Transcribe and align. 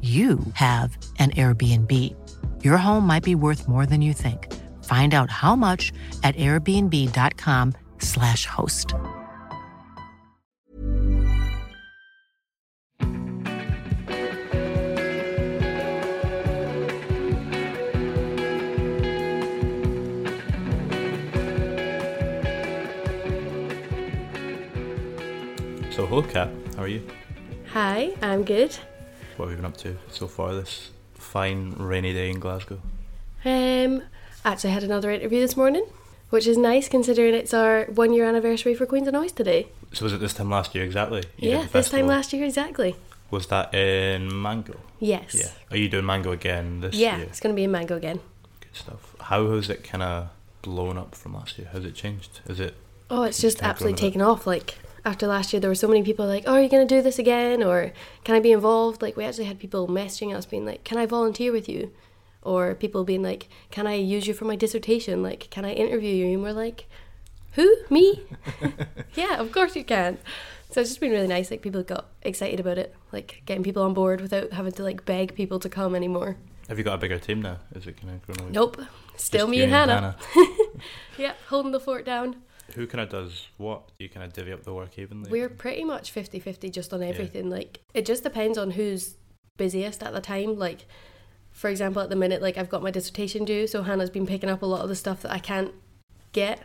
you 0.00 0.38
have 0.54 0.96
an 1.18 1.32
Airbnb. 1.32 2.14
Your 2.62 2.76
home 2.76 3.04
might 3.04 3.24
be 3.24 3.34
worth 3.34 3.66
more 3.66 3.84
than 3.84 4.00
you 4.00 4.12
think. 4.12 4.54
Find 4.84 5.12
out 5.12 5.28
how 5.28 5.56
much 5.56 5.92
at 6.22 6.36
airbnb.com/slash 6.36 8.46
host. 8.46 8.94
So, 25.90 26.06
hello, 26.06 26.22
Kat. 26.22 26.48
How 26.76 26.82
are 26.82 26.88
you? 26.88 27.02
Hi, 27.72 28.14
I'm 28.22 28.44
good. 28.44 28.78
What 29.38 29.46
we've 29.46 29.56
you 29.56 29.62
been 29.62 29.70
up 29.70 29.76
to 29.78 29.96
so 30.10 30.26
far 30.26 30.52
this 30.52 30.90
fine 31.14 31.72
rainy 31.76 32.12
day 32.12 32.28
in 32.28 32.40
Glasgow? 32.40 32.80
Um, 33.44 34.02
actually 34.44 34.70
had 34.70 34.82
another 34.82 35.12
interview 35.12 35.40
this 35.40 35.56
morning, 35.56 35.86
which 36.30 36.48
is 36.48 36.58
nice 36.58 36.88
considering 36.88 37.34
it's 37.34 37.54
our 37.54 37.84
one 37.84 38.12
year 38.12 38.24
anniversary 38.28 38.74
for 38.74 38.84
Queens 38.84 39.06
of 39.06 39.14
Noise 39.14 39.30
today. 39.30 39.68
So, 39.92 40.04
was 40.04 40.12
it 40.12 40.18
this 40.18 40.34
time 40.34 40.50
last 40.50 40.74
year 40.74 40.82
exactly? 40.82 41.22
You 41.36 41.50
yeah, 41.50 41.66
this 41.72 41.88
time 41.88 42.08
last 42.08 42.32
year 42.32 42.44
exactly. 42.44 42.96
Was 43.30 43.46
that 43.46 43.72
in 43.72 44.42
Mango? 44.42 44.74
Yes. 44.98 45.36
Yeah. 45.36 45.50
Are 45.70 45.76
you 45.76 45.88
doing 45.88 46.04
Mango 46.04 46.32
again 46.32 46.80
this 46.80 46.96
Yeah, 46.96 47.18
year? 47.18 47.26
it's 47.26 47.38
going 47.38 47.54
to 47.54 47.56
be 47.56 47.62
in 47.62 47.70
Mango 47.70 47.94
again. 47.96 48.18
Good 48.60 48.74
stuff. 48.74 49.14
How 49.20 49.52
has 49.52 49.70
it 49.70 49.84
kind 49.84 50.02
of 50.02 50.30
blown 50.62 50.98
up 50.98 51.14
from 51.14 51.34
last 51.34 51.58
year? 51.58 51.68
Has 51.72 51.84
it 51.84 51.94
changed? 51.94 52.40
Is 52.48 52.58
it? 52.58 52.74
Oh, 53.08 53.22
it's 53.22 53.40
just 53.40 53.62
absolutely 53.62 53.92
grown 53.92 53.92
a 53.92 53.96
bit. 53.96 54.00
taken 54.08 54.22
off. 54.22 54.46
Like 54.48 54.78
after 55.08 55.26
last 55.26 55.52
year, 55.52 55.60
there 55.60 55.70
were 55.70 55.74
so 55.74 55.88
many 55.88 56.02
people 56.02 56.26
like, 56.26 56.44
"Oh, 56.46 56.54
are 56.54 56.62
you 56.62 56.68
going 56.68 56.86
to 56.86 56.94
do 56.94 57.02
this 57.02 57.18
again?" 57.18 57.62
or 57.62 57.92
"Can 58.24 58.34
I 58.34 58.40
be 58.40 58.52
involved?" 58.52 59.00
Like 59.02 59.16
we 59.16 59.24
actually 59.24 59.46
had 59.46 59.58
people 59.58 59.88
messaging 59.88 60.34
us, 60.36 60.46
being 60.46 60.66
like, 60.66 60.84
"Can 60.84 60.98
I 60.98 61.06
volunteer 61.06 61.50
with 61.50 61.68
you?" 61.68 61.92
Or 62.42 62.74
people 62.74 63.04
being 63.04 63.22
like, 63.22 63.48
"Can 63.70 63.86
I 63.86 63.94
use 63.94 64.26
you 64.26 64.34
for 64.34 64.44
my 64.44 64.56
dissertation?" 64.56 65.22
Like, 65.22 65.48
"Can 65.50 65.64
I 65.64 65.72
interview 65.72 66.14
you?" 66.14 66.26
And 66.34 66.42
we're 66.42 66.52
like, 66.52 66.86
"Who? 67.52 67.68
Me? 67.88 68.22
yeah, 69.14 69.38
of 69.38 69.50
course 69.50 69.74
you 69.76 69.84
can." 69.84 70.18
So 70.70 70.82
it's 70.82 70.90
just 70.90 71.00
been 71.00 71.10
really 71.10 71.26
nice. 71.26 71.50
Like 71.50 71.62
people 71.62 71.82
got 71.82 72.08
excited 72.22 72.60
about 72.60 72.76
it, 72.76 72.94
like 73.10 73.42
getting 73.46 73.64
people 73.64 73.82
on 73.82 73.94
board 73.94 74.20
without 74.20 74.52
having 74.52 74.72
to 74.72 74.82
like 74.82 75.06
beg 75.06 75.34
people 75.34 75.58
to 75.60 75.68
come 75.68 75.94
anymore. 75.94 76.36
Have 76.68 76.76
you 76.76 76.84
got 76.84 76.94
a 76.94 76.98
bigger 76.98 77.18
team 77.18 77.40
now? 77.40 77.56
Is 77.74 77.86
it 77.86 77.96
kind 77.98 78.14
of 78.14 78.20
grown? 78.26 78.52
Nope, 78.52 78.82
still 79.16 79.48
me 79.48 79.62
and 79.62 79.72
Hannah. 79.72 80.16
yeah, 81.16 81.32
holding 81.48 81.72
the 81.72 81.80
fort 81.80 82.04
down. 82.04 82.36
Who 82.74 82.86
kind 82.86 83.02
of 83.02 83.08
does 83.08 83.46
what? 83.56 83.88
Do 83.98 84.04
you 84.04 84.10
kind 84.10 84.24
of 84.24 84.32
divvy 84.32 84.52
up 84.52 84.62
the 84.62 84.74
work 84.74 84.98
evenly? 84.98 85.30
We're 85.30 85.48
pretty 85.48 85.84
much 85.84 86.10
50 86.10 86.38
50 86.38 86.70
just 86.70 86.92
on 86.92 87.02
everything. 87.02 87.48
Like, 87.50 87.80
it 87.94 88.04
just 88.04 88.22
depends 88.22 88.58
on 88.58 88.72
who's 88.72 89.16
busiest 89.56 90.02
at 90.02 90.12
the 90.12 90.20
time. 90.20 90.58
Like, 90.58 90.86
for 91.50 91.70
example, 91.70 92.02
at 92.02 92.10
the 92.10 92.16
minute, 92.16 92.42
like, 92.42 92.58
I've 92.58 92.68
got 92.68 92.82
my 92.82 92.90
dissertation 92.90 93.44
due, 93.44 93.66
so 93.66 93.82
Hannah's 93.82 94.10
been 94.10 94.26
picking 94.26 94.50
up 94.50 94.62
a 94.62 94.66
lot 94.66 94.82
of 94.82 94.88
the 94.88 94.94
stuff 94.94 95.22
that 95.22 95.32
I 95.32 95.38
can't 95.38 95.72
get. 96.32 96.62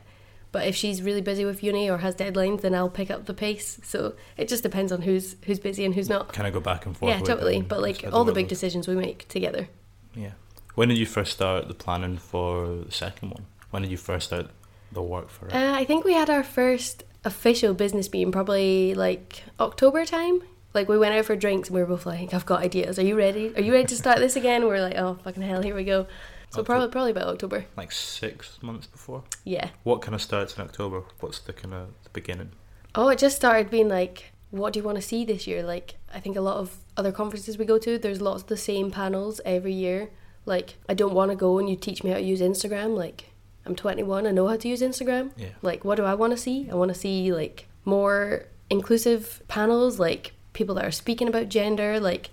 But 0.51 0.67
if 0.67 0.75
she's 0.75 1.01
really 1.01 1.21
busy 1.21 1.45
with 1.45 1.63
uni 1.63 1.89
or 1.89 1.97
has 1.97 2.15
deadlines, 2.15 2.61
then 2.61 2.75
I'll 2.75 2.89
pick 2.89 3.09
up 3.09 3.25
the 3.25 3.33
pace. 3.33 3.79
So 3.83 4.13
it 4.37 4.47
just 4.47 4.61
depends 4.61 4.91
on 4.91 5.01
who's 5.01 5.35
who's 5.45 5.59
busy 5.59 5.83
and 5.83 5.95
who's 5.95 6.09
not. 6.09 6.31
kind 6.31 6.47
of 6.47 6.53
go 6.53 6.59
back 6.59 6.85
and 6.85 6.95
forth. 6.95 7.11
Yeah, 7.11 7.21
totally. 7.21 7.61
But 7.63 7.81
like 7.81 8.05
all 8.13 8.23
the 8.23 8.33
big 8.33 8.47
decisions 8.49 8.87
we 8.87 8.93
make 8.93 9.27
together. 9.27 9.67
Yeah. 10.13 10.33
When 10.75 10.89
did 10.89 10.99
you 10.99 11.07
first 11.07 11.33
start 11.33 11.67
the 11.67 11.73
planning 11.73 12.17
for 12.17 12.67
the 12.67 12.91
second 12.91 13.31
one? 13.31 13.45
When 13.71 13.81
did 13.81 13.89
you 13.89 13.97
first 13.97 14.27
start 14.27 14.47
the 14.93 15.01
work 15.01 15.29
for 15.29 15.47
it? 15.47 15.53
Uh, 15.53 15.73
I 15.73 15.85
think 15.85 16.05
we 16.05 16.13
had 16.13 16.29
our 16.29 16.43
first 16.43 17.03
official 17.25 17.73
business 17.73 18.11
meeting 18.11 18.31
probably 18.31 18.93
like 18.93 19.43
October 19.59 20.05
time. 20.05 20.41
Like 20.73 20.89
we 20.89 20.97
went 20.97 21.13
out 21.15 21.25
for 21.25 21.35
drinks 21.35 21.69
and 21.69 21.75
we 21.75 21.81
were 21.81 21.87
both 21.87 22.05
like, 22.05 22.33
"I've 22.33 22.45
got 22.45 22.61
ideas. 22.61 22.97
Are 22.97 23.03
you 23.03 23.15
ready? 23.15 23.53
Are 23.55 23.61
you 23.61 23.71
ready 23.71 23.85
to 23.87 23.95
start 23.95 24.19
this 24.19 24.35
again?" 24.35 24.61
We 24.61 24.67
we're 24.67 24.81
like, 24.81 24.95
"Oh 24.97 25.19
fucking 25.23 25.43
hell, 25.43 25.61
here 25.61 25.75
we 25.75 25.83
go." 25.83 26.07
So 26.49 26.63
probably 26.63 26.89
probably 26.89 27.11
about 27.11 27.27
October. 27.27 27.65
like 27.75 27.91
six 27.91 28.61
months 28.61 28.87
before. 28.87 29.23
Yeah. 29.43 29.69
What 29.83 30.01
kind 30.01 30.13
of 30.13 30.21
starts 30.21 30.55
in 30.55 30.61
October? 30.63 31.03
What's 31.19 31.39
the 31.39 31.53
kind 31.53 31.73
of 31.73 31.87
the 32.03 32.09
beginning? 32.11 32.51
Oh, 32.95 33.09
it 33.09 33.17
just 33.17 33.35
started 33.35 33.69
being 33.71 33.89
like, 33.89 34.31
"What 34.51 34.73
do 34.73 34.79
you 34.79 34.83
want 34.83 34.97
to 34.97 35.01
see 35.01 35.25
this 35.25 35.47
year?" 35.47 35.63
Like 35.63 35.95
I 36.13 36.19
think 36.19 36.35
a 36.35 36.41
lot 36.41 36.57
of 36.57 36.77
other 36.95 37.11
conferences 37.11 37.57
we 37.57 37.65
go 37.65 37.79
to, 37.79 37.97
there's 37.97 38.21
lots 38.21 38.43
of 38.43 38.49
the 38.49 38.57
same 38.57 38.91
panels 38.91 39.41
every 39.45 39.73
year. 39.73 40.09
Like 40.45 40.75
I 40.87 40.93
don't 40.93 41.13
want 41.13 41.31
to 41.31 41.35
go 41.35 41.57
and 41.59 41.69
you 41.69 41.75
teach 41.75 42.03
me 42.03 42.11
how 42.11 42.17
to 42.17 42.23
use 42.23 42.41
Instagram. 42.41 42.95
Like 42.95 43.32
I'm 43.66 43.75
21, 43.75 44.28
I 44.28 44.31
know 44.31 44.47
how 44.47 44.57
to 44.57 44.68
use 44.68 44.81
Instagram. 44.81 45.31
Yeah. 45.38 45.50
Like 45.62 45.85
what 45.85 45.96
do 45.96 46.03
I 46.03 46.13
want 46.13 46.31
to 46.31 46.38
see? 46.38 46.68
I 46.72 46.75
want 46.75 46.90
to 46.90 46.96
see 47.00 47.31
like 47.34 47.68
more 47.85 48.46
inclusive 48.69 49.41
panels, 49.47 50.00
like 50.00 50.34
people 50.53 50.75
that 50.75 50.85
are 50.85 50.91
speaking 50.91 51.28
about 51.28 51.50
gender, 51.50 52.00
like 52.00 52.29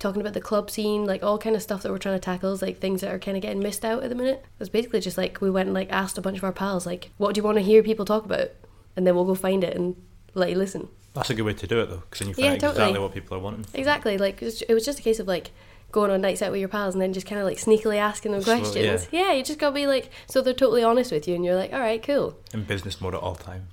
talking 0.00 0.20
about 0.20 0.34
the 0.34 0.40
club 0.40 0.70
scene, 0.70 1.04
like 1.04 1.22
all 1.22 1.38
kind 1.38 1.54
of 1.56 1.62
stuff 1.62 1.82
that 1.82 1.92
we're 1.92 1.98
trying 1.98 2.16
to 2.16 2.20
tackle 2.20 2.52
is 2.52 2.60
like 2.62 2.78
things 2.80 3.00
that 3.00 3.12
are 3.14 3.18
kind 3.18 3.36
of 3.36 3.42
getting 3.42 3.60
missed 3.62 3.84
out 3.84 4.02
at 4.02 4.08
the 4.10 4.14
minute. 4.14 4.40
It 4.44 4.58
was 4.58 4.68
basically 4.68 5.00
just 5.00 5.16
like 5.16 5.40
we 5.40 5.50
went 5.50 5.68
and 5.68 5.74
like 5.74 5.90
asked 5.92 6.18
a 6.18 6.22
bunch 6.22 6.36
of 6.38 6.44
our 6.44 6.52
pals 6.52 6.84
like, 6.84 7.10
what 7.16 7.34
do 7.34 7.38
you 7.38 7.44
want 7.44 7.58
to 7.58 7.62
hear 7.62 7.82
people 7.82 8.04
talk 8.04 8.24
about? 8.24 8.50
And 8.96 9.06
then 9.06 9.14
we'll 9.14 9.24
go 9.24 9.34
find 9.34 9.64
it 9.64 9.76
and 9.76 9.96
let 10.34 10.50
you 10.50 10.56
listen. 10.56 10.88
That's 11.14 11.30
a 11.30 11.34
good 11.34 11.42
way 11.42 11.54
to 11.54 11.66
do 11.66 11.80
it 11.80 11.86
though, 11.90 12.02
because 12.10 12.18
then 12.18 12.28
you 12.28 12.34
find 12.34 12.60
Yeah, 12.60 12.68
out 12.68 12.72
exactly 12.74 12.98
what 12.98 13.14
people 13.14 13.36
are 13.36 13.40
wanting. 13.40 13.66
Exactly. 13.72 14.18
Like 14.18 14.42
it 14.42 14.74
was 14.74 14.84
just 14.84 14.98
a 14.98 15.02
case 15.02 15.20
of 15.20 15.28
like 15.28 15.52
going 15.94 16.10
on 16.10 16.20
nights 16.20 16.42
out 16.42 16.50
with 16.50 16.60
your 16.60 16.68
pals 16.68 16.94
and 16.94 17.00
then 17.00 17.12
just 17.12 17.26
kind 17.26 17.40
of 17.40 17.46
like 17.46 17.56
sneakily 17.56 17.96
asking 17.96 18.32
them 18.32 18.42
Slow- 18.42 18.58
questions. 18.58 19.08
yeah. 19.12 19.32
you 19.32 19.42
just 19.42 19.58
gotta 19.58 19.74
be 19.74 19.86
like, 19.86 20.10
so 20.26 20.42
they're 20.42 20.52
totally 20.52 20.82
honest 20.82 21.10
with 21.12 21.26
you, 21.28 21.34
and 21.36 21.44
you're 21.44 21.54
like, 21.56 21.72
all 21.72 21.80
right, 21.80 22.02
cool, 22.02 22.36
In 22.52 22.64
business 22.64 23.00
mode 23.00 23.14
at 23.14 23.20
all 23.20 23.36
times. 23.36 23.70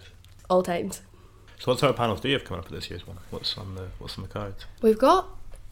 all 0.49 0.63
times. 0.63 1.01
So 1.59 1.71
what 1.71 1.79
sort 1.79 1.89
of 1.89 1.95
panels 1.95 2.21
do 2.21 2.27
you 2.29 2.35
have 2.35 2.43
coming 2.45 2.59
up 2.59 2.67
for 2.67 2.73
this 2.73 2.89
year's 2.89 3.05
one? 3.05 3.17
What's 3.29 3.57
on 3.57 3.75
the 3.75 3.87
What's 3.99 4.17
on 4.17 4.23
the 4.23 4.29
cards? 4.29 4.65
We've 4.81 4.97
got 4.97 5.27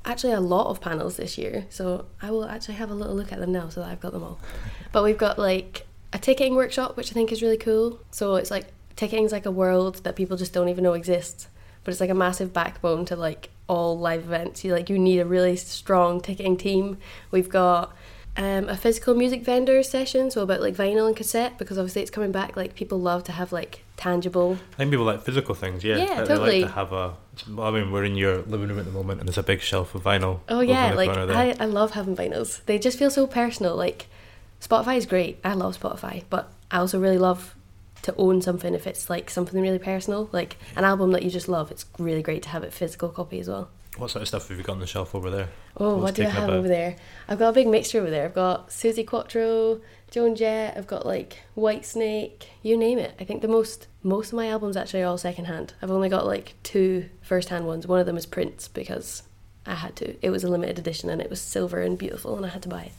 actually 0.05 0.33
a 0.33 0.39
lot 0.39 0.67
of 0.69 0.81
panels 0.81 1.17
this 1.17 1.37
year, 1.37 1.65
so 1.69 2.05
I 2.21 2.31
will 2.31 2.45
actually 2.45 2.75
have 2.75 2.89
a 2.91 2.93
little 2.93 3.15
look 3.15 3.31
at 3.31 3.39
them 3.39 3.51
now 3.51 3.69
so 3.69 3.81
that 3.81 3.89
I've 3.89 3.99
got 3.99 4.11
them 4.11 4.23
all. 4.23 4.39
but 4.91 5.03
we've 5.03 5.17
got 5.17 5.37
like 5.39 5.85
a 6.13 6.17
ticketing 6.19 6.55
workshop, 6.55 6.97
which 6.97 7.11
I 7.11 7.13
think 7.13 7.31
is 7.31 7.41
really 7.41 7.57
cool. 7.57 7.99
So 8.11 8.35
it's 8.35 8.49
like 8.51 8.67
ticketing's 8.95 9.31
like 9.31 9.45
a 9.45 9.51
world 9.51 10.03
that 10.03 10.15
people 10.15 10.37
just 10.37 10.53
don't 10.53 10.69
even 10.69 10.83
know 10.83 10.93
exists, 10.93 11.47
but 11.83 11.91
it's 11.91 12.01
like 12.01 12.09
a 12.09 12.15
massive 12.15 12.53
backbone 12.53 13.05
to 13.05 13.15
like 13.15 13.49
all 13.67 13.97
live 13.99 14.23
events. 14.23 14.63
You 14.63 14.73
like 14.73 14.89
you 14.89 14.97
need 14.99 15.19
a 15.19 15.25
really 15.25 15.55
strong 15.55 16.21
ticketing 16.21 16.57
team. 16.57 16.97
We've 17.31 17.49
got 17.49 17.95
um, 18.37 18.69
a 18.69 18.77
physical 18.77 19.15
music 19.15 19.43
vendor 19.43 19.81
session, 19.83 20.31
so 20.31 20.41
about 20.41 20.61
like 20.61 20.75
vinyl 20.75 21.07
and 21.07 21.15
cassette, 21.15 21.57
because 21.57 21.77
obviously 21.77 22.01
it's 22.01 22.11
coming 22.11 22.31
back. 22.31 22.55
Like 22.55 22.75
people 22.75 22.99
love 22.99 23.23
to 23.25 23.31
have 23.33 23.51
like 23.51 23.83
tangible. 23.97 24.57
I 24.73 24.75
think 24.77 24.91
people 24.91 25.05
like 25.05 25.23
physical 25.23 25.55
things. 25.55 25.83
Yeah, 25.83 25.97
Yeah, 25.97 26.05
They- 26.07 26.13
they 26.21 26.25
totally. 26.27 26.61
like 26.61 26.69
to 26.71 26.75
have 26.75 26.93
a. 26.93 27.13
I 27.59 27.71
mean, 27.71 27.91
we're 27.91 28.03
in 28.03 28.15
your 28.15 28.41
living 28.43 28.67
room 28.69 28.79
at 28.79 28.85
the 28.85 28.91
moment, 28.91 29.19
and 29.19 29.27
there's 29.29 29.37
a 29.37 29.43
big 29.43 29.61
shelf 29.61 29.95
of 29.95 30.03
vinyl. 30.03 30.39
Oh 30.49 30.59
yeah, 30.61 30.93
like. 30.93 31.09
I, 31.09 31.55
I 31.59 31.65
love 31.65 31.91
having 31.91 32.15
vinyls. 32.15 32.63
They 32.65 32.77
just 32.79 32.97
feel 32.99 33.09
so 33.11 33.27
personal. 33.27 33.75
Like 33.75 34.07
Spotify 34.61 34.97
is 34.97 35.05
great. 35.05 35.39
I 35.43 35.53
love 35.53 35.77
Spotify, 35.79 36.23
but 36.29 36.51
I 36.71 36.77
also 36.77 36.99
really 36.99 37.17
love 37.17 37.55
to 38.03 38.15
own 38.15 38.41
something 38.41 38.73
if 38.73 38.87
it's 38.87 39.09
like 39.09 39.29
something 39.29 39.59
really 39.61 39.79
personal, 39.79 40.29
like 40.31 40.57
an 40.75 40.83
album 40.83 41.11
that 41.11 41.23
you 41.23 41.29
just 41.29 41.49
love. 41.49 41.71
It's 41.71 41.85
really 41.97 42.21
great 42.21 42.43
to 42.43 42.49
have 42.49 42.63
it 42.63 42.73
physical 42.73 43.09
copy 43.09 43.39
as 43.39 43.47
well. 43.47 43.69
What 43.97 44.11
sort 44.11 44.21
of 44.21 44.27
stuff 44.27 44.47
have 44.47 44.57
you 44.57 44.63
got 44.63 44.73
on 44.73 44.79
the 44.79 44.87
shelf 44.87 45.13
over 45.13 45.29
there? 45.29 45.49
Oh, 45.75 45.97
what 45.97 46.15
do 46.15 46.23
I 46.23 46.29
have 46.29 46.45
about? 46.45 46.57
over 46.57 46.67
there? 46.67 46.95
I've 47.27 47.39
got 47.39 47.49
a 47.49 47.53
big 47.53 47.67
mixture 47.67 47.99
over 47.99 48.09
there. 48.09 48.25
I've 48.25 48.33
got 48.33 48.69
Suzi 48.69 49.05
Quatro, 49.05 49.81
Joan 50.09 50.35
Jett. 50.35 50.77
I've 50.77 50.87
got 50.87 51.05
like 51.05 51.39
Whitesnake. 51.57 52.43
You 52.61 52.77
name 52.77 52.97
it. 52.97 53.13
I 53.19 53.25
think 53.25 53.41
the 53.41 53.47
most 53.47 53.87
most 54.03 54.27
of 54.27 54.33
my 54.35 54.47
albums 54.47 54.77
actually 54.77 55.01
are 55.01 55.07
all 55.07 55.17
secondhand. 55.17 55.73
I've 55.81 55.91
only 55.91 56.07
got 56.07 56.25
like 56.25 56.53
two 56.63 57.09
first-hand 57.21 57.67
ones. 57.67 57.87
One 57.87 57.99
of 57.99 58.05
them 58.05 58.15
is 58.15 58.25
Prince 58.25 58.69
because 58.69 59.23
I 59.65 59.75
had 59.75 59.95
to. 59.97 60.15
It 60.25 60.29
was 60.29 60.43
a 60.43 60.49
limited 60.49 60.79
edition 60.79 61.09
and 61.09 61.21
it 61.21 61.29
was 61.29 61.41
silver 61.41 61.81
and 61.81 61.97
beautiful, 61.97 62.37
and 62.37 62.45
I 62.45 62.49
had 62.49 62.63
to 62.63 62.69
buy 62.69 62.83
it. 62.83 62.93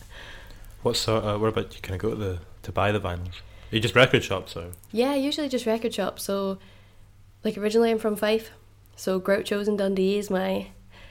What 0.83 0.97
sort? 0.97 1.25
Uh, 1.25 1.39
where 1.39 1.49
about 1.49 1.75
you? 1.75 1.81
Kind 1.81 1.95
of 1.95 2.03
go 2.03 2.11
to 2.11 2.17
the 2.17 2.39
to 2.63 2.73
buy 2.73 2.93
the 2.93 3.01
vinyls? 3.01 3.41
You 3.71 3.81
just 3.81 3.95
record 3.95 4.25
shops 4.25 4.53
so. 4.53 4.73
Yeah, 4.91 5.15
usually 5.15 5.49
just 5.49 5.67
record 5.67 5.95
shops. 5.95 6.23
So, 6.25 6.59
like 7.45 7.57
originally 7.57 7.91
I'm 7.91 7.99
from 7.99 8.17
Fife, 8.17 8.51
so 8.97 9.21
Groucho's 9.21 9.69
in 9.69 9.77
Dundee 9.77 10.19
is 10.19 10.31
my 10.31 10.69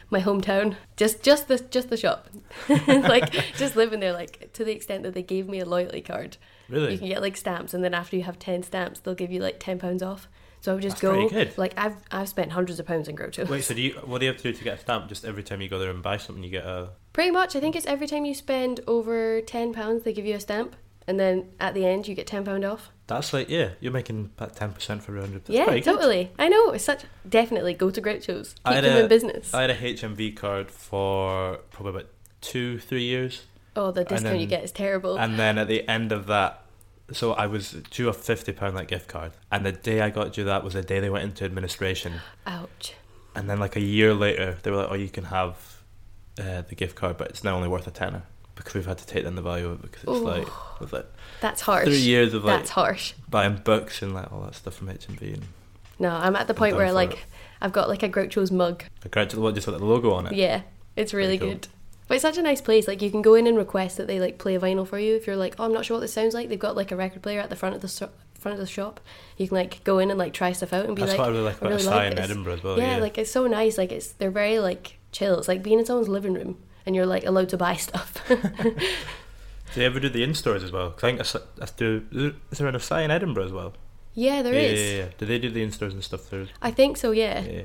my 0.09 0.21
hometown. 0.21 0.75
Just 0.97 1.23
just 1.23 1.47
the 1.47 1.59
just 1.59 1.89
the 1.89 1.97
shop, 1.97 2.29
like 2.87 3.31
just 3.57 3.75
living 3.75 3.99
there. 3.99 4.13
Like 4.13 4.51
to 4.53 4.63
the 4.63 4.71
extent 4.71 5.03
that 5.03 5.13
they 5.13 5.23
gave 5.23 5.47
me 5.47 5.59
a 5.59 5.65
loyalty 5.65 6.01
card. 6.01 6.37
Really? 6.67 6.93
You 6.93 6.97
can 6.99 7.07
get 7.07 7.21
like 7.21 7.37
stamps, 7.37 7.73
and 7.73 7.83
then 7.83 7.93
after 7.93 8.15
you 8.15 8.23
have 8.23 8.39
ten 8.39 8.63
stamps, 8.63 8.99
they'll 8.99 9.15
give 9.15 9.31
you 9.31 9.41
like 9.41 9.59
ten 9.59 9.79
pounds 9.79 10.03
off. 10.03 10.27
So 10.61 10.71
I 10.71 10.75
would 10.75 10.83
just 10.83 11.01
That's 11.01 11.31
go. 11.33 11.61
Like 11.61 11.73
I've 11.77 11.95
I've 12.11 12.27
spent 12.27 12.51
hundreds 12.51 12.79
of 12.79 12.85
pounds 12.85 13.07
in 13.07 13.15
Groucho. 13.15 13.47
Wait, 13.47 13.63
so 13.63 13.73
do 13.73 13.81
you? 13.81 13.93
What 14.03 14.19
do 14.19 14.25
you 14.25 14.31
have 14.31 14.41
to 14.41 14.51
do 14.51 14.57
to 14.57 14.63
get 14.63 14.77
a 14.77 14.81
stamp? 14.81 15.07
Just 15.07 15.23
every 15.23 15.43
time 15.43 15.61
you 15.61 15.69
go 15.69 15.79
there 15.79 15.89
and 15.89 16.03
buy 16.03 16.17
something, 16.17 16.43
you 16.43 16.49
get 16.49 16.65
a. 16.65 16.89
Pretty 17.13 17.31
much, 17.31 17.55
I 17.55 17.59
think 17.59 17.75
it's 17.75 17.85
every 17.85 18.07
time 18.07 18.25
you 18.25 18.33
spend 18.33 18.81
over 18.85 19.41
ten 19.41 19.73
pounds, 19.73 20.03
they 20.03 20.13
give 20.13 20.25
you 20.25 20.35
a 20.35 20.39
stamp, 20.39 20.75
and 21.09 21.19
then 21.19 21.49
at 21.59 21.73
the 21.73 21.85
end 21.85 22.07
you 22.07 22.13
get 22.13 22.27
ten 22.27 22.45
pound 22.45 22.63
off. 22.63 22.91
That's 23.07 23.33
like 23.33 23.49
yeah, 23.49 23.71
you're 23.79 23.91
making 23.91 24.29
about 24.37 24.55
ten 24.55 24.71
percent 24.71 25.01
for 25.03 25.11
every 25.11 25.21
hundred. 25.21 25.41
Yeah, 25.49 25.65
pretty 25.65 25.81
good. 25.81 25.93
totally. 25.95 26.31
I 26.37 26.47
know. 26.47 26.69
It's 26.71 26.83
such 26.83 27.03
definitely 27.27 27.73
go 27.73 27.89
to 27.89 27.99
Groucho's. 28.01 28.53
Keep 28.65 28.81
them 28.83 28.97
a- 28.97 28.99
in 29.01 29.07
business. 29.09 29.51
I 29.53 29.61
had 29.61 29.71
a 29.71 29.75
HMV 29.75 30.35
card 30.35 30.69
for 30.69 31.57
probably 31.71 31.89
about 32.01 32.09
two, 32.41 32.77
three 32.79 33.03
years, 33.03 33.45
oh, 33.75 33.91
the 33.91 34.03
discount 34.05 34.39
you 34.39 34.45
get 34.45 34.63
is 34.63 34.71
terrible. 34.71 35.17
and 35.19 35.37
then 35.39 35.57
at 35.57 35.67
the 35.67 35.85
end 35.89 36.11
of 36.11 36.27
that, 36.27 36.61
so 37.11 37.33
I 37.33 37.47
was 37.47 37.71
due 37.89 38.07
a 38.07 38.13
fifty 38.13 38.53
pound 38.53 38.75
like 38.75 38.87
gift 38.87 39.07
card, 39.07 39.31
and 39.51 39.65
the 39.65 39.71
day 39.71 40.01
I 40.01 40.11
got 40.11 40.31
due 40.33 40.43
that 40.45 40.63
was 40.63 40.73
the 40.75 40.83
day 40.83 40.99
they 40.99 41.09
went 41.09 41.23
into 41.23 41.43
administration, 41.45 42.21
Ouch. 42.45 42.93
and 43.35 43.49
then 43.49 43.59
like 43.59 43.75
a 43.75 43.81
year 43.81 44.13
later 44.13 44.57
they 44.61 44.69
were 44.69 44.77
like, 44.77 44.91
oh, 44.91 44.95
you 44.95 45.09
can 45.09 45.25
have 45.25 45.55
uh, 46.39 46.61
the 46.61 46.75
gift 46.75 46.95
card, 46.95 47.17
but 47.17 47.29
it's 47.29 47.43
now 47.43 47.55
only 47.55 47.67
worth 47.67 47.87
a 47.87 47.91
tenner 47.91 48.21
because 48.59 48.75
we've 48.75 48.85
had 48.85 48.97
to 48.99 49.05
take 49.07 49.23
down 49.23 49.35
the 49.35 49.41
value 49.41 49.67
of 49.67 49.79
it 49.79 49.81
because 49.91 50.03
it's 50.03 50.11
Ooh. 50.11 50.25
like 50.27 50.79
with 50.79 50.93
like 50.93 51.07
That's 51.41 51.61
harsh. 51.61 51.85
three 51.85 51.97
years 51.97 52.33
of 52.33 52.43
like 52.43 52.57
That's 52.59 52.69
harsh. 52.71 53.13
buying 53.29 53.55
books 53.57 54.01
and 54.01 54.13
like 54.13 54.31
all 54.31 54.41
that 54.41 54.53
stuff 54.55 54.75
from 54.75 54.87
HMV 54.89 55.33
and 55.35 55.43
No, 55.97 56.09
I'm 56.11 56.35
at 56.35 56.47
the 56.47 56.53
point 56.53 56.75
where 56.75 56.91
like 56.93 57.13
it. 57.13 57.19
I've 57.61 57.71
got 57.73 57.89
like 57.89 58.03
a 58.03 58.09
Groucho's 58.09 58.51
mug. 58.51 58.83
the 59.01 59.09
graduate 59.09 59.41
what 59.41 59.55
just 59.55 59.65
with 59.67 59.77
the 59.79 59.83
logo 59.85 60.11
on 60.11 60.27
it. 60.27 60.33
Yeah, 60.33 60.61
it's 60.95 61.13
really 61.13 61.37
cool. 61.37 61.49
good. 61.49 61.67
But 62.07 62.15
it's 62.15 62.21
such 62.23 62.37
a 62.37 62.41
nice 62.41 62.61
place. 62.61 62.87
Like 62.87 63.01
you 63.01 63.11
can 63.11 63.21
go 63.21 63.35
in 63.35 63.47
and 63.47 63.57
request 63.57 63.97
that 63.97 64.07
they 64.07 64.19
like 64.19 64.37
play 64.39 64.55
a 64.55 64.59
vinyl 64.59 64.87
for 64.87 64.97
you. 64.99 65.15
If 65.15 65.27
you're 65.27 65.35
like, 65.35 65.55
oh, 65.59 65.65
I'm 65.65 65.73
not 65.73 65.85
sure 65.85 65.95
what 65.97 66.01
this 66.01 66.13
sounds 66.13 66.33
like, 66.33 66.49
they've 66.49 66.57
got 66.59 66.75
like 66.75 66.91
a 66.91 66.95
record 66.95 67.21
player 67.21 67.39
at 67.39 67.49
the 67.49 67.55
front 67.55 67.75
of 67.75 67.81
the 67.81 67.87
so- 67.87 68.09
front 68.39 68.53
of 68.57 68.59
the 68.65 68.71
shop. 68.71 68.99
You 69.37 69.47
can 69.47 69.57
like 69.57 69.83
go 69.83 69.99
in 69.99 70.09
and 70.09 70.17
like 70.17 70.33
try 70.33 70.51
stuff 70.53 70.73
out 70.73 70.85
and 70.85 70.95
be 70.95 71.01
That's 71.01 71.11
like, 71.11 71.19
what 71.19 71.27
I 71.27 71.31
really 71.31 71.43
like 71.43 71.57
about 71.59 71.69
really 71.71 71.81
Assai 71.83 72.05
in. 72.07 72.17
Edinburgh 72.19 72.53
as 72.53 72.63
well. 72.63 72.77
yeah, 72.79 72.95
Yeah, 72.95 73.01
like 73.01 73.17
it's 73.17 73.31
so 73.31 73.45
nice. 73.47 73.77
Like 73.77 73.91
it's 73.91 74.11
they're 74.13 74.31
very 74.31 74.59
like 74.59 74.97
chill. 75.11 75.37
It's 75.37 75.47
like 75.47 75.61
being 75.61 75.79
in 75.79 75.85
someone's 75.85 76.07
living 76.09 76.33
room 76.33 76.57
and 76.85 76.95
you're 76.95 77.05
like 77.05 77.25
allowed 77.25 77.49
to 77.49 77.57
buy 77.57 77.75
stuff. 77.75 78.13
Do 79.73 79.79
they 79.81 79.85
ever 79.85 79.99
do 79.99 80.09
the 80.09 80.23
in 80.23 80.33
stores 80.33 80.63
as 80.63 80.71
well? 80.71 80.89
'Cause 80.91 81.03
I 81.03 81.07
think 81.09 81.19
Assai- 81.19 81.39
As- 81.61 81.71
do 81.71 82.03
is 82.51 82.57
there 82.57 82.67
an 82.67 82.75
Assai 82.75 83.01
in 83.03 83.11
Edinburgh 83.11 83.45
as 83.45 83.51
well? 83.51 83.73
yeah, 84.15 84.41
there 84.41 84.53
yeah, 84.55 84.59
is. 84.61 84.79
Yeah, 84.79 84.85
yeah, 84.97 85.03
yeah. 85.03 85.09
Do 85.17 85.25
they 85.27 85.37
do 85.39 85.49
the 85.51 85.61
in 85.61 85.71
stores 85.71 85.93
and 85.93 86.03
stuff 86.03 86.29
there? 86.29 86.47
I 86.61 86.71
think 86.71 86.97
so. 86.97 87.11
Yeah. 87.11 87.41
Yeah, 87.41 87.61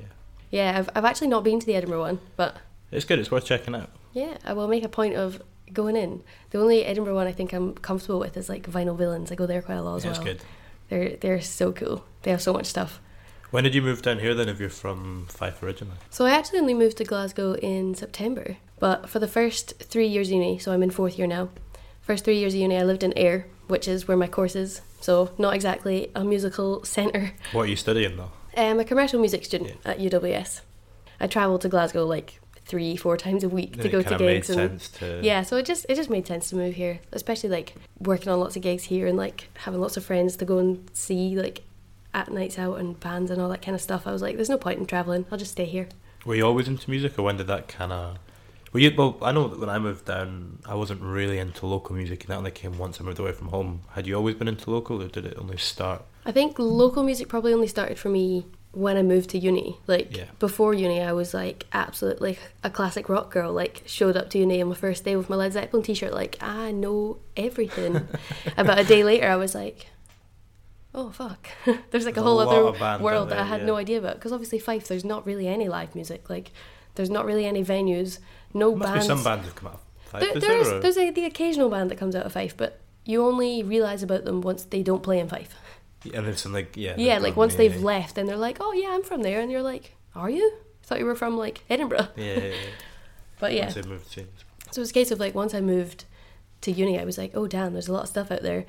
yeah. 0.50 0.78
I've 0.78 0.90
I've 0.94 1.04
actually 1.06 1.28
not 1.28 1.44
been 1.44 1.60
to 1.60 1.66
the 1.66 1.74
Edinburgh 1.74 2.00
one, 2.00 2.20
but 2.36 2.58
It's 2.92 3.04
good. 3.06 3.18
It's 3.18 3.30
worth 3.30 3.46
checking 3.46 3.74
out. 3.74 3.88
Yeah, 4.12 4.36
I 4.44 4.52
will 4.52 4.68
make 4.68 4.84
a 4.84 4.88
point 4.88 5.14
of 5.16 5.42
going 5.72 5.96
in. 5.96 6.22
The 6.50 6.58
only 6.60 6.84
Edinburgh 6.84 7.14
one 7.14 7.26
I 7.26 7.32
think 7.32 7.52
I'm 7.54 7.72
comfortable 7.74 8.20
with 8.20 8.36
is 8.36 8.48
like 8.50 8.70
Vinyl 8.70 8.96
Villains. 8.98 9.32
I 9.32 9.34
go 9.34 9.46
there 9.46 9.62
quite 9.62 9.76
a 9.76 9.82
lot 9.82 9.96
as 9.96 10.04
Yeah, 10.04 10.10
well. 10.10 10.20
it's 10.20 10.24
good. 10.28 10.42
They're 10.90 11.16
they're 11.16 11.40
so 11.40 11.72
cool. 11.72 12.04
They 12.22 12.30
have 12.32 12.42
so 12.42 12.52
much 12.52 12.66
stuff. 12.66 13.00
When 13.50 13.64
did 13.64 13.74
you 13.74 13.80
move 13.82 14.02
down 14.02 14.18
here 14.18 14.34
then? 14.34 14.48
If 14.50 14.60
you're 14.60 14.68
from 14.68 15.26
Fife 15.30 15.62
originally? 15.62 15.96
So 16.10 16.26
I 16.26 16.30
actually 16.32 16.58
only 16.58 16.74
moved 16.74 16.98
to 16.98 17.04
Glasgow 17.04 17.54
in 17.54 17.94
September, 17.94 18.58
but 18.78 19.08
for 19.08 19.18
the 19.18 19.28
first 19.28 19.74
three 19.80 20.06
years 20.06 20.28
of 20.28 20.34
uni, 20.34 20.58
so 20.58 20.72
I'm 20.72 20.82
in 20.82 20.90
fourth 20.90 21.18
year 21.18 21.26
now. 21.26 21.48
First 22.00 22.24
three 22.24 22.38
years 22.38 22.54
of 22.54 22.60
uni, 22.60 22.76
I 22.76 22.82
lived 22.82 23.02
in 23.02 23.12
Ayr, 23.16 23.46
which 23.68 23.88
is 23.88 24.06
where 24.06 24.16
my 24.16 24.26
course 24.26 24.54
is. 24.54 24.80
So 25.00 25.30
not 25.38 25.54
exactly 25.54 26.10
a 26.14 26.24
musical 26.24 26.84
centre. 26.84 27.32
What 27.52 27.62
are 27.62 27.70
you 27.70 27.76
studying 27.76 28.16
though? 28.16 28.30
I'm 28.56 28.78
a 28.80 28.84
commercial 28.84 29.20
music 29.20 29.44
student 29.44 29.72
at 29.84 29.98
UWS. 29.98 30.60
I 31.20 31.26
travel 31.26 31.58
to 31.60 31.68
Glasgow 31.68 32.04
like 32.04 32.40
three, 32.66 32.96
four 32.96 33.16
times 33.16 33.42
a 33.44 33.48
week 33.48 33.80
to 33.82 33.88
go 33.88 34.00
to 34.02 34.16
gigs 34.16 34.48
and 34.48 34.80
sense 34.80 34.88
to. 34.88 35.20
yeah 35.22 35.42
so 35.42 35.58
it 35.58 35.66
just 35.66 35.84
it 35.88 35.96
just 35.96 36.08
made 36.08 36.26
sense 36.26 36.48
to 36.48 36.56
move 36.56 36.74
here 36.74 36.98
especially 37.12 37.50
like 37.50 37.74
working 38.00 38.30
on 38.30 38.40
lots 38.40 38.56
of 38.56 38.62
gigs 38.62 38.84
here 38.84 39.06
and 39.06 39.18
like 39.18 39.50
having 39.58 39.78
lots 39.82 39.98
of 39.98 40.04
friends 40.04 40.34
to 40.36 40.46
go 40.46 40.56
and 40.56 40.88
see 40.94 41.36
like 41.36 41.60
at 42.14 42.32
nights 42.32 42.58
out 42.58 42.78
and 42.78 42.98
bands 43.00 43.30
and 43.30 43.38
all 43.38 43.50
that 43.50 43.60
kind 43.60 43.74
of 43.74 43.82
stuff 43.82 44.06
i 44.06 44.12
was 44.12 44.22
like 44.22 44.36
there's 44.36 44.48
no 44.48 44.56
point 44.56 44.78
in 44.78 44.86
traveling 44.86 45.26
i'll 45.30 45.36
just 45.36 45.50
stay 45.52 45.66
here 45.66 45.86
Were 46.24 46.36
you 46.36 46.46
always 46.46 46.66
into 46.66 46.88
music, 46.88 47.18
or 47.18 47.22
when 47.24 47.36
did 47.36 47.48
that 47.48 47.68
kind 47.68 47.92
of? 47.92 48.16
Were 48.74 48.80
you? 48.80 48.92
Well, 48.94 49.16
I 49.22 49.32
know 49.32 49.46
that 49.48 49.58
when 49.60 49.70
I 49.70 49.78
moved 49.78 50.04
down, 50.04 50.58
I 50.66 50.74
wasn't 50.74 51.00
really 51.00 51.38
into 51.38 51.64
local 51.64 51.94
music, 51.94 52.24
and 52.24 52.30
that 52.32 52.36
only 52.38 52.50
came 52.50 52.76
once 52.76 53.00
I 53.00 53.04
moved 53.04 53.20
away 53.20 53.32
from 53.32 53.48
home. 53.48 53.82
Had 53.92 54.06
you 54.06 54.16
always 54.16 54.34
been 54.34 54.48
into 54.48 54.68
local, 54.70 55.00
or 55.00 55.08
did 55.08 55.24
it 55.24 55.38
only 55.38 55.56
start? 55.56 56.02
i 56.26 56.32
think 56.32 56.58
local 56.58 57.02
music 57.02 57.28
probably 57.28 57.52
only 57.52 57.66
started 57.66 57.98
for 57.98 58.08
me 58.08 58.46
when 58.72 58.96
i 58.96 59.02
moved 59.02 59.28
to 59.28 59.38
uni 59.38 59.76
like 59.86 60.16
Yeah. 60.16 60.24
before 60.38 60.72
uni 60.72 61.02
i 61.02 61.12
was 61.12 61.34
like 61.34 61.66
absolutely 61.74 62.38
a 62.62 62.70
classic 62.70 63.10
rock 63.10 63.30
girl 63.30 63.52
like 63.52 63.82
showed 63.84 64.16
up 64.16 64.30
to 64.30 64.38
uni 64.38 64.62
on 64.62 64.68
my 64.68 64.74
first 64.74 65.04
day 65.04 65.16
with 65.16 65.28
my 65.28 65.36
led 65.36 65.52
zeppelin 65.52 65.82
t-shirt 65.82 66.14
like 66.14 66.38
i 66.40 66.70
know 66.70 67.18
everything 67.36 68.08
about 68.56 68.78
a 68.78 68.84
day 68.84 69.04
later 69.04 69.28
i 69.28 69.36
was 69.36 69.54
like 69.54 69.88
oh 70.94 71.10
fuck 71.10 71.46
there's 71.66 72.06
like 72.06 72.14
There's 72.14 72.16
a 72.16 72.22
whole 72.22 72.40
a 72.40 72.46
other 72.48 72.68
of 72.68 72.78
bands 72.78 73.00
out 73.00 73.00
world 73.02 73.28
that 73.28 73.38
i 73.38 73.44
had 73.44 73.60
yeah. 73.60 73.66
no 73.66 73.76
idea 73.76 73.98
about 73.98 74.14
because 74.14 74.32
obviously 74.32 74.58
fife 74.58 74.88
there's 74.88 75.04
not 75.04 75.26
really 75.26 75.46
any 75.46 75.68
live 75.68 75.94
music 75.94 76.30
like 76.30 76.52
there's 76.94 77.10
not 77.10 77.26
really 77.26 77.44
any 77.44 77.62
venues 77.62 78.18
no 78.54 78.74
must 78.74 78.92
bands 78.92 79.06
be 79.06 79.08
some 79.08 79.24
bands 79.24 79.46
that 79.46 79.54
come 79.54 79.68
out. 79.68 79.74
of 79.74 79.80
Fife, 80.06 80.20
there, 80.20 80.40
there's 80.40 80.68
there, 80.68 80.80
there's 80.80 80.96
a, 80.96 81.10
the 81.10 81.24
occasional 81.24 81.68
band 81.68 81.90
that 81.90 81.96
comes 81.96 82.14
out 82.14 82.24
of 82.24 82.32
fife 82.32 82.56
but 82.56 82.80
you 83.04 83.24
only 83.26 83.62
realize 83.62 84.02
about 84.02 84.24
them 84.24 84.40
once 84.40 84.64
they 84.64 84.82
don't 84.82 85.02
play 85.02 85.18
in 85.18 85.28
fife 85.28 85.56
and 86.14 86.26
there's 86.26 86.40
some 86.40 86.52
like 86.52 86.76
yeah. 86.76 86.94
yeah 86.96 87.18
like 87.18 87.36
once 87.36 87.54
yeah, 87.54 87.58
they've 87.58 87.76
yeah. 87.76 87.86
left 87.86 88.16
and 88.16 88.28
they're 88.28 88.36
like 88.36 88.58
oh 88.60 88.72
yeah 88.72 88.90
i'm 88.92 89.02
from 89.02 89.22
there 89.22 89.40
and 89.40 89.50
you're 89.50 89.62
like 89.62 89.96
are 90.14 90.30
you 90.30 90.52
I 90.82 90.86
thought 90.86 90.98
you 90.98 91.06
were 91.06 91.16
from 91.16 91.36
like 91.36 91.62
edinburgh 91.68 92.08
Yeah, 92.16 92.24
yeah, 92.24 92.44
yeah. 92.44 92.54
but 93.40 93.52
yeah 93.54 93.62
Once 93.62 93.74
they 93.74 93.82
moved 93.82 94.12
to 94.12 94.26
so 94.74 94.80
it's 94.80 94.90
a 94.90 94.94
case 94.94 95.12
of 95.12 95.20
like 95.20 95.36
once 95.36 95.54
I 95.54 95.60
moved 95.60 96.04
to 96.62 96.72
uni, 96.72 96.98
I 96.98 97.04
was 97.04 97.16
like, 97.16 97.30
oh 97.34 97.46
damn, 97.46 97.74
there's 97.74 97.86
a 97.86 97.92
lot 97.92 98.02
of 98.02 98.08
stuff 98.08 98.32
out 98.32 98.42
there. 98.42 98.64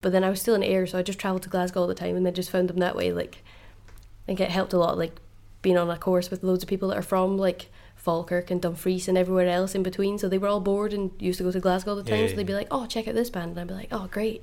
But 0.00 0.12
then 0.12 0.22
I 0.22 0.30
was 0.30 0.40
still 0.40 0.54
in 0.54 0.62
Ayr, 0.62 0.86
so 0.86 0.98
I 0.98 1.02
just 1.02 1.18
travelled 1.18 1.42
to 1.42 1.48
Glasgow 1.48 1.80
all 1.80 1.88
the 1.88 1.96
time, 1.96 2.14
and 2.14 2.24
then 2.24 2.32
just 2.32 2.50
found 2.50 2.68
them 2.68 2.76
that 2.76 2.94
way. 2.94 3.12
Like, 3.12 3.42
I 3.88 4.26
think 4.26 4.38
it 4.38 4.50
helped 4.50 4.72
a 4.72 4.78
lot, 4.78 4.96
like 4.96 5.16
being 5.60 5.76
on 5.76 5.90
a 5.90 5.98
course 5.98 6.30
with 6.30 6.44
loads 6.44 6.62
of 6.62 6.68
people 6.68 6.90
that 6.90 6.98
are 6.98 7.02
from 7.02 7.36
like 7.36 7.70
Falkirk 8.02 8.50
and 8.50 8.60
Dumfries 8.60 9.08
and 9.08 9.16
everywhere 9.16 9.48
else 9.48 9.74
in 9.74 9.82
between. 9.82 10.18
So 10.18 10.28
they 10.28 10.38
were 10.38 10.48
all 10.48 10.60
bored 10.60 10.92
and 10.92 11.10
used 11.18 11.38
to 11.38 11.44
go 11.44 11.52
to 11.52 11.60
Glasgow 11.60 11.90
all 11.92 11.96
the 11.96 12.02
time. 12.10 12.20
Yeah, 12.20 12.26
so 12.28 12.36
they'd 12.36 12.46
be 12.46 12.54
like, 12.54 12.68
oh, 12.70 12.86
check 12.86 13.06
out 13.08 13.14
this 13.14 13.30
band, 13.30 13.52
and 13.52 13.60
I'd 13.60 13.68
be 13.68 13.74
like, 13.74 13.88
oh, 13.92 14.08
great. 14.10 14.42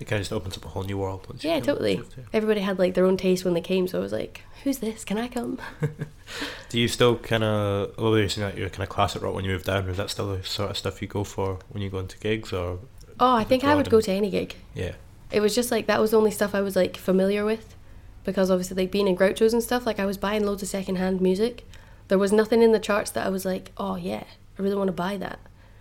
It 0.00 0.06
kind 0.06 0.18
of 0.18 0.22
just 0.22 0.32
opens 0.32 0.56
up 0.56 0.64
a 0.64 0.68
whole 0.68 0.82
new 0.82 0.98
world. 0.98 1.26
Yeah, 1.40 1.60
totally. 1.60 2.00
Everybody 2.32 2.60
had 2.60 2.78
like 2.78 2.94
their 2.94 3.04
own 3.04 3.16
taste 3.16 3.44
when 3.44 3.54
they 3.54 3.60
came, 3.60 3.86
so 3.86 3.98
I 3.98 4.00
was 4.00 4.10
like, 4.12 4.40
who's 4.64 4.78
this? 4.78 5.04
Can 5.04 5.18
I 5.18 5.28
come? 5.28 5.58
Do 6.70 6.80
you 6.80 6.88
still 6.88 7.16
kind 7.18 7.44
of? 7.44 7.96
Well, 7.98 8.16
you're 8.18 8.28
saying 8.28 8.48
that 8.48 8.58
you're 8.58 8.68
kind 8.70 8.82
of 8.82 8.88
classic 8.88 9.22
rock 9.22 9.34
when 9.34 9.44
you 9.44 9.50
move 9.52 9.64
down. 9.64 9.88
Is 9.88 9.98
that 9.98 10.10
still 10.10 10.34
the 10.36 10.42
sort 10.44 10.70
of 10.70 10.78
stuff 10.78 11.02
you 11.02 11.08
go 11.08 11.22
for 11.24 11.58
when 11.68 11.82
you 11.82 11.90
go 11.90 11.98
into 11.98 12.18
gigs, 12.18 12.52
or 12.52 12.78
Oh, 13.20 13.34
I 13.36 13.44
think 13.44 13.62
I 13.64 13.74
would 13.74 13.90
go 13.90 14.00
to 14.00 14.10
any 14.10 14.30
gig. 14.30 14.56
yeah? 14.74 14.92
it 15.30 15.40
was 15.40 15.54
just 15.54 15.70
like 15.70 15.86
that 15.86 15.98
was 16.00 16.10
the 16.10 16.16
only 16.18 16.30
stuff 16.30 16.54
I 16.54 16.60
was 16.60 16.76
like 16.76 16.96
familiar 16.96 17.42
with 17.44 17.74
because 18.24 18.50
obviously 18.50 18.76
like 18.76 18.90
being 18.92 19.08
in 19.08 19.16
Groucho's 19.16 19.54
and 19.54 19.62
stuff 19.62 19.86
like 19.86 19.98
I 19.98 20.04
was 20.04 20.18
buying 20.18 20.44
loads 20.44 20.62
of 20.62 20.68
secondhand 20.68 21.22
music 21.22 21.66
there 22.08 22.18
was 22.18 22.32
nothing 22.32 22.62
in 22.62 22.72
the 22.72 22.78
charts 22.78 23.10
that 23.12 23.26
I 23.26 23.30
was 23.30 23.44
like 23.44 23.72
oh 23.78 23.96
yeah 23.96 24.24
I 24.58 24.62
really 24.62 24.76
want 24.76 24.88
to 24.88 24.92
buy 24.92 25.16
that 25.18 25.38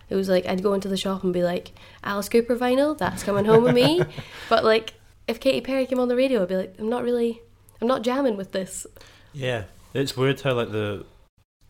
it 0.10 0.16
was 0.16 0.30
like 0.30 0.46
I'd 0.46 0.64
go 0.64 0.74
into 0.74 0.88
the 0.88 0.98
shop 0.98 1.24
and 1.24 1.34
be 1.34 1.44
like 1.44 1.72
Alice 2.04 2.30
Cooper 2.30 2.56
vinyl 2.56 2.98
that's 2.98 3.24
coming 3.24 3.46
home 3.46 3.64
with 3.64 3.76
me 3.76 4.02
but 4.50 4.64
like 4.64 4.94
if 5.28 5.40
Katy 5.40 5.62
Perry 5.62 5.86
came 5.86 6.00
on 6.00 6.08
the 6.08 6.16
radio 6.16 6.42
I'd 6.42 6.50
be 6.50 6.56
like 6.58 6.76
I'm 6.80 6.90
not 6.90 7.04
really 7.04 7.42
I'm 7.82 7.88
not 7.88 8.02
jamming 8.02 8.38
with 8.38 8.52
this 8.52 8.86
Yeah, 9.34 9.64
it's 9.94 10.16
weird 10.16 10.42
how 10.42 10.54
like 10.54 10.72
the 10.72 11.06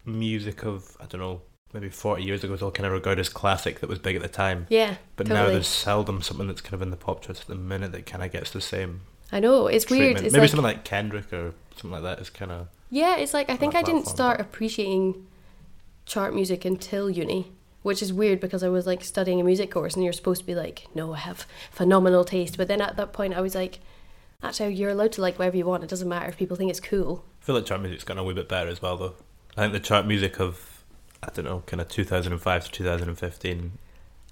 music 0.06 0.64
of 0.64 0.98
I 1.00 1.06
don't 1.06 1.22
know 1.22 1.42
maybe 1.74 1.90
40 1.90 2.24
years 2.24 2.44
ago 2.44 2.52
was 2.52 2.62
all 2.62 2.72
kind 2.72 2.86
of 2.86 2.92
regarded 2.92 3.22
as 3.22 3.30
classic 3.30 3.80
that 3.80 3.90
was 3.90 3.98
big 3.98 4.16
at 4.18 4.22
the 4.22 4.28
time. 4.28 4.68
Yeah, 4.70 4.96
But 5.16 5.30
now 5.30 5.48
there's 5.48 5.68
seldom 5.68 6.22
something 6.22 6.48
that's 6.48 6.60
kind 6.60 6.74
of 6.74 6.82
in 6.82 6.90
the 6.90 6.98
pop 6.98 7.22
charts 7.22 7.40
at 7.42 7.48
the 7.48 7.56
minute 7.56 7.94
that 7.94 8.06
kind 8.06 8.22
of 8.22 8.32
gets 8.32 8.52
the 8.52 8.60
same 8.60 9.02
I 9.32 9.40
know 9.40 9.68
it's 9.68 9.90
weird. 9.90 10.18
It's 10.18 10.34
Maybe 10.34 10.42
like, 10.42 10.50
something 10.50 10.64
like 10.64 10.84
Kendrick 10.84 11.32
or 11.32 11.54
something 11.76 11.92
like 11.92 12.04
that 12.04 12.20
is 12.20 12.30
kind 12.30 12.52
of. 12.52 12.68
Yeah, 12.92 13.16
it's 13.16 13.34
like 13.34 13.50
I 13.50 13.56
think 13.56 13.74
I 13.74 13.82
didn't 13.82 14.06
start 14.06 14.40
appreciating 14.42 15.26
chart 16.06 16.36
music 16.36 16.66
until 16.66 17.10
uni, 17.10 17.50
which 17.84 18.02
is 18.02 18.12
weird 18.12 18.42
because 18.42 18.64
I 18.64 18.70
was 18.70 18.86
like 18.86 19.02
studying 19.02 19.40
a 19.40 19.46
music 19.46 19.72
course 19.72 19.96
and 19.96 20.04
you're 20.04 20.14
supposed 20.14 20.42
to 20.42 20.46
be 20.46 20.54
like, 20.54 20.88
no, 20.94 21.14
I 21.14 21.20
have 21.20 21.48
phenomenal 21.72 22.26
taste. 22.26 22.58
But 22.58 22.68
then 22.68 22.82
at 22.82 22.98
that 22.98 23.14
point, 23.14 23.34
I 23.34 23.40
was 23.40 23.56
like, 23.56 23.80
actually, 24.44 24.74
you're 24.76 24.90
allowed 24.90 25.14
to 25.14 25.22
like 25.22 25.40
whatever 25.40 25.56
you 25.56 25.66
want. 25.66 25.84
It 25.84 25.90
doesn't 25.90 26.10
matter 26.10 26.28
if 26.28 26.38
people 26.38 26.58
think 26.58 26.70
it's 26.70 26.82
cool. 26.82 27.24
I 27.42 27.46
feel 27.46 27.56
like 27.56 27.66
chart 27.66 27.82
music's 27.82 28.04
gotten 28.04 28.20
a 28.20 28.26
wee 28.26 28.34
bit 28.34 28.50
better 28.50 28.70
as 28.70 28.82
well, 28.82 28.98
though. 28.98 29.16
I 29.56 29.62
think 29.62 29.74
the 29.74 29.80
chart 29.80 30.06
music 30.06 30.40
of, 30.42 30.84
I 31.24 31.30
don't 31.34 31.46
know, 31.46 31.64
kind 31.66 31.80
of 31.80 31.88
2005 31.88 32.66
to 32.66 32.72
2015. 32.72 33.72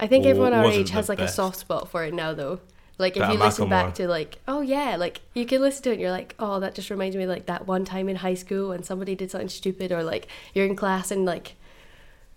I 0.02 0.08
think 0.08 0.26
everyone 0.26 0.54
our 0.54 0.66
age 0.66 0.90
has 0.90 1.08
like 1.08 1.20
a 1.20 1.28
soft 1.30 1.58
spot 1.60 1.90
for 1.90 2.04
it 2.04 2.14
now, 2.14 2.34
though. 2.34 2.60
Like 3.00 3.16
if 3.18 3.28
you 3.32 3.38
listen 3.40 3.70
back 3.70 3.96
to 3.96 4.08
like, 4.08 4.38
oh 4.48 4.62
yeah, 4.62 4.96
like 4.98 5.22
you 5.34 5.46
can 5.46 5.62
listen 5.62 5.82
to 5.84 5.90
it 5.90 5.94
and 5.94 6.02
you're 6.02 6.12
like, 6.12 6.36
oh, 6.38 6.60
that 6.60 6.76
just 6.76 6.90
reminds 6.90 7.16
me 7.16 7.24
of, 7.24 7.30
like 7.30 7.46
that 7.48 7.66
one 7.66 7.86
time 7.86 8.10
in 8.10 8.18
high 8.18 8.34
school 8.36 8.70
when 8.70 8.84
somebody 8.84 9.16
did 9.16 9.32
something 9.32 9.50
stupid, 9.50 9.92
or 9.92 10.04
like 10.04 10.28
you're 10.54 10.66
in 10.66 10.76
class 10.76 11.10
and 11.10 11.24
like, 11.26 11.56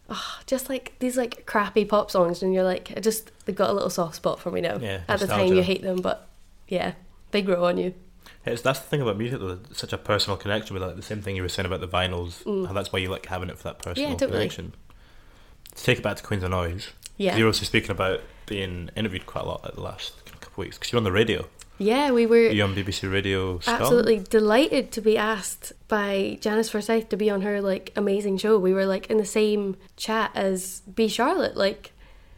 oh, 0.09 0.39
just 0.47 0.69
like 0.69 0.93
these 1.01 1.17
like 1.17 1.45
crappy 1.47 1.85
pop 1.85 2.11
songs, 2.11 2.43
and 2.43 2.55
you're 2.55 2.63
like, 2.65 2.93
it 2.93 3.03
just 3.03 3.31
they 3.45 3.53
got 3.53 3.71
a 3.71 3.73
little 3.73 3.91
soft 3.91 4.15
spot 4.15 4.39
for 4.39 4.51
me 4.51 4.61
now. 4.61 4.79
Yeah, 4.79 5.01
At 5.09 5.21
the 5.21 5.27
time, 5.27 5.53
you 5.53 5.63
hate 5.63 5.83
them, 5.83 6.01
but 6.01 6.29
yeah, 6.69 6.93
they 7.33 7.43
grow 7.43 7.65
on 7.65 7.77
you. 7.77 7.95
It's 8.47 8.63
that's 8.63 8.79
the 8.81 8.87
thing 8.87 9.01
about 9.03 9.19
music 9.19 9.41
though. 9.41 9.59
It's 9.71 9.81
such 9.81 9.93
a 9.93 9.99
personal 9.99 10.37
connection 10.37 10.75
with 10.75 10.83
like 10.83 10.97
the 10.97 11.03
same 11.03 11.23
thing 11.23 11.35
you 11.37 11.43
were 11.43 11.49
saying 11.49 11.67
about 11.67 11.81
the 11.81 11.89
vinyls. 11.89 12.45
How 12.67 12.73
that's 12.73 12.93
why 12.93 13.01
you 13.01 13.09
like 13.09 13.27
having 13.27 13.51
it 13.51 13.59
for 13.59 13.65
that 13.65 13.79
personal 13.81 14.11
Mm. 14.11 14.19
totally. 14.19 14.39
connection. 14.39 14.75
To 15.75 15.83
take 15.85 15.99
it 15.99 16.03
back 16.03 16.17
to 16.19 16.23
Queens 16.23 16.43
of 16.45 16.51
Noise. 16.51 16.89
Yeah. 17.17 17.37
You're 17.37 17.47
also 17.47 17.65
speaking 17.65 17.91
about 17.91 18.21
being 18.47 18.91
interviewed 18.97 19.27
quite 19.27 19.45
a 19.45 19.49
lot 19.49 19.65
at 19.65 19.75
the 19.75 19.81
last 19.81 20.13
because 20.57 20.93
you're 20.93 20.99
on 20.99 21.05
the 21.05 21.13
radio. 21.13 21.47
Yeah, 21.79 22.13
we 22.13 22.27
were 22.27 22.37
You're 22.37 22.53
you 22.53 22.65
on 22.65 22.75
BBC 22.75 23.11
Radio 23.13 23.59
Scotland? 23.59 23.83
absolutely 23.83 24.19
delighted 24.21 24.93
to 24.93 25.01
be 25.01 25.17
asked 25.17 25.73
by 25.89 26.39
Janice 26.41 26.71
Forsyth 26.71 27.09
to 27.09 27.17
be 27.17 27.29
on 27.29 27.43
her 27.43 27.61
like 27.61 27.93
amazing 27.97 28.39
show. 28.39 28.59
We 28.59 28.73
were 28.73 28.87
like 28.87 29.07
in 29.11 29.17
the 29.17 29.25
same 29.25 29.77
chat 29.97 30.31
as 30.35 30.81
Be 30.95 31.09
Charlotte. 31.09 31.57
Like 31.57 31.93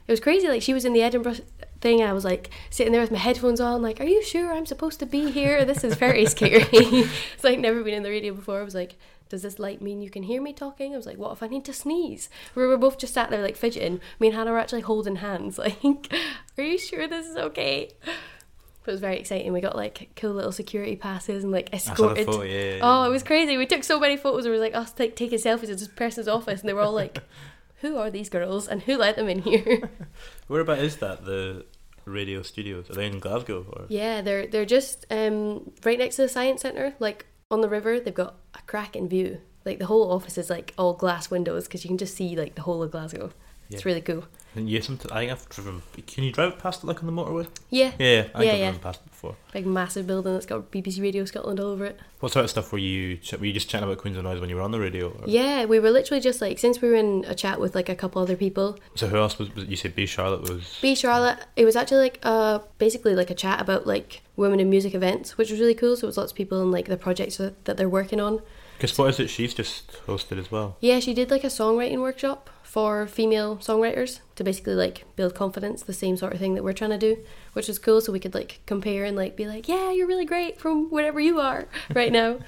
it 0.06 0.12
was 0.12 0.20
crazy. 0.20 0.48
Like 0.48 0.62
she 0.62 0.72
was 0.72 0.84
in 0.84 0.92
the 0.92 1.02
Edinburgh 1.02 1.36
thing 1.80 2.00
and 2.00 2.08
I 2.08 2.14
was 2.14 2.24
like 2.24 2.48
sitting 2.70 2.92
there 2.92 3.02
with 3.02 3.10
my 3.10 3.18
headphones 3.18 3.60
on 3.60 3.82
like 3.82 4.00
are 4.00 4.04
you 4.04 4.22
sure 4.22 4.54
I'm 4.54 4.66
supposed 4.66 4.98
to 5.00 5.06
be 5.06 5.30
here? 5.30 5.64
This 5.66 5.84
is 5.84 5.94
very 5.96 6.24
scary. 6.34 6.64
it's 6.72 7.44
like 7.44 7.58
never 7.58 7.82
been 7.82 7.94
in 7.94 8.02
the 8.02 8.10
radio 8.10 8.32
before. 8.32 8.60
I 8.60 8.64
was 8.64 8.74
like 8.74 8.94
does 9.34 9.42
this 9.42 9.58
light 9.58 9.82
mean 9.82 10.00
you 10.00 10.10
can 10.10 10.22
hear 10.22 10.40
me 10.40 10.52
talking? 10.52 10.94
I 10.94 10.96
was 10.96 11.06
like, 11.06 11.18
what 11.18 11.32
if 11.32 11.42
I 11.42 11.48
need 11.48 11.64
to 11.66 11.72
sneeze? 11.72 12.28
We 12.54 12.64
were 12.66 12.76
both 12.76 12.98
just 12.98 13.14
sat 13.14 13.30
there 13.30 13.42
like 13.42 13.56
fidgeting. 13.56 14.00
Me 14.20 14.28
and 14.28 14.36
Hannah 14.36 14.52
were 14.52 14.58
actually 14.58 14.82
holding 14.82 15.16
hands. 15.16 15.58
Like, 15.64 16.12
are 16.58 16.62
you 16.62 16.78
sure 16.78 17.06
this 17.08 17.26
is 17.26 17.36
okay? 17.36 17.90
But 18.04 18.90
it 18.90 18.92
was 18.92 19.00
very 19.00 19.18
exciting. 19.18 19.52
We 19.52 19.60
got 19.60 19.74
like 19.76 20.10
cool 20.14 20.32
little 20.34 20.52
security 20.52 20.94
passes 20.94 21.42
and 21.42 21.52
like 21.52 21.70
I 21.72 21.78
saw 21.78 21.94
the 21.94 22.02
escorted. 22.20 22.26
photo, 22.26 22.42
yeah, 22.42 22.74
yeah, 22.76 22.80
Oh, 22.82 23.04
it 23.04 23.10
was 23.10 23.22
crazy. 23.22 23.56
We 23.56 23.66
took 23.66 23.82
so 23.82 23.98
many 23.98 24.16
photos. 24.16 24.46
It 24.46 24.50
was 24.50 24.60
like 24.60 24.74
us 24.74 24.92
like 24.98 25.16
taking 25.16 25.38
selfies 25.38 25.70
at 25.70 25.78
this 25.78 25.88
person's 25.88 26.28
office, 26.28 26.60
and 26.60 26.68
they 26.68 26.74
were 26.74 26.82
all 26.82 26.92
like, 26.92 27.18
"Who 27.80 27.96
are 27.96 28.10
these 28.10 28.28
girls 28.28 28.68
and 28.68 28.82
who 28.82 28.96
let 28.98 29.16
them 29.16 29.28
in 29.28 29.40
here?" 29.40 29.90
Whereabout 30.48 30.78
is 30.78 30.98
that 30.98 31.24
the 31.24 31.64
radio 32.04 32.42
studios? 32.42 32.90
Are 32.90 32.94
they 32.94 33.06
in 33.06 33.18
Glasgow 33.20 33.64
or? 33.72 33.86
yeah, 33.88 34.20
they're 34.20 34.46
they're 34.46 34.66
just 34.66 35.06
um, 35.10 35.72
right 35.82 35.98
next 35.98 36.16
to 36.16 36.22
the 36.22 36.28
science 36.28 36.60
centre, 36.60 36.94
like 37.00 37.24
on 37.50 37.62
the 37.62 37.68
river. 37.70 37.98
They've 37.98 38.12
got 38.14 38.34
cracking 38.66 39.08
view. 39.08 39.40
Like 39.64 39.78
the 39.78 39.86
whole 39.86 40.12
office 40.12 40.36
is 40.36 40.50
like 40.50 40.74
all 40.76 40.94
glass 40.94 41.30
windows 41.30 41.64
because 41.64 41.84
you 41.84 41.88
can 41.88 41.98
just 41.98 42.14
see 42.14 42.36
like 42.36 42.54
the 42.54 42.62
whole 42.62 42.82
of 42.82 42.90
Glasgow. 42.90 43.32
It's 43.70 43.84
really 43.84 44.00
cool. 44.00 44.24
And 44.56 44.70
sometimes, 44.84 45.10
I 45.10 45.18
think 45.20 45.32
I've 45.32 45.48
driven. 45.48 45.82
Can 46.06 46.22
you 46.22 46.30
drive 46.30 46.60
past 46.60 46.84
it 46.84 46.86
like 46.86 47.02
on 47.02 47.06
the 47.06 47.12
motorway? 47.22 47.48
Yeah, 47.70 47.90
Yeah, 47.98 48.06
yeah. 48.06 48.20
I 48.20 48.22
think 48.22 48.32
Yeah, 48.34 48.38
I've 48.38 48.44
yeah. 48.44 48.64
driven 48.66 48.80
past 48.80 49.00
it 49.04 49.10
before. 49.10 49.34
big 49.52 49.66
massive 49.66 50.06
building 50.06 50.32
that's 50.32 50.46
got 50.46 50.70
BBC 50.70 51.02
Radio 51.02 51.24
Scotland 51.24 51.58
all 51.58 51.70
over 51.72 51.86
it. 51.86 51.98
What 52.20 52.30
sort 52.30 52.44
of 52.44 52.50
stuff 52.50 52.70
were 52.70 52.78
you? 52.78 53.18
Were 53.40 53.46
you 53.46 53.52
just 53.52 53.68
chatting 53.68 53.88
about 53.88 53.98
Queens 53.98 54.16
of 54.16 54.22
Noise 54.22 54.38
when 54.40 54.48
you 54.50 54.54
were 54.54 54.62
on 54.62 54.70
the 54.70 54.78
radio? 54.78 55.08
Or? 55.08 55.24
Yeah, 55.26 55.64
we 55.64 55.80
were 55.80 55.90
literally 55.90 56.20
just 56.20 56.40
like 56.40 56.60
since 56.60 56.80
we 56.80 56.88
were 56.88 56.94
in 56.94 57.24
a 57.26 57.34
chat 57.34 57.58
with 57.58 57.74
like 57.74 57.88
a 57.88 57.96
couple 57.96 58.22
other 58.22 58.36
people, 58.36 58.78
So 58.94 59.08
who 59.08 59.16
else 59.16 59.40
was? 59.40 59.52
was 59.56 59.64
you 59.64 59.74
said 59.74 59.96
Be 59.96 60.06
Charlotte 60.06 60.42
was. 60.48 60.78
Be 60.80 60.94
Charlotte. 60.94 61.38
It 61.56 61.64
was 61.64 61.74
actually 61.74 61.98
like 61.98 62.20
uh 62.22 62.60
basically 62.78 63.16
like 63.16 63.30
a 63.30 63.34
chat 63.34 63.60
about 63.60 63.88
like 63.88 64.22
women 64.36 64.60
in 64.60 64.70
music 64.70 64.94
events, 64.94 65.36
which 65.36 65.50
was 65.50 65.58
really 65.58 65.74
cool. 65.74 65.96
So 65.96 66.04
it 66.06 66.10
was 66.10 66.16
lots 66.16 66.30
of 66.30 66.36
people 66.36 66.62
and 66.62 66.70
like 66.70 66.86
the 66.86 66.96
projects 66.96 67.38
that 67.38 67.64
they're 67.76 67.88
working 67.88 68.20
on. 68.20 68.40
Because 68.76 68.96
what 68.98 69.10
is 69.10 69.20
it? 69.20 69.28
She's 69.28 69.54
just 69.54 69.92
hosted 70.06 70.38
as 70.38 70.50
well. 70.50 70.76
Yeah, 70.80 71.00
she 71.00 71.14
did 71.14 71.30
like 71.30 71.44
a 71.44 71.48
songwriting 71.48 72.00
workshop 72.00 72.50
for 72.62 73.06
female 73.06 73.56
songwriters 73.58 74.18
to 74.34 74.42
basically 74.42 74.74
like 74.74 75.04
build 75.14 75.34
confidence, 75.34 75.82
the 75.82 75.92
same 75.92 76.16
sort 76.16 76.32
of 76.32 76.40
thing 76.40 76.54
that 76.54 76.64
we're 76.64 76.72
trying 76.72 76.90
to 76.90 76.98
do, 76.98 77.18
which 77.52 77.68
was 77.68 77.78
cool. 77.78 78.00
So 78.00 78.12
we 78.12 78.18
could 78.20 78.34
like 78.34 78.60
compare 78.66 79.04
and 79.04 79.16
like 79.16 79.36
be 79.36 79.46
like, 79.46 79.68
yeah, 79.68 79.92
you're 79.92 80.08
really 80.08 80.24
great 80.24 80.60
from 80.60 80.90
wherever 80.90 81.20
you 81.20 81.38
are 81.40 81.66
right 81.94 82.10
now. 82.12 82.38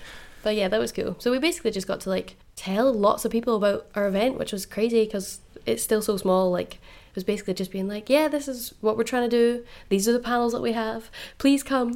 but 0.42 0.56
yeah, 0.56 0.68
that 0.68 0.80
was 0.80 0.92
cool. 0.92 1.14
So 1.20 1.30
we 1.30 1.38
basically 1.38 1.70
just 1.70 1.86
got 1.86 2.00
to 2.00 2.10
like 2.10 2.36
tell 2.56 2.92
lots 2.92 3.24
of 3.24 3.30
people 3.30 3.54
about 3.56 3.86
our 3.94 4.08
event, 4.08 4.38
which 4.38 4.52
was 4.52 4.66
crazy 4.66 5.04
because 5.04 5.40
it's 5.64 5.82
still 5.82 6.02
so 6.02 6.16
small. 6.16 6.50
Like 6.50 6.74
it 6.74 7.14
was 7.14 7.24
basically 7.24 7.54
just 7.54 7.70
being 7.70 7.86
like, 7.86 8.10
yeah, 8.10 8.26
this 8.26 8.48
is 8.48 8.74
what 8.80 8.96
we're 8.96 9.04
trying 9.04 9.30
to 9.30 9.36
do. 9.36 9.64
These 9.90 10.08
are 10.08 10.12
the 10.12 10.18
panels 10.18 10.52
that 10.52 10.60
we 10.60 10.72
have. 10.72 11.08
Please 11.38 11.62
come. 11.62 11.94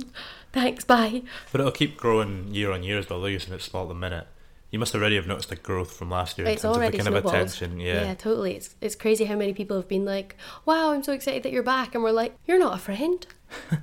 Thanks. 0.52 0.84
Bye. 0.84 1.22
But 1.52 1.60
it'll 1.60 1.72
keep 1.72 1.96
growing 1.96 2.52
year 2.52 2.72
on 2.72 2.82
year 2.82 2.98
as 2.98 3.08
well. 3.08 3.20
Though 3.20 3.26
you're 3.26 3.40
saying 3.40 3.54
it's 3.54 3.64
small 3.64 3.82
at 3.84 3.88
the 3.88 3.94
minute. 3.94 4.26
You 4.70 4.78
must 4.78 4.94
already 4.94 5.16
have 5.16 5.26
noticed 5.26 5.50
a 5.50 5.56
growth 5.56 5.96
from 5.96 6.10
last 6.10 6.38
year 6.38 6.46
in 6.46 6.52
terms 6.56 6.64
already 6.76 6.98
of 6.98 7.04
the 7.04 7.10
kind 7.10 7.16
of 7.16 7.22
snowballed. 7.22 7.34
attention. 7.34 7.80
Yeah. 7.80 8.14
totally. 8.14 8.54
It's 8.54 8.74
it's 8.80 8.94
crazy 8.94 9.24
how 9.24 9.34
many 9.34 9.52
people 9.52 9.76
have 9.76 9.88
been 9.88 10.04
like, 10.04 10.36
"Wow, 10.64 10.92
I'm 10.92 11.02
so 11.02 11.12
excited 11.12 11.42
that 11.42 11.52
you're 11.52 11.64
back," 11.64 11.94
and 11.94 12.04
we're 12.04 12.12
like, 12.12 12.36
"You're 12.46 12.58
not 12.60 12.74
a 12.74 12.78
friend. 12.78 13.26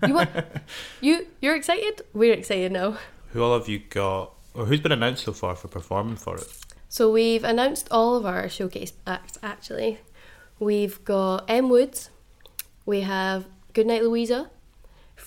You 0.08 0.14
want 0.14 0.30
you 1.02 1.28
you're 1.42 1.56
excited? 1.56 2.04
We're 2.14 2.34
excited 2.34 2.72
now." 2.72 2.98
Who 3.34 3.44
all 3.44 3.58
have 3.58 3.68
you 3.68 3.80
got? 3.80 4.34
Or 4.54 4.66
who's 4.66 4.80
been 4.80 4.94
announced 4.94 5.26
so 5.26 5.34
far 5.34 5.56
for 5.56 5.68
performing 5.68 6.16
for 6.16 6.38
it? 6.38 6.48
So 6.90 7.12
we've 7.12 7.44
announced 7.44 7.90
all 7.92 8.16
of 8.16 8.26
our 8.26 8.48
showcase 8.48 8.94
acts. 9.06 9.38
Actually, 9.44 10.00
we've 10.58 11.04
got 11.04 11.44
Emme 11.50 11.68
Woods, 11.70 12.10
we 12.86 13.02
have 13.02 13.46
Goodnight 13.74 14.04
Louisa, 14.04 14.50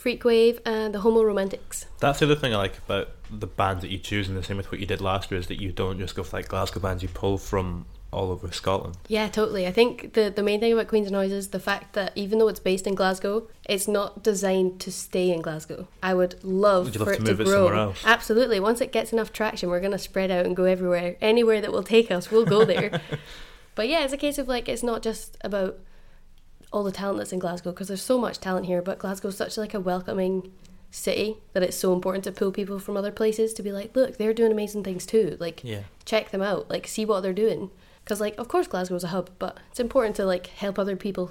Freakwave, 0.02 0.60
and 0.64 0.88
uh, 0.94 0.98
the 0.98 1.00
Homo 1.00 1.22
Romantics. 1.22 1.86
That's 1.98 2.20
the 2.20 2.26
other 2.26 2.36
thing 2.36 2.54
I 2.54 2.56
like 2.56 2.78
about 2.78 3.08
the 3.30 3.46
bands 3.46 3.82
that 3.82 3.90
you 3.90 3.98
choose, 3.98 4.28
and 4.28 4.36
the 4.36 4.42
same 4.42 4.56
with 4.56 4.70
what 4.72 4.80
you 4.80 4.86
did 4.86 5.00
last 5.00 5.30
year, 5.30 5.38
is 5.38 5.48
that 5.48 5.60
you 5.60 5.72
don't 5.72 5.98
just 5.98 6.14
go 6.14 6.22
for 6.22 6.38
like 6.38 6.48
Glasgow 6.48 6.80
bands. 6.80 7.02
You 7.02 7.08
pull 7.08 7.36
from 7.36 7.86
all 8.12 8.30
over 8.30 8.50
Scotland. 8.50 8.96
Yeah, 9.08 9.28
totally. 9.28 9.66
I 9.66 9.72
think 9.72 10.14
the 10.14 10.30
the 10.34 10.42
main 10.42 10.60
thing 10.60 10.72
about 10.72 10.88
Queens 10.88 11.06
of 11.06 11.12
Noise 11.12 11.32
is 11.32 11.48
the 11.48 11.60
fact 11.60 11.92
that 11.94 12.12
even 12.16 12.38
though 12.38 12.48
it's 12.48 12.60
based 12.60 12.86
in 12.86 12.94
Glasgow, 12.94 13.46
it's 13.68 13.86
not 13.86 14.22
designed 14.22 14.80
to 14.80 14.90
stay 14.92 15.30
in 15.30 15.42
Glasgow. 15.42 15.86
I 16.02 16.14
would 16.14 16.42
love 16.42 16.86
Would 16.86 16.94
you 16.94 17.00
love 17.00 17.08
for 17.08 17.14
to 17.16 17.22
it 17.22 17.24
to 17.26 17.30
move 17.30 17.40
it 17.40 17.44
grow. 17.44 17.66
somewhere 17.66 17.74
else? 17.74 18.02
Absolutely. 18.04 18.58
Once 18.58 18.80
it 18.80 18.92
gets 18.92 19.12
enough 19.12 19.32
traction, 19.32 19.68
we're 19.68 19.80
gonna 19.80 19.98
spread 19.98 20.30
out 20.30 20.46
and 20.46 20.56
go 20.56 20.64
everywhere. 20.64 21.16
Anywhere 21.20 21.60
that 21.60 21.72
will 21.72 21.82
take 21.82 22.10
us, 22.10 22.30
we'll 22.30 22.46
go 22.46 22.64
there. 22.64 23.00
but 23.74 23.88
yeah, 23.88 24.02
it's 24.02 24.12
a 24.12 24.18
case 24.18 24.38
of 24.38 24.48
like 24.48 24.68
it's 24.68 24.82
not 24.82 25.02
just 25.02 25.36
about 25.42 25.78
all 26.72 26.84
the 26.84 26.92
talent 26.92 27.18
that's 27.18 27.32
in 27.32 27.38
Glasgow 27.38 27.70
because 27.72 27.88
there's 27.88 28.02
so 28.02 28.18
much 28.18 28.38
talent 28.38 28.66
here. 28.66 28.80
But 28.82 28.98
Glasgow's 28.98 29.36
such 29.36 29.56
like 29.56 29.74
a 29.74 29.80
welcoming 29.80 30.52
city 30.92 31.36
that 31.52 31.62
it's 31.62 31.76
so 31.76 31.92
important 31.92 32.24
to 32.24 32.32
pull 32.32 32.50
people 32.52 32.78
from 32.78 32.96
other 32.96 33.12
places 33.12 33.52
to 33.54 33.62
be 33.62 33.70
like, 33.72 33.94
look, 33.94 34.16
they're 34.18 34.34
doing 34.34 34.50
amazing 34.52 34.82
things 34.84 35.06
too. 35.06 35.36
Like 35.40 35.62
Yeah. 35.62 35.82
check 36.04 36.30
them 36.30 36.42
out 36.42 36.68
like 36.68 36.86
see 36.88 37.04
what 37.04 37.20
they're 37.20 37.32
doing 37.32 37.70
because 38.04 38.20
like 38.20 38.36
of 38.38 38.48
course 38.48 38.66
glasgow's 38.66 39.04
a 39.04 39.08
hub 39.08 39.30
but 39.38 39.58
it's 39.70 39.78
important 39.78 40.16
to 40.16 40.24
like 40.24 40.48
help 40.48 40.78
other 40.80 40.96
people 40.96 41.30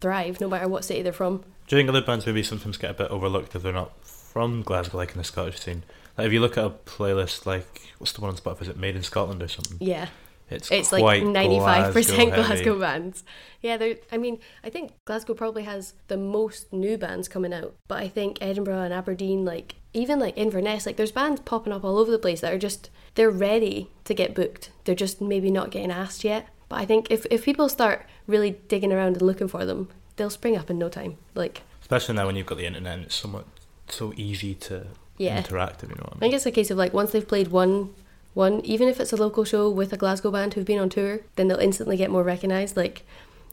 thrive 0.00 0.40
no 0.40 0.48
matter 0.48 0.68
what 0.68 0.84
city 0.84 1.02
they're 1.02 1.12
from 1.12 1.38
Do 1.66 1.74
you 1.74 1.80
think 1.80 1.88
other 1.88 2.00
bands 2.02 2.26
maybe 2.26 2.42
sometimes 2.44 2.76
get 2.76 2.90
a 2.92 2.94
bit 2.94 3.10
overlooked 3.10 3.56
if 3.56 3.62
they're 3.62 3.72
not 3.72 3.92
from 4.06 4.62
Glasgow, 4.62 4.98
like 4.98 5.10
in 5.12 5.18
the 5.18 5.24
Scottish 5.24 5.58
scene? 5.58 5.82
Like 6.16 6.28
if 6.28 6.32
you 6.32 6.40
look 6.40 6.56
at 6.56 6.64
a 6.64 6.70
playlist 6.70 7.44
like 7.44 7.92
what's 7.98 8.12
the 8.12 8.20
one 8.20 8.30
on 8.30 8.36
Spotify? 8.36 8.62
Is 8.62 8.68
it 8.68 8.76
Made 8.76 8.94
in 8.94 9.02
Scotland 9.02 9.42
or 9.42 9.48
something? 9.48 9.78
yeah 9.80 10.08
It's 10.52 10.70
it's 10.70 10.92
like 10.92 11.02
95% 11.02 11.92
Glasgow, 11.92 12.30
glasgow, 12.34 12.78
bands. 12.78 13.24
Yeah 13.60 13.78
i 14.10 14.16
mean 14.16 14.38
i 14.64 14.70
think 14.70 14.92
glasgow 15.04 15.34
probably 15.34 15.62
has 15.62 15.94
the 16.08 16.16
most 16.16 16.72
new 16.72 16.98
bands 16.98 17.28
coming 17.28 17.54
out 17.54 17.74
but 17.86 17.98
i 17.98 18.08
think 18.08 18.38
edinburgh 18.40 18.82
and 18.82 18.92
aberdeen 18.92 19.44
like 19.44 19.76
even 19.94 20.18
like 20.18 20.36
inverness 20.36 20.84
like 20.84 20.96
there's 20.96 21.12
bands 21.12 21.40
popping 21.44 21.72
up 21.72 21.84
all 21.84 21.98
over 21.98 22.10
the 22.10 22.18
place 22.18 22.40
that 22.40 22.52
are 22.52 22.58
just 22.58 22.90
they're 23.14 23.30
ready 23.30 23.90
to 24.04 24.14
get 24.14 24.34
booked. 24.34 24.70
They're 24.84 24.94
just 24.94 25.20
maybe 25.20 25.50
not 25.50 25.70
getting 25.70 25.90
asked 25.90 26.24
yet. 26.24 26.48
But 26.68 26.76
i 26.80 26.84
think 26.86 27.10
if, 27.10 27.26
if 27.30 27.44
people 27.44 27.68
start 27.68 28.06
really 28.26 28.52
digging 28.68 28.92
around 28.92 29.14
and 29.16 29.22
looking 29.22 29.48
for 29.48 29.64
them 29.66 29.88
they'll 30.16 30.30
spring 30.30 30.56
up 30.56 30.70
in 30.70 30.78
no 30.78 30.88
time 30.88 31.16
like. 31.34 31.62
Especially 31.80 32.14
now 32.14 32.26
when 32.26 32.36
you've 32.36 32.46
got 32.46 32.58
the 32.58 32.66
internet 32.66 32.94
and 32.94 33.04
it's 33.04 33.14
so 33.14 33.28
much 33.28 33.46
so 33.88 34.12
easy 34.16 34.54
to 34.54 34.86
Yeah. 35.18 35.42
interactive. 35.42 35.90
You 35.90 35.96
know 35.96 36.04
what 36.08 36.14
I 36.14 36.16
I 36.16 36.20
think 36.20 36.34
it's 36.34 36.46
a 36.46 36.50
case 36.50 36.70
of 36.70 36.78
like 36.78 36.92
once 36.94 37.12
they've 37.12 37.26
played 37.26 37.48
one 37.48 37.94
one 38.34 38.60
even 38.64 38.88
if 38.88 38.98
it's 39.00 39.12
a 39.12 39.16
local 39.16 39.44
show 39.44 39.68
with 39.70 39.92
a 39.92 39.96
Glasgow 39.96 40.30
band 40.30 40.54
who've 40.54 40.64
been 40.64 40.78
on 40.78 40.88
tour, 40.88 41.20
then 41.36 41.48
they'll 41.48 41.58
instantly 41.58 41.96
get 41.96 42.10
more 42.10 42.22
recognised. 42.22 42.76
Like 42.76 43.04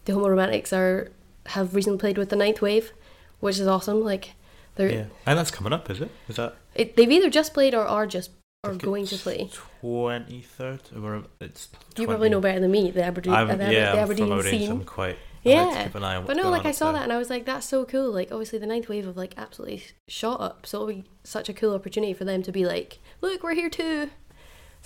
the 0.05 0.13
Homo 0.13 0.29
Romantics 0.29 0.71
are 0.73 1.11
have 1.47 1.75
recently 1.75 1.99
played 1.99 2.17
with 2.17 2.29
the 2.29 2.35
Ninth 2.35 2.61
Wave, 2.61 2.91
which 3.39 3.59
is 3.59 3.67
awesome. 3.67 4.03
Like 4.03 4.33
they're 4.75 4.89
Yeah, 4.91 5.05
and 5.25 5.37
that's 5.37 5.51
coming 5.51 5.73
up, 5.73 5.89
is 5.89 5.99
it? 6.01 6.11
Is 6.27 6.35
that? 6.37 6.55
it, 6.75 6.95
they've 6.95 7.11
either 7.11 7.29
just 7.29 7.53
played 7.53 7.73
or 7.73 7.85
are 7.85 8.07
just 8.07 8.31
are 8.63 8.73
going 8.73 9.05
to 9.07 9.15
play. 9.17 9.49
23rd. 9.81 11.01
Or 11.03 11.23
it's 11.39 11.69
You 11.97 12.07
probably 12.07 12.29
know 12.29 12.41
better 12.41 12.59
than 12.59 12.71
me 12.71 12.91
the 12.91 13.03
Aberdeen, 13.03 13.33
I'm, 13.33 13.49
uh, 13.49 13.55
the, 13.55 13.71
yeah, 13.71 13.91
the 13.91 13.97
I'm 13.97 14.03
Aberdeen 14.03 14.27
so 14.27 14.41
scene. 14.41 14.71
I'm 14.71 14.83
quite. 14.83 15.17
I 15.45 15.49
like 15.49 15.55
Yeah, 15.55 15.77
to 15.77 15.83
keep 15.85 15.95
an 15.95 16.03
eye 16.03 16.15
on 16.17 16.25
But 16.25 16.35
no, 16.35 16.49
like 16.49 16.65
I 16.65 16.71
saw 16.71 16.91
there. 16.91 16.95
that 16.99 17.03
and 17.03 17.13
I 17.13 17.17
was 17.17 17.29
like, 17.29 17.45
that's 17.45 17.65
so 17.65 17.85
cool. 17.85 18.11
Like 18.11 18.31
obviously 18.31 18.59
the 18.59 18.65
ninth 18.67 18.89
wave 18.89 19.05
have 19.05 19.15
like 19.15 19.33
absolutely 19.37 19.83
shot 20.09 20.41
up, 20.41 20.65
so 20.65 20.77
it'll 20.79 20.87
be 20.87 21.05
such 21.23 21.47
a 21.47 21.53
cool 21.53 21.73
opportunity 21.73 22.13
for 22.13 22.25
them 22.25 22.43
to 22.43 22.51
be 22.51 22.65
like, 22.65 22.99
look, 23.21 23.41
we're 23.43 23.53
here 23.55 23.69
too. 23.69 24.09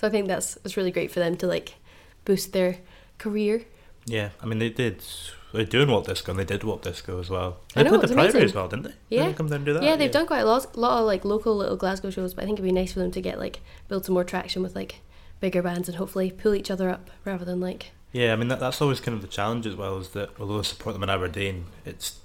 So 0.04 0.08
I 0.08 0.10
think 0.10 0.28
that's 0.28 0.58
it's 0.66 0.76
really 0.76 0.90
great 0.90 1.10
for 1.10 1.20
them 1.20 1.34
to 1.38 1.46
like 1.46 1.76
boost 2.26 2.52
their 2.52 2.76
career. 3.16 3.64
Yeah, 4.04 4.28
I 4.42 4.44
mean 4.44 4.58
they 4.58 4.68
did. 4.68 5.02
They're 5.54 5.64
doing 5.64 5.88
Walt 5.88 6.06
Disco 6.06 6.30
and 6.32 6.38
they 6.38 6.44
did 6.44 6.62
Walt 6.62 6.82
Disco 6.82 7.18
as 7.20 7.30
well. 7.30 7.56
I 7.74 7.82
They 7.82 7.90
know, 7.90 7.96
played 7.98 8.10
the 8.10 8.14
Priory 8.14 8.30
amazing. 8.32 8.44
as 8.44 8.54
well, 8.54 8.68
didn't 8.68 8.82
they? 8.84 8.92
Yeah. 9.08 9.20
Didn't 9.22 9.32
they 9.32 9.36
come 9.38 9.46
down 9.48 9.56
and 9.56 9.64
do 9.64 9.72
that? 9.72 9.82
yeah, 9.82 9.96
they've 9.96 10.10
done 10.12 10.26
quite 10.26 10.40
a 10.40 10.44
lot, 10.44 10.76
lot 10.76 10.98
of 11.00 11.06
like 11.06 11.24
local 11.24 11.56
little 11.56 11.76
Glasgow 11.78 12.10
shows, 12.10 12.34
but 12.34 12.42
I 12.42 12.44
think 12.46 12.58
it'd 12.58 12.64
be 12.68 12.72
nice 12.72 12.92
for 12.92 12.98
them 12.98 13.12
to 13.12 13.20
get 13.22 13.38
like 13.38 13.60
build 13.88 14.04
some 14.04 14.12
more 14.12 14.24
traction 14.24 14.62
with 14.62 14.74
like 14.76 15.00
bigger 15.40 15.62
bands 15.62 15.88
and 15.88 15.96
hopefully 15.96 16.30
pull 16.30 16.54
each 16.54 16.70
other 16.70 16.90
up 16.90 17.08
rather 17.24 17.46
than 17.46 17.60
like 17.60 17.92
Yeah, 18.12 18.34
I 18.34 18.36
mean 18.36 18.48
that, 18.48 18.60
that's 18.60 18.82
always 18.82 19.00
kind 19.00 19.16
of 19.16 19.22
the 19.22 19.28
challenge 19.28 19.66
as 19.66 19.74
well. 19.74 19.96
Is 19.96 20.10
that 20.10 20.28
although 20.38 20.58
I 20.58 20.62
support 20.62 20.92
them 20.94 21.02
in 21.02 21.08
Aberdeen, 21.08 21.64
it's 21.86 22.18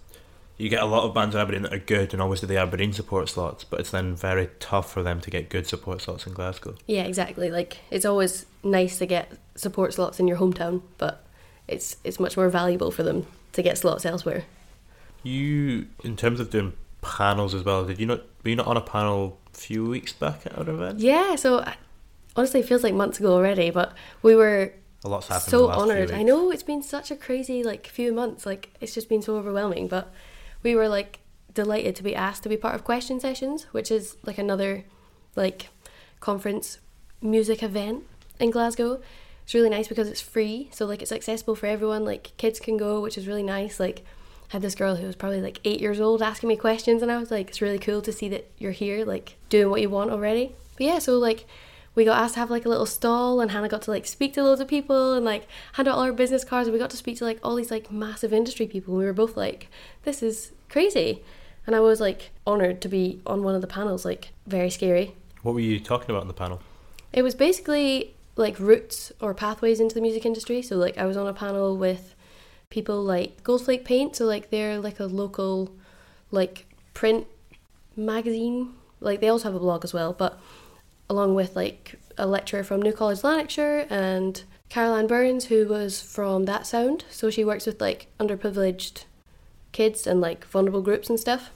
you 0.59 0.69
get 0.69 0.83
a 0.83 0.85
lot 0.85 1.03
of 1.05 1.13
bands 1.13 1.33
in 1.33 1.41
Aberdeen 1.41 1.63
that 1.63 1.73
are 1.73 1.79
good 1.79 2.13
and 2.13 2.21
always 2.21 2.41
do 2.41 2.47
the 2.47 2.57
Aberdeen 2.57 2.93
support 2.93 3.29
slots, 3.29 3.63
but 3.63 3.79
it's 3.79 3.89
then 3.91 4.15
very 4.15 4.49
tough 4.59 4.91
for 4.91 5.01
them 5.01 5.21
to 5.21 5.31
get 5.31 5.49
good 5.49 5.65
support 5.65 6.01
slots 6.01 6.27
in 6.27 6.33
Glasgow. 6.33 6.75
Yeah, 6.85 7.03
exactly. 7.03 7.49
Like 7.49 7.77
it's 7.89 8.05
always 8.05 8.45
nice 8.63 8.99
to 8.99 9.05
get 9.07 9.31
support 9.55 9.93
slots 9.93 10.19
in 10.19 10.27
your 10.27 10.37
hometown, 10.37 10.81
but 10.97 11.23
it's 11.67 11.95
it's 12.03 12.19
much 12.19 12.35
more 12.37 12.49
valuable 12.49 12.91
for 12.91 13.03
them 13.03 13.25
to 13.53 13.61
get 13.63 13.77
slots 13.77 14.05
elsewhere. 14.05 14.43
You, 15.23 15.87
in 16.03 16.15
terms 16.15 16.39
of 16.39 16.49
doing 16.49 16.73
panels 17.01 17.53
as 17.53 17.63
well, 17.63 17.85
did 17.85 17.99
you 17.99 18.05
not 18.05 18.21
were 18.43 18.49
you 18.51 18.55
not 18.55 18.67
on 18.67 18.77
a 18.77 18.81
panel 18.81 19.37
a 19.53 19.57
few 19.57 19.85
weeks 19.85 20.13
back 20.13 20.45
at 20.45 20.57
our 20.57 20.69
event? 20.69 20.99
Yeah, 20.99 21.35
so 21.35 21.65
honestly, 22.35 22.59
it 22.61 22.65
feels 22.67 22.83
like 22.83 22.93
months 22.93 23.19
ago 23.19 23.33
already, 23.33 23.69
but 23.69 23.93
we 24.21 24.35
were 24.35 24.73
A 25.03 25.09
lot's 25.09 25.27
happened. 25.27 25.51
so 25.51 25.59
the 25.59 25.65
last 25.67 25.75
few 25.75 25.91
honored. 25.91 26.11
I 26.11 26.23
know 26.23 26.51
it's 26.51 26.63
been 26.63 26.83
such 26.83 27.11
a 27.11 27.15
crazy 27.15 27.63
like 27.63 27.87
few 27.87 28.13
months. 28.13 28.45
Like 28.45 28.69
it's 28.81 28.93
just 28.93 29.09
been 29.09 29.21
so 29.21 29.35
overwhelming, 29.37 29.87
but 29.87 30.11
we 30.63 30.75
were 30.75 30.87
like 30.87 31.19
delighted 31.53 31.95
to 31.95 32.03
be 32.03 32.15
asked 32.15 32.43
to 32.43 32.49
be 32.49 32.57
part 32.57 32.75
of 32.75 32.83
question 32.83 33.19
sessions, 33.19 33.63
which 33.71 33.91
is 33.91 34.17
like 34.23 34.37
another 34.37 34.85
like 35.35 35.69
conference 36.19 36.79
music 37.21 37.63
event 37.63 38.03
in 38.39 38.51
Glasgow. 38.51 39.01
It's 39.43 39.53
really 39.53 39.69
nice 39.69 39.87
because 39.87 40.07
it's 40.07 40.21
free, 40.21 40.69
so 40.71 40.85
like 40.85 41.01
it's 41.01 41.11
accessible 41.11 41.55
for 41.55 41.65
everyone. 41.65 42.05
Like 42.05 42.33
kids 42.37 42.59
can 42.59 42.77
go, 42.77 43.01
which 43.01 43.17
is 43.17 43.27
really 43.27 43.43
nice. 43.43 43.79
Like 43.79 44.01
I 44.49 44.53
had 44.53 44.61
this 44.61 44.75
girl 44.75 44.95
who 44.95 45.07
was 45.07 45.15
probably 45.15 45.41
like 45.41 45.59
eight 45.65 45.81
years 45.81 45.99
old 45.99 46.21
asking 46.21 46.49
me 46.49 46.55
questions, 46.55 47.01
and 47.01 47.11
I 47.11 47.17
was 47.17 47.31
like, 47.31 47.49
it's 47.49 47.61
really 47.61 47.79
cool 47.79 48.01
to 48.03 48.11
see 48.11 48.29
that 48.29 48.49
you're 48.57 48.71
here, 48.71 49.05
like 49.05 49.37
doing 49.49 49.69
what 49.69 49.81
you 49.81 49.89
want 49.89 50.11
already. 50.11 50.55
But 50.77 50.85
yeah, 50.85 50.99
so 50.99 51.17
like 51.17 51.45
we 51.95 52.05
got 52.05 52.21
asked 52.21 52.35
to 52.35 52.39
have 52.39 52.49
like 52.51 52.65
a 52.65 52.69
little 52.69 52.85
stall 52.85 53.41
and 53.41 53.51
Hannah 53.51 53.67
got 53.69 53.81
to 53.83 53.91
like 53.91 54.05
speak 54.05 54.33
to 54.33 54.43
loads 54.43 54.61
of 54.61 54.67
people 54.67 55.13
and 55.13 55.25
like 55.25 55.47
hand 55.73 55.87
out 55.87 55.95
all 55.95 56.03
our 56.03 56.13
business 56.13 56.43
cards 56.43 56.67
and 56.67 56.73
we 56.73 56.79
got 56.79 56.89
to 56.91 56.97
speak 56.97 57.17
to 57.17 57.25
like 57.25 57.39
all 57.43 57.55
these 57.55 57.71
like 57.71 57.91
massive 57.91 58.31
industry 58.33 58.67
people 58.67 58.93
and 58.93 58.99
we 58.99 59.05
were 59.05 59.13
both 59.13 59.35
like 59.35 59.67
this 60.03 60.21
is 60.23 60.51
crazy 60.69 61.21
and 61.67 61.75
I 61.75 61.79
was 61.79 61.99
like 61.99 62.31
honored 62.47 62.81
to 62.81 62.87
be 62.87 63.21
on 63.25 63.43
one 63.43 63.55
of 63.55 63.61
the 63.61 63.67
panels 63.67 64.05
like 64.05 64.29
very 64.47 64.69
scary 64.69 65.13
What 65.43 65.53
were 65.53 65.59
you 65.59 65.79
talking 65.79 66.09
about 66.09 66.21
on 66.21 66.27
the 66.27 66.33
panel? 66.33 66.61
it 67.11 67.23
was 67.23 67.35
basically 67.35 68.13
like 68.35 68.59
routes 68.59 69.11
or 69.19 69.33
pathways 69.33 69.79
into 69.81 69.95
the 69.95 69.99
music 70.01 70.25
industry. 70.25 70.61
So 70.61 70.77
like 70.77 70.97
I 70.97 71.05
was 71.05 71.17
on 71.17 71.27
a 71.27 71.33
panel 71.33 71.75
with 71.75 72.15
people 72.69 73.03
like 73.03 73.43
Goldflake 73.43 73.83
Paint, 73.83 74.15
so 74.15 74.25
like 74.25 74.49
they're 74.49 74.79
like 74.79 74.99
a 75.01 75.05
local 75.07 75.71
like 76.31 76.65
print 76.93 77.27
magazine. 77.97 78.73
Like 79.01 79.19
they 79.21 79.27
also 79.29 79.45
have 79.45 79.55
a 79.55 79.59
blog 79.59 79.83
as 79.83 79.93
well, 79.93 80.13
but 80.13 80.39
along 81.09 81.35
with 81.35 81.55
like 81.55 81.99
a 82.17 82.27
lecturer 82.27 82.63
from 82.63 82.81
New 82.81 82.93
College 82.93 83.23
Lanarkshire 83.23 83.87
and 83.89 84.43
Caroline 84.69 85.07
Burns 85.07 85.45
who 85.45 85.67
was 85.67 86.01
from 86.01 86.45
That 86.45 86.67
Sound. 86.67 87.05
So 87.09 87.29
she 87.29 87.43
works 87.43 87.65
with 87.65 87.81
like 87.81 88.07
underprivileged 88.19 89.05
kids 89.71 90.05
and 90.05 90.21
like 90.21 90.45
vulnerable 90.45 90.81
groups 90.81 91.09
and 91.09 91.19
stuff 91.19 91.51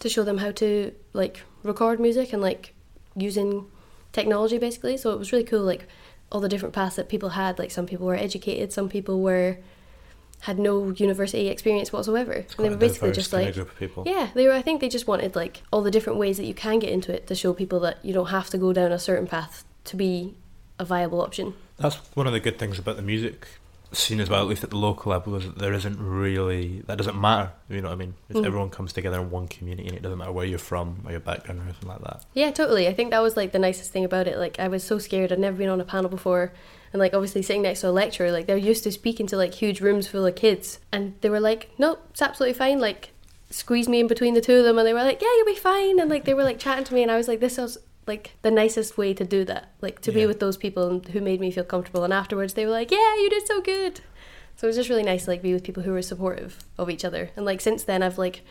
to 0.00 0.08
show 0.08 0.24
them 0.24 0.38
how 0.38 0.50
to 0.52 0.92
like 1.12 1.42
record 1.62 2.00
music 2.00 2.32
and 2.32 2.42
like 2.42 2.74
using 3.16 3.66
technology 4.12 4.58
basically. 4.58 4.96
So 4.96 5.12
it 5.12 5.18
was 5.18 5.32
really 5.32 5.44
cool, 5.44 5.62
like 5.62 5.86
all 6.32 6.40
the 6.40 6.48
different 6.48 6.74
paths 6.74 6.96
that 6.96 7.08
people 7.08 7.30
had. 7.30 7.58
Like 7.58 7.70
some 7.70 7.86
people 7.86 8.06
were 8.06 8.16
educated, 8.16 8.72
some 8.72 8.88
people 8.88 9.20
were 9.20 9.58
had 10.44 10.58
no 10.58 10.90
university 10.90 11.48
experience 11.48 11.90
whatsoever. 11.90 12.32
And 12.32 12.46
they 12.58 12.68
were 12.68 12.76
basically 12.76 13.12
just 13.12 13.32
like 13.32 13.54
group 13.54 13.70
of 13.70 13.78
people. 13.78 14.04
yeah, 14.06 14.28
they 14.34 14.46
were. 14.46 14.52
I 14.52 14.60
think 14.62 14.80
they 14.82 14.90
just 14.90 15.06
wanted 15.06 15.34
like 15.34 15.62
all 15.72 15.82
the 15.82 15.90
different 15.90 16.18
ways 16.18 16.36
that 16.36 16.44
you 16.44 16.52
can 16.54 16.78
get 16.78 16.90
into 16.90 17.14
it 17.14 17.26
to 17.28 17.34
show 17.34 17.54
people 17.54 17.80
that 17.80 17.98
you 18.04 18.12
don't 18.12 18.26
have 18.26 18.50
to 18.50 18.58
go 18.58 18.72
down 18.72 18.92
a 18.92 18.98
certain 18.98 19.26
path 19.26 19.64
to 19.84 19.96
be 19.96 20.34
a 20.78 20.84
viable 20.84 21.22
option. 21.22 21.54
That's 21.78 21.96
one 22.14 22.26
of 22.26 22.34
the 22.34 22.40
good 22.40 22.58
things 22.58 22.78
about 22.78 22.96
the 22.96 23.02
music 23.02 23.46
scene 23.92 24.20
as 24.20 24.28
well, 24.28 24.42
at 24.42 24.48
least 24.48 24.64
at 24.64 24.70
the 24.70 24.76
local 24.76 25.12
level, 25.12 25.36
is 25.36 25.44
that 25.44 25.58
there 25.58 25.72
isn't 25.72 25.98
really 25.98 26.82
that 26.88 26.98
doesn't 26.98 27.18
matter. 27.18 27.50
You 27.70 27.80
know 27.80 27.88
what 27.88 27.94
I 27.94 27.96
mean? 27.96 28.14
It's 28.28 28.38
Mm. 28.40 28.46
Everyone 28.46 28.68
comes 28.68 28.92
together 28.92 29.20
in 29.20 29.30
one 29.30 29.48
community, 29.48 29.88
and 29.88 29.96
it 29.96 30.02
doesn't 30.02 30.18
matter 30.18 30.32
where 30.32 30.44
you're 30.44 30.58
from 30.58 31.00
or 31.06 31.12
your 31.12 31.20
background 31.20 31.60
or 31.60 31.64
anything 31.64 31.88
like 31.88 32.02
that. 32.02 32.22
Yeah, 32.34 32.50
totally. 32.50 32.86
I 32.86 32.92
think 32.92 33.12
that 33.12 33.22
was 33.22 33.34
like 33.36 33.52
the 33.52 33.58
nicest 33.58 33.92
thing 33.92 34.04
about 34.04 34.26
it. 34.26 34.36
Like 34.36 34.58
I 34.60 34.68
was 34.68 34.84
so 34.84 34.98
scared. 34.98 35.32
I'd 35.32 35.38
never 35.38 35.56
been 35.56 35.70
on 35.70 35.80
a 35.80 35.84
panel 35.84 36.10
before. 36.10 36.52
And 36.94 37.00
like 37.00 37.12
obviously 37.12 37.42
sitting 37.42 37.62
next 37.62 37.80
to 37.80 37.88
a 37.88 37.90
lecturer, 37.90 38.30
like 38.30 38.46
they're 38.46 38.56
used 38.56 38.84
to 38.84 38.92
speaking 38.92 39.26
to 39.26 39.36
like 39.36 39.52
huge 39.54 39.80
rooms 39.80 40.06
full 40.06 40.24
of 40.24 40.36
kids. 40.36 40.78
And 40.92 41.16
they 41.22 41.28
were 41.28 41.40
like, 41.40 41.70
Nope, 41.76 42.06
it's 42.10 42.22
absolutely 42.22 42.54
fine. 42.54 42.78
Like 42.78 43.10
squeeze 43.50 43.88
me 43.88 43.98
in 43.98 44.06
between 44.06 44.34
the 44.34 44.40
two 44.40 44.54
of 44.54 44.64
them 44.64 44.78
and 44.78 44.86
they 44.86 44.94
were 44.94 45.02
like, 45.02 45.20
Yeah, 45.20 45.26
you'll 45.36 45.46
be 45.46 45.56
fine 45.56 45.98
and 45.98 46.08
like 46.08 46.24
they 46.24 46.34
were 46.34 46.44
like 46.44 46.60
chatting 46.60 46.84
to 46.84 46.94
me 46.94 47.02
and 47.02 47.10
I 47.10 47.16
was 47.16 47.26
like, 47.26 47.40
This 47.40 47.58
was 47.58 47.78
like 48.06 48.36
the 48.42 48.50
nicest 48.52 48.96
way 48.96 49.12
to 49.12 49.24
do 49.24 49.44
that. 49.44 49.72
Like 49.80 50.02
to 50.02 50.12
be 50.12 50.24
with 50.24 50.38
those 50.38 50.56
people 50.56 51.00
who 51.00 51.20
made 51.20 51.40
me 51.40 51.50
feel 51.50 51.64
comfortable 51.64 52.04
and 52.04 52.12
afterwards 52.12 52.54
they 52.54 52.64
were 52.64 52.70
like, 52.70 52.92
Yeah, 52.92 53.16
you 53.16 53.28
did 53.28 53.44
so 53.44 53.60
good. 53.60 54.00
So 54.54 54.68
it 54.68 54.68
was 54.68 54.76
just 54.76 54.88
really 54.88 55.02
nice 55.02 55.24
to 55.24 55.30
like 55.30 55.42
be 55.42 55.52
with 55.52 55.64
people 55.64 55.82
who 55.82 55.90
were 55.90 56.00
supportive 56.00 56.58
of 56.78 56.88
each 56.88 57.04
other. 57.04 57.30
And 57.34 57.44
like 57.44 57.60
since 57.60 57.82
then 57.82 58.04
I've 58.04 58.18
like 58.18 58.42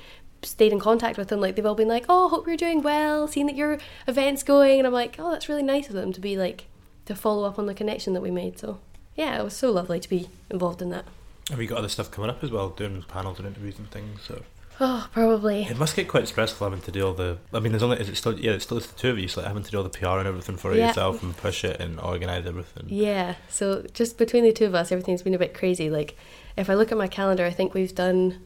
stayed 0.42 0.74
in 0.74 0.82
contact 0.82 1.18
with 1.18 1.30
them. 1.30 1.40
Like 1.40 1.56
they've 1.56 1.66
all 1.66 1.76
been 1.76 1.88
like, 1.88 2.08
"Oh, 2.10 2.28
hope 2.28 2.46
you're 2.46 2.58
doing 2.58 2.82
well. 2.82 3.26
Seeing 3.26 3.46
that 3.46 3.56
your 3.56 3.78
event's 4.06 4.44
going," 4.44 4.80
and 4.80 4.86
I'm 4.86 4.92
like, 4.92 5.16
"Oh, 5.18 5.32
that's 5.32 5.48
really 5.48 5.64
nice 5.64 5.88
of 5.88 5.94
them 5.94 6.12
to 6.12 6.20
be 6.20 6.36
like 6.36 6.66
to 7.06 7.16
follow 7.16 7.48
up 7.48 7.58
on 7.60 7.66
the 7.66 7.74
connection 7.74 8.14
that 8.14 8.22
we 8.22 8.32
made." 8.32 8.58
So 8.60 8.80
yeah, 9.16 9.40
it 9.40 9.44
was 9.44 9.56
so 9.56 9.72
lovely 9.72 10.00
to 10.00 10.10
be 10.10 10.30
involved 10.50 10.82
in 10.82 10.90
that. 10.90 11.06
Have 11.50 11.62
you 11.62 11.68
got 11.68 11.78
other 11.80 11.90
stuff 11.90 12.10
coming 12.10 12.30
up 12.30 12.44
as 12.44 12.52
well, 12.52 12.70
doing 12.70 13.04
panels 13.08 13.38
and 13.38 13.48
interviews 13.48 13.78
and 13.78 13.90
things? 13.92 14.22
So 14.26 14.44
Oh, 14.80 15.08
probably. 15.14 15.64
it 15.64 15.78
must 15.78 15.96
get 15.96 16.08
quite 16.08 16.28
stressful 16.28 16.66
having 16.68 16.82
to 16.84 16.92
do 16.92 17.06
all 17.06 17.14
the. 17.14 17.38
I 17.54 17.60
mean, 17.60 17.74
there's 17.74 17.84
only 17.84 18.00
is 18.00 18.10
it 18.10 18.16
still 18.16 18.40
yeah, 18.40 18.52
it's 18.54 18.64
still 18.64 18.80
the 18.80 18.88
two 18.98 19.10
of 19.12 19.20
you, 19.20 19.28
so 19.28 19.42
like 19.42 19.48
having 19.48 19.62
to 19.64 19.70
do 19.70 19.78
all 19.78 19.84
the 19.84 19.90
PR 19.90 20.18
and 20.20 20.28
everything 20.28 20.58
for 20.58 20.72
it 20.72 20.78
Yeah. 20.78 20.88
yourself 20.88 21.22
and 21.22 21.36
push 21.38 21.64
it 21.64 21.80
and 21.80 22.00
organize 22.00 22.46
everything. 22.48 22.86
Yeah. 22.88 23.36
So 23.50 23.86
just 23.94 24.18
between 24.18 24.44
the 24.46 24.52
two 24.54 24.66
of 24.66 24.74
us, 24.74 24.92
everything's 24.92 25.22
been 25.22 25.36
a 25.36 25.40
bit 25.40 25.54
crazy. 25.54 25.90
Like 25.90 26.18
if 26.58 26.70
I 26.70 26.74
look 26.74 26.92
at 26.92 26.98
my 26.98 27.08
calendar, 27.08 27.46
I 27.46 27.52
think 27.52 27.74
we've 27.74 27.94
done 27.94 28.40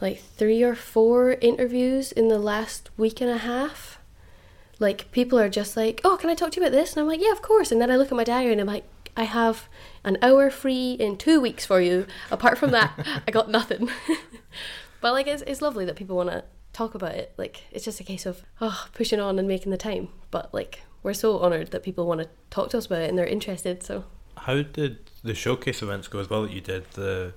like 0.00 0.20
three 0.20 0.62
or 0.62 0.74
four 0.74 1.32
interviews 1.40 2.12
in 2.12 2.28
the 2.28 2.38
last 2.38 2.90
week 2.96 3.20
and 3.20 3.30
a 3.30 3.38
half. 3.38 3.98
Like 4.78 5.10
people 5.12 5.38
are 5.38 5.48
just 5.48 5.76
like, 5.76 6.00
"Oh, 6.04 6.16
can 6.16 6.30
I 6.30 6.34
talk 6.34 6.52
to 6.52 6.60
you 6.60 6.66
about 6.66 6.72
this?" 6.76 6.92
And 6.92 7.00
I'm 7.00 7.08
like, 7.08 7.20
"Yeah, 7.20 7.32
of 7.32 7.42
course." 7.42 7.72
And 7.72 7.80
then 7.80 7.90
I 7.90 7.96
look 7.96 8.08
at 8.08 8.16
my 8.16 8.24
diary 8.24 8.52
and 8.52 8.60
I'm 8.60 8.66
like, 8.66 8.84
"I 9.16 9.24
have 9.24 9.68
an 10.04 10.18
hour 10.22 10.50
free 10.50 10.92
in 10.92 11.16
two 11.16 11.40
weeks 11.40 11.64
for 11.64 11.80
you. 11.80 12.06
Apart 12.30 12.58
from 12.58 12.70
that, 12.72 12.92
I 13.26 13.30
got 13.30 13.50
nothing." 13.50 13.88
but 15.00 15.12
like, 15.12 15.26
it's 15.26 15.42
it's 15.46 15.62
lovely 15.62 15.84
that 15.86 15.96
people 15.96 16.16
want 16.16 16.30
to 16.30 16.44
talk 16.72 16.94
about 16.94 17.14
it. 17.14 17.32
Like, 17.38 17.64
it's 17.72 17.84
just 17.84 18.00
a 18.00 18.04
case 18.04 18.26
of 18.26 18.42
oh, 18.60 18.86
pushing 18.92 19.20
on 19.20 19.38
and 19.38 19.48
making 19.48 19.70
the 19.72 19.78
time. 19.78 20.08
But 20.30 20.52
like, 20.52 20.82
we're 21.02 21.14
so 21.14 21.40
honoured 21.40 21.70
that 21.70 21.82
people 21.82 22.06
want 22.06 22.20
to 22.20 22.28
talk 22.50 22.70
to 22.70 22.78
us 22.78 22.86
about 22.86 23.02
it 23.02 23.08
and 23.08 23.18
they're 23.18 23.26
interested. 23.26 23.82
So 23.82 24.04
How 24.36 24.62
did 24.62 24.98
the 25.22 25.34
showcase 25.34 25.80
events 25.80 26.08
go 26.08 26.18
as 26.18 26.28
well 26.28 26.42
that 26.42 26.52
you 26.52 26.60
did? 26.60 26.90
The 26.92 27.32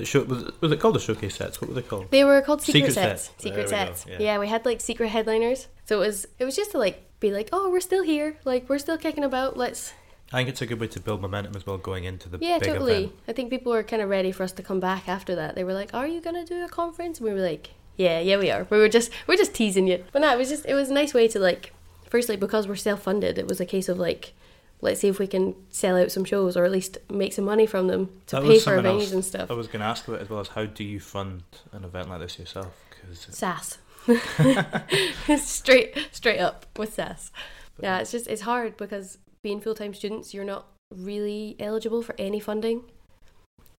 it, 0.00 0.06
show, 0.06 0.22
was, 0.22 0.42
it, 0.42 0.54
was 0.60 0.72
it 0.72 0.80
called 0.80 0.94
the 0.94 1.00
showcase 1.00 1.36
sets? 1.36 1.60
What 1.60 1.68
were 1.68 1.74
they 1.74 1.82
called? 1.82 2.10
They 2.10 2.24
were 2.24 2.40
called 2.42 2.62
secret, 2.62 2.90
Secret 2.90 2.94
sets. 2.94 3.22
sets. 3.24 3.42
Secret 3.42 3.68
There 3.68 3.78
we 3.80 3.86
go, 3.86 3.92
sets. 3.94 4.06
yeah. 4.08 4.16
Yeah. 4.20 4.38
we 4.38 4.48
had 4.48 4.64
like 4.64 4.80
secret 4.80 5.08
headliners. 5.08 5.68
So 5.86 6.02
it 6.02 6.06
was 6.06 6.26
it 6.38 6.44
was 6.44 6.56
just 6.56 6.72
to 6.72 6.78
like 6.78 7.04
be 7.20 7.30
like, 7.32 7.48
oh, 7.52 7.70
we're 7.70 7.80
still 7.80 8.02
here. 8.04 8.36
Like 8.44 8.68
we're 8.68 8.78
still 8.78 8.98
kicking 8.98 9.24
about. 9.24 9.56
Let's 9.56 9.92
I 10.32 10.36
think 10.38 10.50
it's 10.50 10.60
a 10.60 10.66
good 10.66 10.78
way 10.78 10.88
to 10.88 11.00
build 11.00 11.22
momentum 11.22 11.56
as 11.56 11.66
well 11.66 11.78
going 11.78 12.04
into 12.04 12.28
the 12.28 12.38
yeah, 12.40 12.58
big 12.58 12.68
totally. 12.68 12.96
event. 13.04 13.12
I 13.28 13.32
think 13.32 13.48
people 13.50 13.72
were 13.72 13.82
kind 13.82 14.02
of 14.02 14.10
ready 14.10 14.30
for 14.30 14.42
us 14.42 14.52
to 14.52 14.62
come 14.62 14.78
back 14.78 15.08
after 15.08 15.34
that. 15.36 15.54
They 15.54 15.64
were 15.64 15.72
like, 15.72 15.94
are 15.94 16.06
you 16.06 16.20
gonna 16.20 16.44
do 16.44 16.64
a 16.64 16.68
conference? 16.68 17.18
And 17.18 17.26
we 17.28 17.32
were 17.34 17.40
like, 17.40 17.70
yeah, 17.96 18.20
yeah, 18.20 18.36
we 18.36 18.50
are. 18.50 18.66
We 18.70 18.78
were 18.78 18.88
just 18.90 19.10
we're 19.26 19.36
just 19.36 19.54
teasing 19.54 19.86
you. 19.88 20.04
But 20.12 20.22
no, 20.22 20.32
it 20.32 20.38
was 20.38 20.48
just 20.50 20.66
it 20.66 20.74
was 20.74 20.90
a 20.90 20.94
nice 20.94 21.14
way 21.14 21.28
to 21.28 21.38
like. 21.38 21.72
Firstly, 22.10 22.36
because 22.36 22.66
we're 22.66 22.76
self 22.76 23.02
funded, 23.02 23.36
it 23.38 23.46
was 23.48 23.60
a 23.60 23.66
case 23.66 23.88
of 23.88 23.98
like. 23.98 24.32
Let's 24.80 25.00
see 25.00 25.08
if 25.08 25.18
we 25.18 25.26
can 25.26 25.54
sell 25.70 25.96
out 25.96 26.12
some 26.12 26.24
shows 26.24 26.56
or 26.56 26.64
at 26.64 26.70
least 26.70 26.98
make 27.10 27.32
some 27.32 27.44
money 27.44 27.66
from 27.66 27.88
them 27.88 28.10
to 28.28 28.36
That 28.36 28.44
pay 28.44 28.60
for 28.60 28.78
venues 28.78 29.00
else 29.02 29.12
and 29.12 29.24
stuff. 29.24 29.50
I 29.50 29.54
was 29.54 29.66
going 29.66 29.80
to 29.80 29.86
ask 29.86 30.06
about 30.06 30.20
as 30.20 30.30
well 30.30 30.40
as 30.40 30.48
how 30.48 30.66
do 30.66 30.84
you 30.84 31.00
fund 31.00 31.42
an 31.72 31.84
event 31.84 32.08
like 32.08 32.20
this 32.20 32.38
yourself? 32.38 32.72
Because 32.90 33.26
SAS. 33.30 33.78
straight 35.38 36.08
straight 36.12 36.38
up 36.38 36.66
with 36.76 36.94
SAS. 36.94 37.32
Yeah, 37.80 37.98
it's 37.98 38.10
just 38.10 38.26
it's 38.28 38.42
hard 38.42 38.76
because 38.76 39.18
being 39.42 39.60
full 39.60 39.74
time 39.74 39.94
students, 39.94 40.32
you're 40.32 40.44
not 40.44 40.66
really 40.94 41.56
eligible 41.58 42.02
for 42.02 42.14
any 42.18 42.40
funding. 42.40 42.82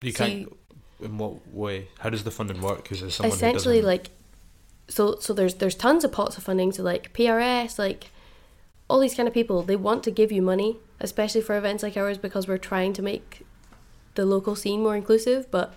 you 0.02 0.12
So 0.12 0.26
can't. 0.26 0.58
in 1.02 1.18
what 1.18 1.48
way? 1.54 1.88
How 2.00 2.10
does 2.10 2.24
the 2.24 2.32
funding 2.32 2.62
work? 2.62 2.84
Because 2.84 3.02
there's 3.02 3.16
someone 3.16 3.36
Essentially, 3.36 3.82
like 3.82 4.10
so 4.90 5.18
so 5.20 5.34
there's 5.34 5.56
there's 5.56 5.76
tons 5.76 6.04
of 6.04 6.12
pots 6.12 6.38
of 6.38 6.44
funding. 6.44 6.72
So 6.72 6.84
like 6.84 7.14
PRS, 7.14 7.80
like 7.80 8.12
all 8.90 9.00
these 9.00 9.16
kind 9.16 9.28
of 9.28 9.34
people, 9.34 9.62
they 9.62 9.76
want 9.76 10.04
to 10.04 10.12
give 10.12 10.32
you 10.32 10.42
money, 10.42 10.78
especially 11.00 11.42
for 11.42 11.56
events 11.58 11.84
like 11.84 11.96
ours 11.96 12.18
because 12.18 12.48
we're 12.48 12.58
trying 12.58 12.94
to 12.94 13.02
make 13.02 13.46
the 14.16 14.26
local 14.26 14.56
scene 14.56 14.82
more 14.82 14.96
inclusive, 14.96 15.50
but 15.52 15.74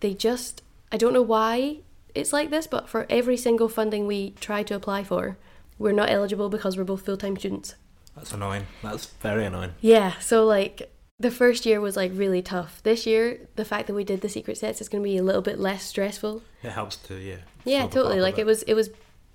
they 0.00 0.14
just 0.14 0.62
I 0.92 0.96
don't 0.96 1.12
know 1.12 1.22
why 1.22 1.78
it's 2.14 2.32
like 2.32 2.50
this, 2.50 2.66
but 2.66 2.88
for 2.88 3.06
every 3.10 3.36
single 3.36 3.68
funding 3.68 4.06
we 4.06 4.30
try 4.38 4.62
to 4.62 4.74
apply 4.74 5.02
for, 5.02 5.36
we're 5.78 5.92
not 5.92 6.10
eligible 6.10 6.48
because 6.48 6.76
we're 6.76 6.84
both 6.84 7.04
full-time 7.04 7.36
students. 7.36 7.74
That's 8.14 8.32
annoying. 8.32 8.66
That's 8.82 9.06
very 9.06 9.44
annoying. 9.44 9.72
Yeah, 9.80 10.16
so 10.20 10.44
like 10.44 10.92
the 11.18 11.32
first 11.32 11.66
year 11.66 11.80
was 11.80 11.96
like 11.96 12.12
really 12.14 12.42
tough. 12.42 12.80
This 12.84 13.06
year, 13.06 13.48
the 13.56 13.64
fact 13.64 13.88
that 13.88 13.94
we 13.94 14.04
did 14.04 14.20
the 14.20 14.28
secret 14.28 14.58
sets 14.58 14.80
is 14.80 14.88
going 14.88 15.02
to 15.02 15.08
be 15.08 15.16
a 15.16 15.22
little 15.22 15.42
bit 15.42 15.58
less 15.58 15.82
stressful. 15.82 16.42
It 16.62 16.70
helps 16.70 16.96
to 17.08 17.16
yeah. 17.16 17.38
Yeah, 17.64 17.86
totally. 17.88 18.20
Like 18.20 18.36
bit. 18.36 18.42
it 18.42 18.46
was, 18.46 18.62
it 18.64 18.74
was, 18.74 18.90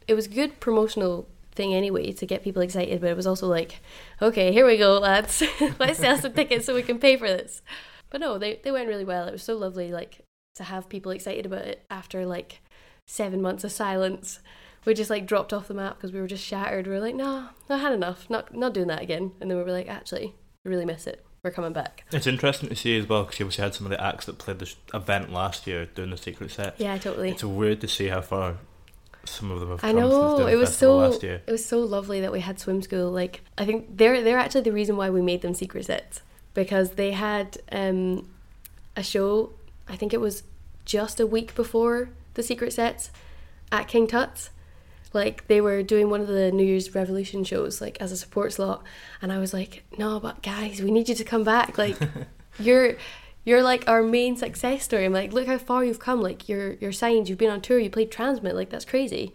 it 0.07 0.13
was 0.13 0.27
good 0.27 0.59
promotional 0.61 1.27
thing 1.51 1.73
anyway 1.73 2.11
to 2.13 2.25
get 2.25 2.43
people 2.43 2.61
excited. 2.61 3.01
But 3.01 3.09
it 3.09 3.17
was 3.17 3.27
also 3.27 3.47
like, 3.47 3.81
okay, 4.21 4.51
here 4.51 4.65
we 4.65 4.77
go, 4.77 4.99
lads. 4.99 5.43
Let's 5.79 5.99
sell 5.99 6.17
some 6.17 6.33
tickets 6.33 6.65
so 6.65 6.75
we 6.75 6.83
can 6.83 6.99
pay 6.99 7.17
for 7.17 7.27
this. 7.27 7.61
But 8.09 8.21
no, 8.21 8.37
they 8.37 8.59
they 8.63 8.71
went 8.71 8.87
really 8.87 9.05
well. 9.05 9.27
It 9.27 9.31
was 9.31 9.43
so 9.43 9.55
lovely, 9.55 9.91
like 9.91 10.21
to 10.55 10.63
have 10.63 10.89
people 10.89 11.11
excited 11.11 11.45
about 11.45 11.65
it 11.65 11.85
after 11.89 12.25
like 12.25 12.61
seven 13.07 13.41
months 13.41 13.63
of 13.63 13.71
silence. 13.71 14.39
We 14.85 14.93
just 14.93 15.09
like 15.09 15.25
dropped 15.25 15.53
off 15.53 15.67
the 15.67 15.73
map 15.73 15.97
because 15.97 16.11
we 16.11 16.21
were 16.21 16.27
just 16.27 16.45
shattered. 16.45 16.87
We 16.87 16.93
were 16.93 16.99
like, 16.99 17.15
no, 17.15 17.49
I 17.69 17.77
had 17.77 17.93
enough. 17.93 18.29
Not 18.29 18.55
not 18.55 18.73
doing 18.73 18.87
that 18.87 19.01
again. 19.01 19.33
And 19.39 19.49
then 19.49 19.57
we 19.57 19.63
were 19.63 19.71
like, 19.71 19.89
actually, 19.89 20.35
I 20.65 20.69
really 20.69 20.85
miss 20.85 21.05
it. 21.07 21.25
We're 21.43 21.51
coming 21.51 21.71
back. 21.71 22.03
It's 22.11 22.27
interesting 22.27 22.67
to 22.67 22.75
see 22.75 22.97
as 22.97 23.07
well 23.07 23.23
because 23.23 23.39
you 23.39 23.45
obviously 23.45 23.63
had 23.63 23.73
some 23.73 23.85
of 23.85 23.91
the 23.91 24.03
acts 24.03 24.25
that 24.25 24.37
played 24.37 24.59
this 24.59 24.75
event 24.93 25.31
last 25.31 25.67
year 25.67 25.85
doing 25.85 26.09
the 26.09 26.17
secret 26.17 26.51
set. 26.51 26.75
Yeah, 26.77 26.97
totally. 26.97 27.31
It's 27.31 27.43
weird 27.45 27.79
to 27.81 27.87
see 27.87 28.07
how 28.07 28.19
far 28.19 28.57
some 29.29 29.51
of 29.51 29.59
them 29.59 29.69
have 29.69 29.83
I 29.83 29.91
know 29.91 30.47
it 30.47 30.55
was 30.55 30.75
so 30.75 30.97
last 30.97 31.23
year. 31.23 31.41
it 31.45 31.51
was 31.51 31.65
so 31.65 31.79
lovely 31.79 32.21
that 32.21 32.31
we 32.31 32.39
had 32.41 32.59
swim 32.59 32.81
school. 32.81 33.11
Like 33.11 33.41
I 33.57 33.65
think 33.65 33.97
they're 33.97 34.23
they're 34.23 34.37
actually 34.37 34.61
the 34.61 34.71
reason 34.71 34.97
why 34.97 35.09
we 35.09 35.21
made 35.21 35.41
them 35.41 35.53
secret 35.53 35.85
sets 35.85 36.21
because 36.53 36.91
they 36.91 37.11
had 37.11 37.57
um, 37.71 38.29
a 38.95 39.03
show. 39.03 39.51
I 39.87 39.95
think 39.95 40.13
it 40.13 40.21
was 40.21 40.43
just 40.85 41.19
a 41.19 41.27
week 41.27 41.55
before 41.55 42.09
the 42.33 42.43
secret 42.43 42.73
sets 42.73 43.11
at 43.71 43.87
King 43.87 44.07
Tut's. 44.07 44.49
Like 45.13 45.47
they 45.47 45.61
were 45.61 45.81
doing 45.81 46.09
one 46.09 46.21
of 46.21 46.27
the 46.27 46.51
New 46.51 46.65
Year's 46.65 46.93
Revolution 46.93 47.43
shows, 47.43 47.81
like 47.81 47.97
as 47.99 48.11
a 48.11 48.17
support 48.17 48.53
slot, 48.53 48.83
and 49.21 49.31
I 49.31 49.39
was 49.39 49.53
like, 49.53 49.83
"No, 49.97 50.19
but 50.19 50.43
guys, 50.43 50.81
we 50.81 50.91
need 50.91 51.09
you 51.09 51.15
to 51.15 51.23
come 51.23 51.43
back. 51.43 51.77
Like, 51.77 51.97
you're 52.59 52.95
you're 53.49 53.63
like 53.63 53.83
our 53.87 54.03
main 54.03 54.37
success 54.37 54.83
story. 54.83 55.05
I'm 55.05 55.13
like, 55.13 55.33
look 55.33 55.47
how 55.47 55.57
far 55.57 55.83
you've 55.83 55.99
come. 55.99 56.21
Like 56.21 56.47
you're 56.47 56.73
you're 56.73 56.91
signed, 56.91 57.27
you've 57.27 57.39
been 57.39 57.49
on 57.49 57.61
tour, 57.61 57.79
you 57.79 57.89
played 57.89 58.11
TRNSMT. 58.11 58.53
Like 58.53 58.69
that's 58.69 58.85
crazy." 58.85 59.33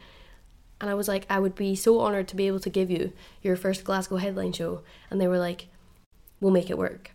And 0.81 0.90
I 0.90 0.94
was 0.94 1.09
like, 1.09 1.24
I 1.31 1.38
would 1.38 1.55
be 1.55 1.74
so 1.74 2.00
honoured 2.00 2.29
to 2.29 2.37
be 2.37 2.46
able 2.46 2.61
to 2.61 2.68
give 2.68 2.90
you 2.90 3.12
your 3.42 3.57
first 3.57 3.85
Glasgow 3.85 4.16
headline 4.16 4.53
show. 4.53 4.83
And 5.09 5.20
they 5.20 5.27
were 5.27 5.38
like, 5.38 5.68
we'll 6.40 6.53
make 6.53 6.68
it 6.68 6.77
work. 6.77 7.12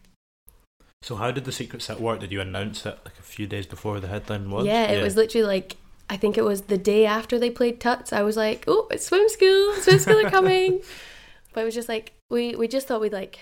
So 1.02 1.16
how 1.16 1.32
did 1.32 1.46
the 1.46 1.52
secret 1.52 1.82
set 1.82 2.00
work? 2.00 2.20
Did 2.20 2.32
you 2.32 2.42
announce 2.42 2.86
it 2.86 2.98
like 3.06 3.20
a 3.20 3.24
few 3.24 3.48
days 3.48 3.68
before 3.68 4.00
the 4.00 4.08
headline 4.08 4.50
was? 4.50 4.66
Yeah, 4.66 4.86
it 4.92 5.04
was 5.04 5.16
literally 5.16 5.46
like, 5.46 5.78
I 6.10 6.18
think 6.18 6.38
it 6.38 6.44
was 6.44 6.64
the 6.64 6.78
day 6.78 7.06
after 7.06 7.38
they 7.38 7.52
played 7.52 7.80
Tuts. 7.80 8.12
I 8.12 8.24
was 8.24 8.36
like, 8.36 8.64
oh, 8.68 8.88
it's 8.90 9.06
swim 9.06 9.30
school. 9.30 9.74
Swim 9.76 10.00
school 10.00 10.26
are 10.26 10.32
coming. 10.32 10.82
but 11.54 11.62
it 11.62 11.66
was 11.66 11.76
just 11.76 11.90
like, 11.90 12.14
we, 12.30 12.56
we 12.56 12.68
just 12.68 12.88
thought 12.88 13.02
we'd 13.02 13.14
like, 13.14 13.40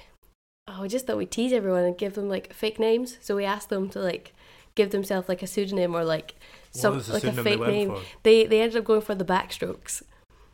oh, 0.67 0.81
we 0.81 0.87
just 0.87 1.07
thought 1.07 1.17
we'd 1.17 1.31
tease 1.31 1.53
everyone 1.53 1.83
and 1.83 1.97
give 1.97 2.13
them 2.13 2.29
like 2.29 2.53
fake 2.53 2.79
names. 2.79 3.17
So 3.21 3.35
we 3.35 3.45
asked 3.45 3.69
them 3.69 3.89
to 3.89 3.99
like 3.99 4.33
give 4.75 4.91
themselves 4.91 5.29
like 5.29 5.41
a 5.41 5.47
pseudonym 5.47 5.95
or 5.95 6.03
like 6.03 6.35
some 6.71 6.93
what 6.93 6.99
is 7.01 7.07
the 7.07 7.13
like 7.13 7.23
a 7.23 7.27
pseudonym 7.27 7.43
they 7.43 7.57
fake 7.57 7.67
name. 7.67 7.89
for? 7.89 8.01
They 8.23 8.45
they 8.45 8.61
ended 8.61 8.77
up 8.77 8.85
going 8.85 9.01
for 9.01 9.15
the 9.15 9.25
backstrokes. 9.25 10.03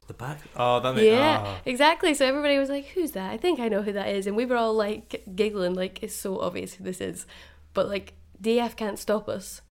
The 0.07 0.13
back. 0.13 0.39
Oh, 0.55 0.79
that 0.81 0.95
makes 0.95 1.05
Yeah, 1.05 1.43
ah. 1.45 1.61
exactly. 1.65 2.13
So 2.13 2.25
everybody 2.25 2.57
was 2.57 2.69
like, 2.69 2.87
"Who's 2.87 3.11
that?" 3.11 3.31
I 3.31 3.37
think 3.37 3.59
I 3.59 3.69
know 3.69 3.81
who 3.81 3.93
that 3.93 4.09
is, 4.09 4.27
and 4.27 4.35
we 4.35 4.45
were 4.45 4.57
all 4.57 4.73
like 4.73 5.23
giggling, 5.35 5.73
like 5.75 6.03
it's 6.03 6.15
so 6.15 6.39
obvious 6.39 6.73
who 6.73 6.83
this 6.83 6.99
is. 6.99 7.25
But 7.73 7.87
like 7.87 8.13
DF 8.41 8.75
can't 8.75 8.99
stop 8.99 9.29
us. 9.29 9.61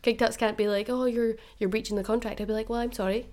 King 0.00 0.16
Tuts 0.16 0.36
can't 0.36 0.56
be 0.56 0.66
like, 0.66 0.88
"Oh, 0.88 1.04
you're 1.04 1.34
you're 1.58 1.68
breaching 1.68 1.96
the 1.96 2.02
contract." 2.02 2.40
I'd 2.40 2.46
be 2.46 2.54
like, 2.54 2.70
"Well, 2.70 2.80
I'm 2.80 2.92
sorry. 2.92 3.28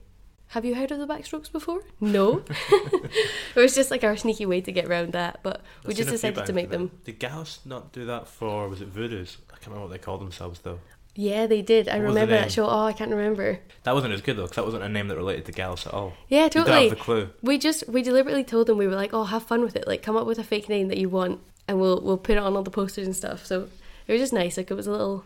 Have 0.49 0.65
you 0.65 0.75
heard 0.75 0.91
of 0.91 0.99
the 0.99 1.07
backstrokes 1.07 1.51
before?" 1.51 1.81
No. 1.99 2.43
it 2.49 3.55
was 3.55 3.75
just 3.75 3.91
like 3.91 4.03
our 4.03 4.15
sneaky 4.17 4.45
way 4.45 4.61
to 4.61 4.71
get 4.71 4.85
around 4.85 5.13
that, 5.13 5.39
but 5.43 5.61
we 5.85 5.91
I've 5.91 5.97
just 5.97 6.09
seen 6.09 6.15
a 6.15 6.19
few 6.19 6.29
decided 6.31 6.45
to 6.47 6.53
make 6.53 6.69
do 6.69 6.77
them. 6.77 6.91
Did 7.05 7.19
Gauss 7.19 7.59
not 7.65 7.91
do 7.91 8.05
that 8.05 8.27
for? 8.27 8.67
Was 8.67 8.81
it 8.81 8.87
Voodoo's? 8.87 9.37
I 9.49 9.53
can't 9.53 9.67
remember 9.67 9.87
what 9.87 9.91
they 9.91 9.97
called 10.03 10.21
themselves 10.21 10.59
though. 10.61 10.79
Yeah, 11.15 11.47
they 11.47 11.61
did. 11.61 11.89
I 11.89 11.97
What 11.97 12.05
remember 12.09 12.33
that 12.35 12.51
show. 12.51 12.65
Oh, 12.65 12.85
I 12.85 12.93
can't 12.93 13.11
remember. 13.11 13.59
That 13.83 13.93
wasn't 13.93 14.13
as 14.13 14.21
good 14.21 14.37
though, 14.37 14.43
because 14.43 14.55
that 14.55 14.65
wasn't 14.65 14.83
a 14.83 14.89
name 14.89 15.07
that 15.09 15.17
related 15.17 15.45
to 15.47 15.51
Gauss 15.51 15.85
at 15.85 15.93
all. 15.93 16.13
Yeah, 16.29 16.45
You 16.45 16.49
don't 16.49 16.65
totally. 16.65 16.89
have 16.89 16.97
the 16.97 17.03
clue. 17.03 17.29
We 17.41 17.57
just 17.57 17.87
we 17.89 18.01
deliberately 18.01 18.43
told 18.43 18.67
them 18.67 18.77
we 18.77 18.87
were 18.87 18.95
like, 18.95 19.13
oh, 19.13 19.25
have 19.25 19.43
fun 19.43 19.61
with 19.61 19.75
it. 19.75 19.85
Like, 19.87 20.01
come 20.01 20.15
up 20.15 20.25
with 20.25 20.39
a 20.39 20.43
fake 20.43 20.69
name 20.69 20.87
that 20.87 20.97
you 20.97 21.09
want, 21.09 21.41
and 21.67 21.79
we'll 21.79 21.99
we'll 22.01 22.17
put 22.17 22.37
it 22.37 22.39
on 22.39 22.55
all 22.55 22.63
the 22.63 22.71
posters 22.71 23.05
and 23.05 23.15
stuff. 23.15 23.45
So 23.45 23.67
it 24.07 24.11
was 24.13 24.21
just 24.21 24.33
nice. 24.33 24.55
Like 24.57 24.71
it 24.71 24.75
was 24.75 24.87
a 24.87 24.91
little 24.91 25.25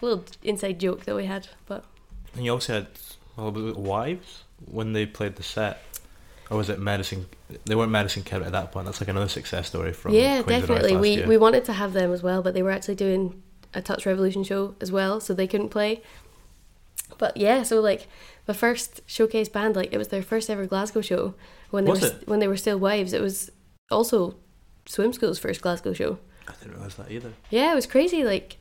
little 0.00 0.24
inside 0.42 0.80
joke 0.80 1.04
that 1.04 1.14
we 1.14 1.26
had. 1.26 1.48
But 1.66 1.84
And 2.34 2.44
you 2.44 2.52
also 2.52 2.72
had 2.74 2.86
well, 3.36 3.52
was 3.52 3.64
it 3.66 3.76
Wives 3.78 4.42
when 4.66 4.92
they 4.92 5.06
played 5.06 5.36
the 5.36 5.42
set, 5.42 5.82
or 6.50 6.56
was 6.56 6.68
it 6.68 6.78
Medicine? 6.78 7.26
They 7.64 7.74
weren't 7.74 7.90
Medicine 7.90 8.22
Kid 8.22 8.42
at 8.42 8.52
that 8.52 8.72
point. 8.72 8.86
That's 8.86 9.00
like 9.00 9.08
another 9.08 9.28
success 9.28 9.68
story 9.68 9.92
from 9.92 10.14
yeah, 10.14 10.42
Queens 10.42 10.62
of 10.62 10.68
the 10.68 10.74
North 10.74 10.82
definitely. 10.82 10.96
We 10.96 11.16
year. 11.16 11.26
we 11.26 11.36
wanted 11.36 11.64
to 11.66 11.72
have 11.72 11.92
them 11.92 12.12
as 12.12 12.22
well, 12.22 12.42
but 12.42 12.54
they 12.54 12.62
were 12.62 12.70
actually 12.70 12.96
doing 12.96 13.42
a 13.74 13.82
Tuts 13.82 14.06
Revolution 14.06 14.44
show 14.44 14.74
as 14.80 14.90
well, 14.90 15.20
so 15.20 15.34
they 15.34 15.46
couldn't 15.46 15.68
play. 15.68 16.02
But 17.18 17.36
yeah, 17.36 17.62
so 17.62 17.80
like 17.80 18.06
the 18.46 18.54
first 18.54 19.00
showcase 19.06 19.48
band, 19.48 19.76
like 19.76 19.92
it 19.92 19.98
was 19.98 20.08
their 20.08 20.22
first 20.22 20.50
ever 20.50 20.66
Glasgow 20.66 21.00
show 21.00 21.34
when 21.70 21.84
they 21.84 21.90
Was 21.90 22.00
were 22.02 22.06
it? 22.08 22.28
when 22.28 22.38
they 22.40 22.48
were 22.48 22.56
still 22.56 22.78
wives. 22.78 23.12
It 23.12 23.20
was 23.20 23.50
also 23.90 24.36
Swim 24.86 25.12
School's 25.12 25.38
first 25.38 25.60
Glasgow 25.60 25.92
show. 25.92 26.18
I 26.46 26.52
didn't 26.60 26.74
realize 26.74 26.94
that 26.96 27.10
either. 27.10 27.32
Yeah, 27.50 27.72
it 27.72 27.74
was 27.74 27.86
crazy. 27.86 28.24
Like 28.24 28.56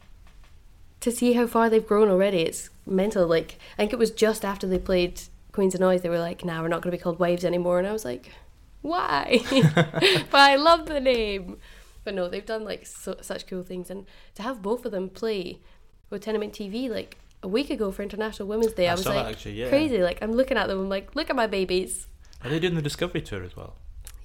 to 0.99 1.11
see 1.11 1.33
how 1.33 1.47
far 1.47 1.69
they've 1.69 1.85
grown 1.85 2.09
already. 2.09 2.39
It's 2.39 2.69
mental. 2.85 3.27
Like 3.27 3.57
I 3.73 3.77
think 3.77 3.93
it 3.93 3.99
was 3.99 4.11
just 4.11 4.43
after 4.43 4.67
they 4.67 4.79
played 4.79 5.21
Queens 5.57 5.73
of 5.73 5.81
Noise, 5.81 6.03
they 6.03 6.09
were 6.09 6.19
like, 6.19 6.45
"Nah, 6.45 6.61
we're 6.61 6.67
not 6.67 6.83
going 6.83 6.91
to 6.91 6.97
be 6.99 7.01
called 7.01 7.17
Wives 7.17 7.43
anymore." 7.43 7.79
And 7.79 7.87
I 7.87 7.91
was 7.91 8.05
like, 8.05 8.29
"Why?" 8.83 9.39
but 10.29 10.39
I 10.39 10.55
love 10.55 10.85
the 10.85 10.99
name. 10.99 11.57
But 12.03 12.13
no, 12.13 12.29
they've 12.29 12.45
done 12.45 12.63
like 12.63 12.85
so, 12.85 13.15
such 13.21 13.47
cool 13.47 13.63
things, 13.63 13.89
and 13.89 14.05
to 14.35 14.43
have 14.43 14.61
both 14.61 14.85
of 14.85 14.91
them 14.91 15.09
play 15.09 15.59
with 16.11 16.21
Tenement 16.21 16.53
TV 16.53 16.91
like 16.91 17.17
a 17.41 17.47
week 17.47 17.71
ago 17.71 17.91
for 17.91 18.03
International 18.03 18.47
Women's 18.47 18.73
Day, 18.73 18.87
I, 18.87 18.91
I 18.91 18.95
was 18.97 19.07
like 19.07 19.25
actually, 19.25 19.53
yeah. 19.53 19.69
crazy. 19.69 19.97
Like 20.03 20.19
I'm 20.21 20.31
looking 20.31 20.57
at 20.57 20.67
them, 20.67 20.79
I'm 20.79 20.89
like, 20.89 21.15
"Look 21.15 21.31
at 21.31 21.35
my 21.35 21.47
babies." 21.47 22.05
Are 22.43 22.51
they 22.51 22.59
doing 22.59 22.75
the 22.75 22.83
Discovery 22.83 23.23
tour 23.23 23.43
as 23.43 23.55
well? 23.57 23.73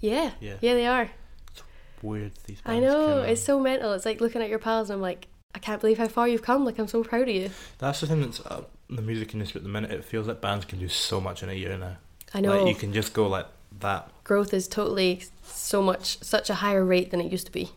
Yeah, 0.01 0.33
Yeah. 0.39 0.57
yeah, 0.61 0.75
they 0.75 0.87
are. 0.87 1.11
It's 1.53 1.63
weird. 2.03 2.33
These. 2.45 2.61
I 2.67 2.79
know 2.79 3.23
it's 3.23 3.43
so 3.43 3.59
mental. 3.59 3.95
It's 3.95 4.05
like 4.05 4.21
looking 4.21 4.43
at 4.43 4.51
your 4.51 4.59
pals, 4.59 4.91
and 4.91 4.97
I'm 4.97 5.01
like, 5.01 5.29
I 5.55 5.61
can't 5.61 5.81
believe 5.81 5.97
how 5.97 6.09
far 6.09 6.29
you've 6.29 6.43
come. 6.43 6.67
Like 6.67 6.79
I'm 6.79 6.89
so 6.89 7.03
proud 7.03 7.23
of 7.23 7.35
you. 7.35 7.49
That's 7.79 8.03
the 8.03 8.07
thing 8.07 8.21
that's 8.21 8.41
uh, 8.41 8.65
the 8.97 9.03
music 9.03 9.33
industry 9.35 9.59
at 9.59 9.63
the 9.65 9.69
minute. 9.69 9.91
It 9.91 10.05
feels 10.05 10.27
like 10.27 10.41
bands 10.41 10.65
can 10.65 10.79
do 10.79 10.89
so 10.89 11.21
much 11.21 11.43
in 11.43 11.49
a 11.49 11.55
year 11.55 11.77
now. 11.77 11.97
I 12.35 12.41
know 12.41 12.57
Like 12.63 12.69
you 12.69 12.75
can 12.75 12.93
just 12.93 13.13
go 13.13 13.27
like 13.29 13.47
that. 13.81 14.11
growth 14.25 14.53
is 14.55 14.69
totally 14.69 15.23
so 15.43 15.83
much 15.83 16.23
such 16.23 16.49
a 16.51 16.55
higher 16.57 16.85
rate 16.85 17.11
than 17.11 17.21
it 17.21 17.31
used 17.31 17.47
to 17.47 17.53
be. 17.53 17.71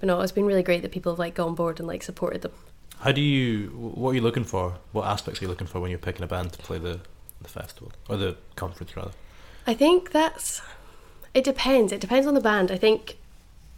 But 0.00 0.06
no, 0.08 0.20
it's 0.20 0.32
been 0.32 0.46
really 0.46 0.62
great 0.62 0.82
that 0.82 0.90
people 0.92 1.12
have 1.12 1.18
like 1.18 1.34
gone 1.34 1.54
board 1.54 1.78
and 1.78 1.86
like 1.86 2.02
supported 2.02 2.42
them. 2.42 2.52
How 3.00 3.12
do 3.12 3.20
you? 3.20 3.68
What 3.70 4.10
are 4.10 4.14
you 4.14 4.20
looking 4.20 4.44
for? 4.44 4.78
What 4.92 5.06
aspects 5.06 5.40
are 5.40 5.44
you 5.44 5.48
looking 5.48 5.66
for 5.66 5.80
when 5.80 5.90
you're 5.90 5.98
picking 5.98 6.22
a 6.22 6.26
band 6.26 6.52
to 6.54 6.58
play 6.58 6.78
the 6.78 7.00
the 7.40 7.48
festival 7.48 7.92
or 8.08 8.16
the 8.16 8.36
conference 8.56 8.96
rather? 8.96 9.12
I 9.66 9.74
think 9.74 10.10
that's 10.12 10.60
it 11.34 11.44
depends. 11.44 11.92
It 11.92 12.00
depends 12.00 12.26
on 12.26 12.34
the 12.34 12.40
band. 12.40 12.70
I 12.70 12.76
think 12.76 13.16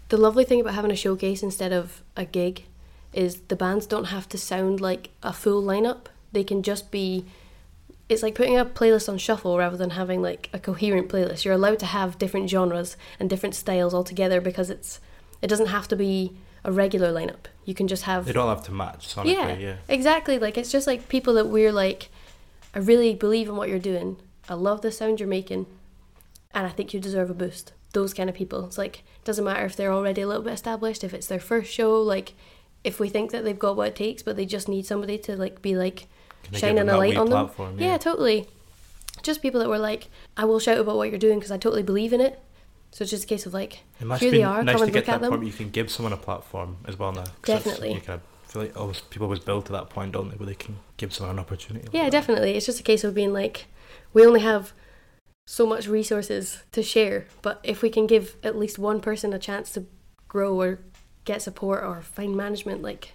the 0.08 0.16
lovely 0.16 0.44
thing 0.44 0.60
about 0.60 0.74
having 0.74 0.90
a 0.90 0.96
showcase 0.96 1.42
instead 1.42 1.72
of 1.72 2.02
a 2.16 2.24
gig 2.24 2.64
is 3.12 3.40
the 3.48 3.56
bands 3.56 3.86
don't 3.86 4.06
have 4.06 4.28
to 4.30 4.38
sound 4.38 4.80
like 4.80 5.10
a 5.22 5.32
full 5.32 5.62
lineup. 5.62 6.06
They 6.34 6.44
can 6.44 6.62
just 6.62 6.90
be 6.90 7.24
it's 8.06 8.22
like 8.22 8.34
putting 8.34 8.58
a 8.58 8.66
playlist 8.66 9.08
on 9.08 9.16
shuffle 9.16 9.56
rather 9.56 9.78
than 9.78 9.90
having 9.90 10.20
like 10.20 10.50
a 10.52 10.58
coherent 10.58 11.08
playlist. 11.08 11.44
You're 11.44 11.54
allowed 11.54 11.78
to 11.78 11.86
have 11.86 12.18
different 12.18 12.50
genres 12.50 12.98
and 13.18 13.30
different 13.30 13.54
styles 13.54 13.94
all 13.94 14.04
together 14.04 14.40
because 14.42 14.68
it's 14.68 15.00
it 15.40 15.46
doesn't 15.48 15.68
have 15.68 15.88
to 15.88 15.96
be 15.96 16.36
a 16.64 16.72
regular 16.72 17.12
lineup. 17.12 17.46
You 17.64 17.74
can 17.74 17.88
just 17.88 18.02
have 18.02 18.26
They 18.26 18.32
don't 18.32 18.48
have 18.48 18.64
to 18.64 18.72
match 18.72 19.08
sonically. 19.14 19.32
yeah, 19.32 19.56
Yeah. 19.56 19.76
exactly. 19.88 20.38
Like 20.38 20.58
it's 20.58 20.70
just 20.72 20.86
like 20.86 21.08
people 21.08 21.32
that 21.34 21.46
we're 21.48 21.72
like, 21.72 22.10
I 22.74 22.78
really 22.80 23.14
believe 23.14 23.48
in 23.48 23.56
what 23.56 23.68
you're 23.70 23.78
doing. 23.78 24.16
I 24.48 24.54
love 24.54 24.82
the 24.82 24.92
sound 24.92 25.20
you're 25.20 25.28
making, 25.28 25.64
and 26.52 26.66
I 26.66 26.70
think 26.70 26.92
you 26.92 27.00
deserve 27.00 27.30
a 27.30 27.34
boost. 27.34 27.72
Those 27.94 28.12
kind 28.12 28.28
of 28.28 28.34
people. 28.36 28.66
It's 28.66 28.76
like 28.76 28.96
it 28.98 29.24
doesn't 29.24 29.44
matter 29.44 29.64
if 29.64 29.76
they're 29.76 29.92
already 29.92 30.20
a 30.22 30.26
little 30.26 30.42
bit 30.42 30.52
established, 30.52 31.04
if 31.04 31.14
it's 31.14 31.26
their 31.28 31.40
first 31.40 31.72
show. 31.72 31.98
Like 32.02 32.34
if 32.82 33.00
we 33.00 33.08
think 33.08 33.30
that 33.30 33.44
they've 33.44 33.58
got 33.58 33.76
what 33.76 33.88
it 33.88 33.96
takes, 33.96 34.22
but 34.22 34.36
they 34.36 34.44
just 34.44 34.68
need 34.68 34.84
somebody 34.84 35.16
to 35.18 35.36
like 35.36 35.62
be 35.62 35.74
like 35.76 36.00
Can 36.00 36.00
they 36.00 36.00
give 36.00 36.10
shining 36.52 36.76
them 36.76 36.88
a 36.88 36.96
light 36.98 37.16
on 37.16 37.28
them. 37.28 37.46
platform, 37.46 37.78
Yeah. 37.78 37.92
yeah. 37.92 37.98
totally. 37.98 38.46
Just 39.22 39.40
people 39.42 39.60
that 39.60 39.68
were 39.68 39.78
like, 39.78 40.08
I 40.36 40.44
will 40.44 40.58
shout 40.58 40.78
about 40.78 40.96
what 40.96 41.08
you're 41.10 41.18
doing 41.18 41.38
because 41.38 41.50
I 41.50 41.56
totally 41.58 41.82
believe 41.82 42.12
in 42.12 42.20
it. 42.20 42.38
So 42.90 43.02
it's 43.02 43.10
just 43.10 43.24
a 43.24 43.26
case 43.26 43.46
of 43.46 43.54
like, 43.54 43.80
here 43.98 44.30
be 44.30 44.38
they 44.38 44.42
are, 44.44 44.62
nice 44.62 44.74
come 44.74 44.78
to 44.80 44.84
and 44.84 44.92
get 44.92 45.00
look 45.00 45.08
at 45.08 45.12
that 45.12 45.20
them. 45.22 45.30
point 45.30 45.40
where 45.40 45.46
you 45.48 45.52
can 45.56 45.70
give 45.70 45.90
someone 45.90 46.12
a 46.12 46.16
platform 46.16 46.76
as 46.86 46.98
well 46.98 47.12
now. 47.12 47.24
Definitely. 47.42 47.92
You 47.94 48.00
kind 48.00 48.20
of 48.20 48.50
feel 48.50 48.62
like 48.62 48.76
always, 48.76 49.00
people 49.00 49.24
always 49.24 49.40
build 49.40 49.66
to 49.66 49.72
that 49.72 49.90
point, 49.90 50.12
don't 50.12 50.28
they, 50.30 50.36
where 50.36 50.46
they 50.46 50.54
can 50.54 50.76
give 50.96 51.12
someone 51.12 51.34
an 51.36 51.40
opportunity. 51.40 51.86
like 51.86 51.94
Yeah, 51.94 52.04
that. 52.04 52.12
definitely. 52.12 52.54
It's 52.56 52.66
just 52.66 52.78
a 52.78 52.84
case 52.84 53.02
of 53.02 53.14
being 53.14 53.32
like, 53.32 53.66
we 54.12 54.24
only 54.24 54.40
have 54.40 54.72
so 55.46 55.66
much 55.66 55.88
resources 55.88 56.62
to 56.72 56.82
share. 56.82 57.26
But 57.42 57.58
if 57.64 57.82
we 57.82 57.90
can 57.90 58.06
give 58.06 58.36
at 58.44 58.56
least 58.56 58.78
one 58.78 59.00
person 59.00 59.32
a 59.32 59.38
chance 59.40 59.72
to 59.72 59.86
grow 60.28 60.60
or 60.60 60.78
get 61.24 61.42
support 61.42 61.82
or 61.82 62.00
find 62.02 62.36
management, 62.36 62.80
like 62.82 63.12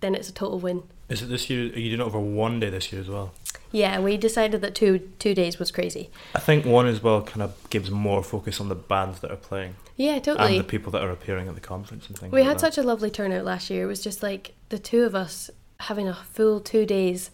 then 0.00 0.14
it's 0.16 0.28
a 0.28 0.32
total 0.32 0.58
win. 0.58 0.82
Is 1.12 1.20
it 1.20 1.26
this 1.26 1.50
year? 1.50 1.64
Are 1.72 1.78
you 1.78 1.90
doing 1.90 2.00
it 2.00 2.04
over 2.04 2.18
one 2.18 2.58
day 2.58 2.70
this 2.70 2.90
year 2.90 3.02
as 3.02 3.08
well? 3.08 3.34
Yeah, 3.70 4.00
we 4.00 4.16
decided 4.16 4.62
that 4.62 4.74
two 4.74 5.10
two 5.18 5.34
days 5.34 5.58
was 5.58 5.70
crazy. 5.70 6.10
I 6.34 6.38
think 6.40 6.64
one 6.64 6.86
as 6.86 7.02
well 7.02 7.20
kind 7.22 7.42
of 7.42 7.54
gives 7.68 7.90
more 7.90 8.22
focus 8.22 8.60
on 8.60 8.68
the 8.68 8.74
bands 8.74 9.20
that 9.20 9.30
are 9.30 9.36
playing 9.36 9.76
Yeah, 9.96 10.18
totally. 10.18 10.56
and 10.56 10.60
the 10.64 10.68
people 10.68 10.90
that 10.92 11.02
are 11.02 11.10
appearing 11.10 11.48
at 11.48 11.54
the 11.54 11.60
conference 11.60 12.08
and 12.08 12.18
things. 12.18 12.32
We 12.32 12.40
like 12.40 12.48
had 12.48 12.56
that. 12.56 12.60
such 12.60 12.78
a 12.78 12.82
lovely 12.82 13.10
turnout 13.10 13.44
last 13.44 13.68
year. 13.68 13.84
It 13.84 13.88
was 13.88 14.02
just 14.02 14.22
like 14.22 14.54
the 14.70 14.78
two 14.78 15.04
of 15.04 15.14
us 15.14 15.50
having 15.80 16.08
a 16.08 16.14
full 16.14 16.60
two 16.60 16.86
days. 16.86 17.30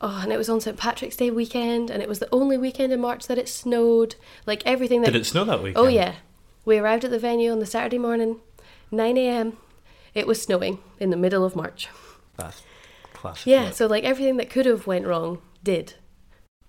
Oh, 0.00 0.20
and 0.22 0.32
it 0.32 0.36
was 0.36 0.48
on 0.48 0.60
St. 0.60 0.76
Patrick's 0.76 1.16
Day 1.16 1.30
weekend, 1.30 1.90
and 1.90 2.02
it 2.02 2.08
was 2.08 2.18
the 2.20 2.28
only 2.32 2.58
weekend 2.58 2.92
in 2.92 3.00
March 3.00 3.26
that 3.26 3.38
it 3.38 3.48
snowed. 3.48 4.14
Like 4.46 4.62
everything 4.64 5.00
that. 5.02 5.12
Did 5.12 5.20
it 5.22 5.26
snow 5.26 5.44
that 5.44 5.62
weekend? 5.62 5.84
Oh, 5.84 5.88
yeah. 5.88 6.14
We 6.64 6.78
arrived 6.78 7.04
at 7.04 7.10
the 7.10 7.18
venue 7.18 7.50
on 7.50 7.58
the 7.58 7.66
Saturday 7.66 7.98
morning, 7.98 8.40
9 8.92 9.16
a.m. 9.16 9.56
It 10.14 10.26
was 10.28 10.40
snowing 10.40 10.78
in 11.00 11.10
the 11.10 11.16
middle 11.16 11.44
of 11.44 11.56
March. 11.56 11.88
That's 12.36 12.62
classic. 13.22 13.46
Yeah, 13.46 13.70
so 13.70 13.86
like 13.86 14.04
everything 14.04 14.36
that 14.38 14.50
could 14.50 14.66
have 14.66 14.86
went 14.86 15.06
wrong 15.06 15.40
did. 15.62 15.94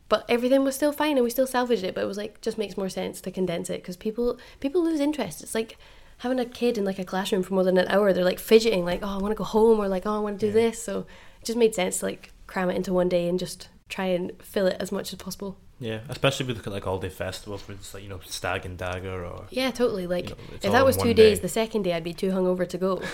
But 0.09 0.25
everything 0.29 0.63
was 0.63 0.75
still 0.75 0.91
fine 0.91 1.17
and 1.17 1.23
we 1.23 1.29
still 1.31 1.47
salvaged 1.47 1.83
it, 1.83 1.95
but 1.95 2.03
it 2.03 2.07
was 2.07 2.17
like 2.17 2.39
just 2.41 2.57
makes 2.57 2.77
more 2.77 2.89
sense 2.89 3.19
to 3.21 3.31
condense 3.31 3.69
it 3.69 3.81
because 3.81 3.97
people 3.97 4.37
people 4.59 4.83
lose 4.83 4.99
interest. 4.99 5.41
It's 5.41 5.55
like 5.55 5.77
having 6.19 6.39
a 6.39 6.45
kid 6.45 6.77
in 6.77 6.85
like 6.85 6.99
a 6.99 7.03
classroom 7.05 7.41
for 7.43 7.53
more 7.55 7.63
than 7.63 7.77
an 7.77 7.87
hour, 7.87 8.13
they're 8.13 8.23
like 8.31 8.39
fidgeting 8.39 8.85
like, 8.85 9.01
"Oh, 9.01 9.15
I 9.17 9.21
want 9.23 9.31
to 9.31 9.35
go 9.43 9.43
home," 9.43 9.79
or 9.79 9.87
like, 9.87 10.05
"Oh, 10.05 10.15
I 10.15 10.19
want 10.19 10.39
to 10.39 10.45
do 10.45 10.53
Yeah. 10.53 10.65
this." 10.69 10.83
So 10.83 10.99
it 11.41 11.45
just 11.45 11.57
made 11.57 11.73
sense 11.73 11.99
to 11.99 12.05
like 12.05 12.31
cram 12.47 12.69
it 12.69 12.75
into 12.75 12.93
one 12.93 13.09
day 13.09 13.27
and 13.27 13.39
just 13.39 13.69
try 13.89 14.05
and 14.05 14.31
fill 14.41 14.67
it 14.67 14.77
as 14.79 14.91
much 14.91 15.13
as 15.13 15.19
possible. 15.19 15.57
Yeah, 15.79 15.99
especially 16.09 16.45
with 16.45 16.65
like 16.67 16.85
all 16.85 16.99
day 16.99 17.09
festivals 17.09 17.67
where 17.67 17.75
it's 17.75 17.93
like 17.93 18.03
you 18.03 18.09
know 18.09 18.19
Stag 18.25 18.65
and 18.67 18.77
Dagger 18.77 19.25
or 19.25 19.47
Yeah, 19.49 19.71
totally. 19.71 20.05
Like 20.05 20.29
know, 20.29 20.35
if 20.61 20.71
that 20.71 20.85
was 20.85 20.95
two 20.95 21.13
days, 21.15 21.39
day. 21.39 21.41
the 21.41 21.49
second 21.49 21.81
day 21.83 21.93
I'd 21.93 22.03
be 22.03 22.13
too 22.13 22.29
hungover 22.29 22.67
to 22.69 22.77
go. 22.77 23.01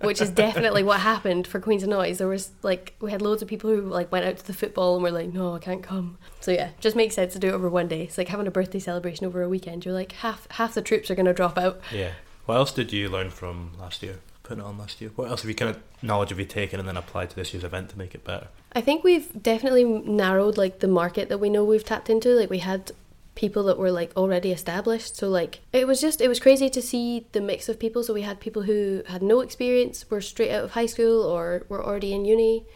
Which 0.00 0.20
is 0.20 0.30
definitely 0.30 0.82
what 0.82 1.00
happened 1.00 1.46
for 1.46 1.60
Queens 1.60 1.82
of 1.82 1.88
Noise. 1.88 2.18
There 2.18 2.28
was 2.28 2.50
like 2.62 2.94
we 3.00 3.10
had 3.10 3.22
loads 3.22 3.42
of 3.42 3.48
people 3.48 3.70
who 3.70 3.82
like 3.82 4.10
went 4.12 4.24
out 4.26 4.36
to 4.38 4.46
the 4.46 4.52
football 4.52 4.94
and 4.94 5.02
were 5.02 5.10
like, 5.10 5.32
No, 5.32 5.54
I 5.54 5.58
can't 5.58 5.82
come. 5.82 6.18
So 6.40 6.50
yeah, 6.50 6.70
just 6.80 6.96
makes 6.96 7.14
sense 7.14 7.32
to 7.34 7.38
do 7.38 7.48
it 7.48 7.52
over 7.52 7.68
one 7.68 7.88
day. 7.88 8.02
It's 8.02 8.18
like 8.18 8.28
having 8.28 8.46
a 8.46 8.50
birthday 8.50 8.78
celebration 8.78 9.26
over 9.26 9.42
a 9.42 9.48
weekend. 9.48 9.84
You're 9.84 9.94
like 9.94 10.12
half 10.12 10.46
half 10.52 10.74
the 10.74 10.82
troops 10.82 11.10
are 11.10 11.14
gonna 11.14 11.34
drop 11.34 11.58
out. 11.58 11.80
yeah. 11.92 12.12
What 12.46 12.56
else 12.56 12.72
did 12.72 12.92
you 12.92 13.08
learn 13.08 13.30
from 13.30 13.72
last 13.80 14.02
year? 14.04 14.20
Putting 14.44 14.62
it 14.62 14.66
on 14.66 14.78
last 14.78 15.00
year. 15.00 15.10
What 15.16 15.28
else 15.28 15.42
have 15.42 15.48
you 15.48 15.54
kind 15.56 15.74
of 15.74 15.82
knowledge 16.00 16.28
have 16.28 16.38
you 16.38 16.44
taken 16.44 16.78
and 16.78 16.88
then 16.88 16.96
applied 16.96 17.30
to 17.30 17.36
this 17.36 17.52
year's 17.52 17.64
event 17.64 17.88
to 17.90 17.98
make 17.98 18.14
it 18.14 18.22
better? 18.24 18.46
I 18.72 18.80
think 18.80 19.02
we've 19.02 19.42
definitely 19.42 19.82
narrowed 19.82 20.56
like 20.56 20.78
the 20.78 20.86
market 20.86 21.28
that 21.28 21.38
we 21.38 21.50
know 21.50 21.64
we've 21.64 21.82
tapped 21.82 22.08
into. 22.08 22.28
Like 22.28 22.48
we 22.48 22.58
had 22.58 22.92
people 23.36 23.62
that 23.64 23.78
were 23.78 23.92
like 23.92 24.10
already 24.16 24.50
established. 24.50 25.14
So 25.14 25.28
like 25.28 25.60
it 25.72 25.86
was 25.86 26.00
just 26.00 26.20
it 26.20 26.26
was 26.26 26.40
crazy 26.40 26.68
to 26.70 26.82
see 26.82 27.26
the 27.30 27.40
mix 27.40 27.68
of 27.68 27.78
people. 27.78 28.02
So 28.02 28.12
we 28.12 28.22
had 28.22 28.40
people 28.40 28.62
who 28.62 29.02
had 29.06 29.22
no 29.22 29.40
experience, 29.40 30.10
were 30.10 30.20
straight 30.20 30.50
out 30.50 30.64
of 30.64 30.72
high 30.72 30.86
school 30.86 31.22
or 31.22 31.64
were 31.68 31.84
already 31.84 32.12
in 32.12 32.24
uni. 32.24 32.66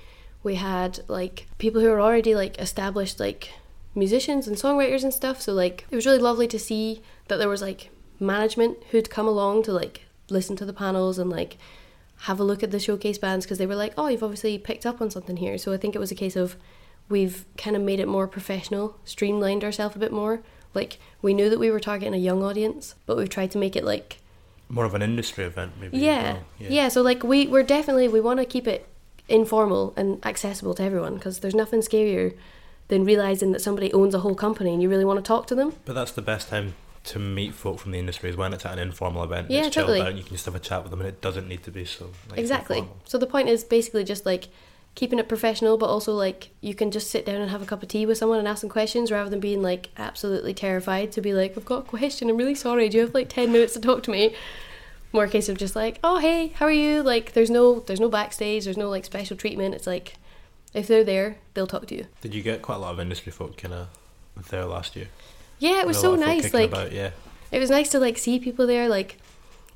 We 0.44 0.54
had 0.54 1.00
like 1.08 1.46
people 1.58 1.80
who 1.80 1.88
were 1.88 2.00
already 2.00 2.36
like 2.36 2.58
established 2.60 3.18
like 3.18 3.50
musicians 3.94 4.46
and 4.46 4.56
songwriters 4.56 5.02
and 5.02 5.12
stuff. 5.12 5.40
So 5.40 5.52
like 5.52 5.86
it 5.90 5.96
was 5.96 6.06
really 6.06 6.18
lovely 6.18 6.46
to 6.48 6.58
see 6.58 7.02
that 7.28 7.38
there 7.38 7.48
was 7.48 7.62
like 7.62 7.90
management 8.20 8.78
who'd 8.90 9.10
come 9.10 9.26
along 9.26 9.64
to 9.64 9.72
like 9.72 10.02
listen 10.28 10.54
to 10.56 10.64
the 10.64 10.72
panels 10.72 11.18
and 11.18 11.30
like 11.30 11.56
have 12.24 12.38
a 12.38 12.44
look 12.44 12.62
at 12.62 12.70
the 12.70 12.78
showcase 12.78 13.16
bands 13.16 13.46
because 13.46 13.56
they 13.56 13.66
were 13.66 13.74
like, 13.74 13.94
oh, 13.96 14.08
you've 14.08 14.22
obviously 14.22 14.58
picked 14.58 14.84
up 14.84 15.00
on 15.00 15.10
something 15.10 15.38
here. 15.38 15.56
So 15.56 15.72
I 15.72 15.78
think 15.78 15.94
it 15.94 16.00
was 16.00 16.12
a 16.12 16.14
case 16.14 16.36
of 16.36 16.56
we've 17.10 17.44
kind 17.58 17.76
of 17.76 17.82
made 17.82 18.00
it 18.00 18.08
more 18.08 18.26
professional, 18.26 18.96
streamlined 19.04 19.64
ourselves 19.64 19.96
a 19.96 19.98
bit 19.98 20.12
more. 20.12 20.40
Like 20.72 20.98
we 21.20 21.34
knew 21.34 21.50
that 21.50 21.58
we 21.58 21.70
were 21.70 21.80
targeting 21.80 22.14
a 22.14 22.18
young 22.18 22.42
audience, 22.42 22.94
but 23.04 23.16
we've 23.16 23.28
tried 23.28 23.50
to 23.50 23.58
make 23.58 23.76
it 23.76 23.84
like 23.84 24.18
More 24.68 24.84
of 24.84 24.94
an 24.94 25.02
industry 25.02 25.44
event, 25.44 25.72
maybe. 25.80 25.98
yeah, 25.98 26.34
well. 26.34 26.42
yeah. 26.58 26.88
So 26.88 27.02
like 27.02 27.22
we 27.24 27.46
we're 27.48 27.64
definitely 27.64 28.08
we 28.08 28.20
want 28.20 28.38
to 28.38 28.46
keep 28.46 28.66
it 28.68 28.86
informal 29.28 29.92
and 29.96 30.24
accessible 30.24 30.74
to 30.74 30.82
everyone 30.82 31.14
because 31.14 31.40
there's 31.40 31.54
nothing 31.54 31.80
scarier 31.80 32.36
than 32.88 33.04
realizing 33.04 33.52
that 33.52 33.60
somebody 33.60 33.92
owns 33.92 34.14
a 34.14 34.20
whole 34.20 34.34
company 34.34 34.72
and 34.72 34.82
you 34.82 34.88
really 34.88 35.04
want 35.04 35.18
to 35.18 35.26
talk 35.26 35.46
to 35.48 35.54
them. 35.54 35.72
But 35.84 35.94
that's 35.94 36.12
the 36.12 36.22
best 36.22 36.48
time 36.48 36.74
to 37.02 37.18
meet 37.18 37.54
folk 37.54 37.78
from 37.78 37.92
the 37.92 37.98
industry 37.98 38.28
is 38.30 38.36
when 38.36 38.52
it's 38.52 38.66
at 38.66 38.72
an 38.74 38.78
informal 38.78 39.24
event. 39.24 39.50
Yeah, 39.50 39.66
it's 39.66 39.74
chilled 39.74 39.86
totally. 39.86 40.00
out 40.02 40.08
and 40.08 40.18
you 40.18 40.24
can 40.24 40.34
just 40.34 40.44
have 40.44 40.54
a 40.54 40.60
chat 40.60 40.82
with 40.82 40.90
them 40.90 41.00
and 41.00 41.08
it 41.08 41.20
doesn't 41.20 41.48
need 41.48 41.62
to 41.62 41.70
be 41.70 41.84
so 41.84 42.10
like, 42.28 42.38
exactly. 42.38 42.78
informal. 42.78 43.02
So 43.06 43.18
the 43.18 43.26
point 43.26 43.48
is 43.48 43.64
basically 43.64 44.04
just 44.04 44.26
like 44.26 44.48
keeping 44.94 45.18
it 45.18 45.28
professional, 45.28 45.78
but 45.78 45.86
also 45.86 46.12
like 46.12 46.50
you 46.60 46.74
can 46.74 46.90
just 46.90 47.10
sit 47.10 47.24
down 47.24 47.40
and 47.40 47.50
have 47.50 47.62
a 47.62 47.66
cup 47.66 47.82
of 47.82 47.88
tea 47.88 48.06
with 48.06 48.18
someone 48.18 48.38
and 48.38 48.48
ask 48.48 48.60
them 48.60 48.70
questions 48.70 49.10
rather 49.10 49.30
than 49.30 49.40
being 49.40 49.62
like 49.62 49.90
absolutely 49.96 50.54
terrified 50.54 51.12
to 51.12 51.20
be 51.20 51.32
like, 51.32 51.56
I've 51.56 51.64
got 51.64 51.80
a 51.80 51.82
question. 51.88 52.28
I'm 52.28 52.36
really 52.36 52.54
sorry. 52.54 52.88
Do 52.88 52.98
you 52.98 53.04
have 53.04 53.14
like 53.14 53.28
ten 53.28 53.52
minutes 53.52 53.72
to 53.74 53.80
talk 53.80 54.02
to 54.04 54.10
me? 54.10 54.34
More 55.12 55.26
case 55.26 55.48
of 55.48 55.58
just 55.58 55.74
like, 55.74 55.98
oh 56.04 56.18
hey, 56.18 56.48
how 56.48 56.66
are 56.66 56.72
you? 56.72 57.02
Like 57.02 57.32
there's 57.32 57.50
no 57.50 57.80
there's 57.80 58.00
no 58.00 58.08
backstage. 58.08 58.64
There's 58.64 58.76
no 58.76 58.88
like 58.88 59.04
special 59.04 59.36
treatment. 59.36 59.74
It's 59.74 59.86
like 59.86 60.14
if 60.74 60.86
they're 60.86 61.04
there, 61.04 61.38
they'll 61.54 61.66
talk 61.66 61.86
to 61.88 61.96
you. 61.96 62.06
Did 62.20 62.34
you 62.34 62.42
get 62.42 62.62
quite 62.62 62.76
a 62.76 62.78
lot 62.78 62.92
of 62.92 63.00
industry 63.00 63.32
folk 63.32 63.56
kind 63.56 63.74
of 63.74 63.88
there 64.50 64.64
last 64.64 64.96
year? 64.96 65.08
Yeah, 65.58 65.80
it 65.80 65.86
was 65.86 66.00
so 66.00 66.12
lot 66.12 66.20
of 66.20 66.26
folk 66.26 66.28
nice. 66.28 66.54
Like 66.54 66.68
about, 66.68 66.92
yeah. 66.92 67.10
it 67.50 67.58
was 67.58 67.70
nice 67.70 67.90
to 67.90 67.98
like 67.98 68.18
see 68.18 68.38
people 68.38 68.66
there 68.66 68.88
like 68.88 69.18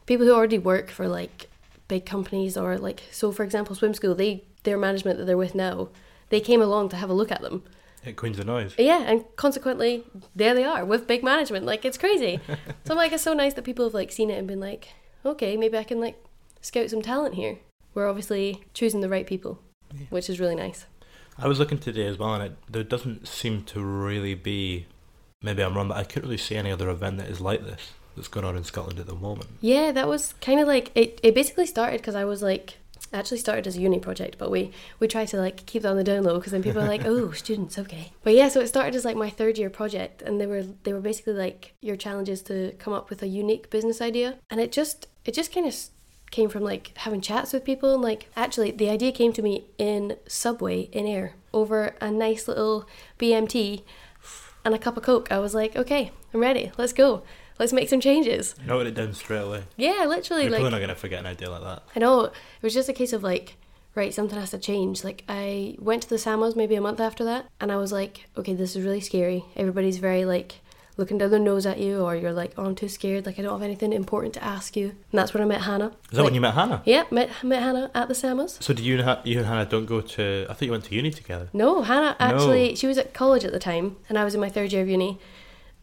people 0.06 0.26
who 0.26 0.32
already 0.32 0.58
work 0.58 0.90
for 0.90 1.08
like 1.08 1.48
big 1.88 2.06
companies 2.06 2.56
or 2.56 2.78
like 2.78 3.02
so 3.10 3.30
for 3.30 3.42
example 3.42 3.74
swim 3.74 3.92
school 3.92 4.14
they 4.14 4.42
their 4.64 4.76
management 4.76 5.18
that 5.18 5.24
they're 5.24 5.36
with 5.36 5.54
now 5.54 5.88
they 6.30 6.40
came 6.40 6.60
along 6.60 6.88
to 6.88 6.96
have 6.96 7.10
a 7.10 7.14
look 7.14 7.30
at 7.30 7.40
them 7.42 7.62
At 8.04 8.16
Queens 8.16 8.38
of 8.38 8.46
Noise. 8.46 8.74
yeah 8.78 9.02
and 9.06 9.24
consequently 9.36 10.04
there 10.34 10.54
they 10.54 10.64
are 10.64 10.84
with 10.84 11.06
big 11.06 11.22
management 11.22 11.64
like 11.64 11.84
it's 11.84 11.98
crazy 11.98 12.40
so 12.84 12.90
I'm 12.92 12.96
like 12.96 13.12
it's 13.12 13.22
so 13.22 13.32
nice 13.34 13.54
that 13.54 13.64
people 13.64 13.84
have 13.84 13.94
like 13.94 14.10
seen 14.12 14.30
it 14.30 14.38
and 14.38 14.48
been 14.48 14.60
like 14.60 14.88
okay 15.24 15.56
maybe 15.56 15.78
i 15.78 15.84
can 15.84 16.00
like 16.00 16.22
scout 16.60 16.90
some 16.90 17.00
talent 17.02 17.34
here 17.34 17.58
we're 17.94 18.08
obviously 18.08 18.64
choosing 18.74 19.00
the 19.00 19.08
right 19.08 19.26
people 19.26 19.60
which 20.10 20.28
is 20.28 20.40
really 20.40 20.56
nice 20.56 20.86
I 21.36 21.48
was 21.48 21.58
looking 21.58 21.78
today 21.78 22.06
as 22.06 22.16
well, 22.16 22.32
and 22.34 22.44
it, 22.44 22.56
there 22.70 22.84
doesn't 22.84 23.26
seem 23.26 23.64
to 23.64 23.80
really 23.80 24.34
be. 24.34 24.86
Maybe 25.42 25.64
I'm 25.64 25.74
wrong, 25.76 25.88
but 25.88 25.96
I 25.96 26.04
couldn't 26.04 26.28
really 26.28 26.38
see 26.38 26.54
any 26.54 26.70
other 26.70 26.88
event 26.88 27.18
that 27.18 27.28
is 27.28 27.40
like 27.40 27.64
this 27.64 27.90
that's 28.14 28.28
going 28.28 28.46
on 28.46 28.56
in 28.56 28.62
Scotland 28.62 29.00
at 29.00 29.06
the 29.06 29.16
moment. 29.16 29.48
Yeah, 29.60 29.90
that 29.90 30.06
was 30.06 30.34
kind 30.40 30.60
of 30.60 30.68
like 30.68 30.92
it. 30.94 31.18
It 31.24 31.34
basically 31.34 31.66
started 31.66 31.96
because 32.00 32.14
I 32.14 32.24
was 32.24 32.40
like 32.40 32.78
actually 33.12 33.38
started 33.38 33.66
as 33.66 33.76
a 33.76 33.80
uni 33.80 33.98
project, 34.00 34.36
but 34.38 34.50
we 34.50 34.72
we 34.98 35.08
try 35.08 35.24
to 35.26 35.36
like 35.36 35.66
keep 35.66 35.82
that 35.82 35.90
on 35.90 35.96
the 35.96 36.04
down 36.04 36.24
low 36.24 36.38
because 36.38 36.52
then 36.52 36.62
people 36.62 36.82
are 36.82 36.88
like, 36.88 37.04
oh, 37.04 37.30
students, 37.42 37.78
okay. 37.78 38.12
But 38.22 38.34
yeah, 38.34 38.48
so 38.48 38.60
it 38.60 38.68
started 38.68 38.94
as 38.94 39.04
like 39.04 39.16
my 39.16 39.30
third 39.30 39.58
year 39.58 39.70
project, 39.70 40.22
and 40.22 40.40
they 40.40 40.46
were 40.46 40.62
they 40.62 40.92
were 40.92 41.00
basically 41.00 41.34
like 41.34 41.74
your 41.80 41.96
challenge 41.96 42.28
is 42.28 42.42
to 42.42 42.72
come 42.78 42.92
up 42.92 43.10
with 43.10 43.22
a 43.22 43.28
unique 43.28 43.70
business 43.70 44.00
idea, 44.00 44.38
and 44.50 44.60
it 44.60 44.72
just 44.72 45.08
it 45.24 45.34
just 45.34 45.52
kind 45.52 45.66
of 45.66 45.74
came 46.30 46.48
from 46.48 46.64
like 46.64 46.90
having 46.96 47.20
chats 47.20 47.52
with 47.52 47.64
people 47.64 47.94
and 47.94 48.02
like 48.02 48.28
actually 48.34 48.72
the 48.72 48.90
idea 48.90 49.12
came 49.12 49.32
to 49.32 49.40
me 49.40 49.66
in 49.78 50.16
subway 50.26 50.80
in 50.90 51.06
Ayr 51.06 51.34
over 51.52 51.94
a 52.00 52.10
nice 52.10 52.48
little 52.48 52.88
bmt 53.20 53.84
and 54.64 54.74
a 54.74 54.78
cup 54.78 54.96
of 54.96 55.04
coke. 55.04 55.30
I 55.30 55.38
was 55.38 55.54
like 55.54 55.76
okay 55.76 56.10
i'm 56.32 56.40
ready. 56.40 56.72
Let's 56.76 56.92
go 56.92 57.22
let's 57.58 57.72
make 57.72 57.88
some 57.88 58.00
changes 58.00 58.54
Noted 58.66 58.88
it 58.88 58.94
down 58.94 59.12
straight 59.14 59.38
away. 59.42 59.62
yeah 59.76 60.04
literally 60.06 60.42
You're 60.42 60.52
like 60.52 60.60
probably 60.60 60.70
not 60.78 60.78
going 60.84 60.88
to 60.88 60.94
forget 60.94 61.20
an 61.20 61.26
idea 61.26 61.50
like 61.50 61.62
that. 61.62 61.82
I 61.94 61.98
know. 62.00 62.24
It 62.24 62.32
was 62.62 62.74
just 62.74 62.88
a 62.88 62.92
case 62.92 63.12
of 63.12 63.22
like, 63.22 63.56
right, 63.94 64.12
something 64.12 64.38
has 64.38 64.50
to 64.50 64.58
change. 64.58 65.04
Like, 65.04 65.22
I 65.28 65.76
went 65.78 66.02
to 66.02 66.08
the 66.08 66.16
SAMAs 66.18 66.56
maybe 66.56 66.74
a 66.74 66.80
month 66.80 66.98
after 67.00 67.22
that, 67.24 67.46
and 67.60 67.70
I 67.70 67.76
was 67.76 67.92
like, 67.92 68.26
okay, 68.36 68.54
this 68.54 68.74
is 68.74 68.84
really 68.84 69.00
scary. 69.00 69.44
Everybody's 69.56 69.98
very 69.98 70.24
like 70.24 70.56
looking 70.96 71.18
down 71.18 71.30
their 71.30 71.40
nose 71.40 71.66
at 71.66 71.78
you, 71.78 72.00
or 72.00 72.14
you're 72.16 72.32
like, 72.32 72.52
oh, 72.56 72.64
I'm 72.66 72.74
too 72.74 72.88
scared. 72.88 73.26
Like, 73.26 73.38
I 73.38 73.42
don't 73.42 73.52
have 73.52 73.62
anything 73.62 73.92
important 73.92 74.34
to 74.34 74.42
ask 74.44 74.76
you. 74.76 74.86
And 75.10 75.18
that's 75.18 75.32
when 75.34 75.42
I 75.42 75.46
met 75.46 75.62
Hannah. 75.62 75.92
Is 76.10 76.16
that 76.16 76.24
when 76.24 76.34
you 76.34 76.40
met 76.40 76.54
Hannah? 76.54 76.82
Yeah, 76.84 77.04
met 77.10 77.30
met 77.44 77.62
Hannah 77.62 77.90
at 77.94 78.08
the 78.08 78.14
SAMAs. 78.14 78.62
So 78.62 78.72
did 78.74 78.84
you 78.84 78.94
and, 78.96 79.04
Ha- 79.04 79.20
you 79.24 79.38
and 79.38 79.46
Hannah 79.46 79.66
don't 79.66 79.86
go 79.86 80.00
to? 80.00 80.46
I 80.48 80.52
thought 80.54 80.62
you 80.62 80.70
went 80.72 80.84
to 80.86 80.94
uni 80.94 81.10
together. 81.10 81.48
No, 81.52 81.82
Hannah 81.82 82.16
actually, 82.18 82.70
No. 82.70 82.74
she 82.74 82.86
was 82.88 82.98
at 82.98 83.12
college 83.14 83.44
at 83.44 83.52
the 83.52 83.58
time, 83.60 83.96
and 84.08 84.18
I 84.18 84.24
was 84.24 84.34
in 84.34 84.40
my 84.40 84.48
third 84.48 84.72
year 84.72 84.82
of 84.82 84.88
uni, 84.88 85.18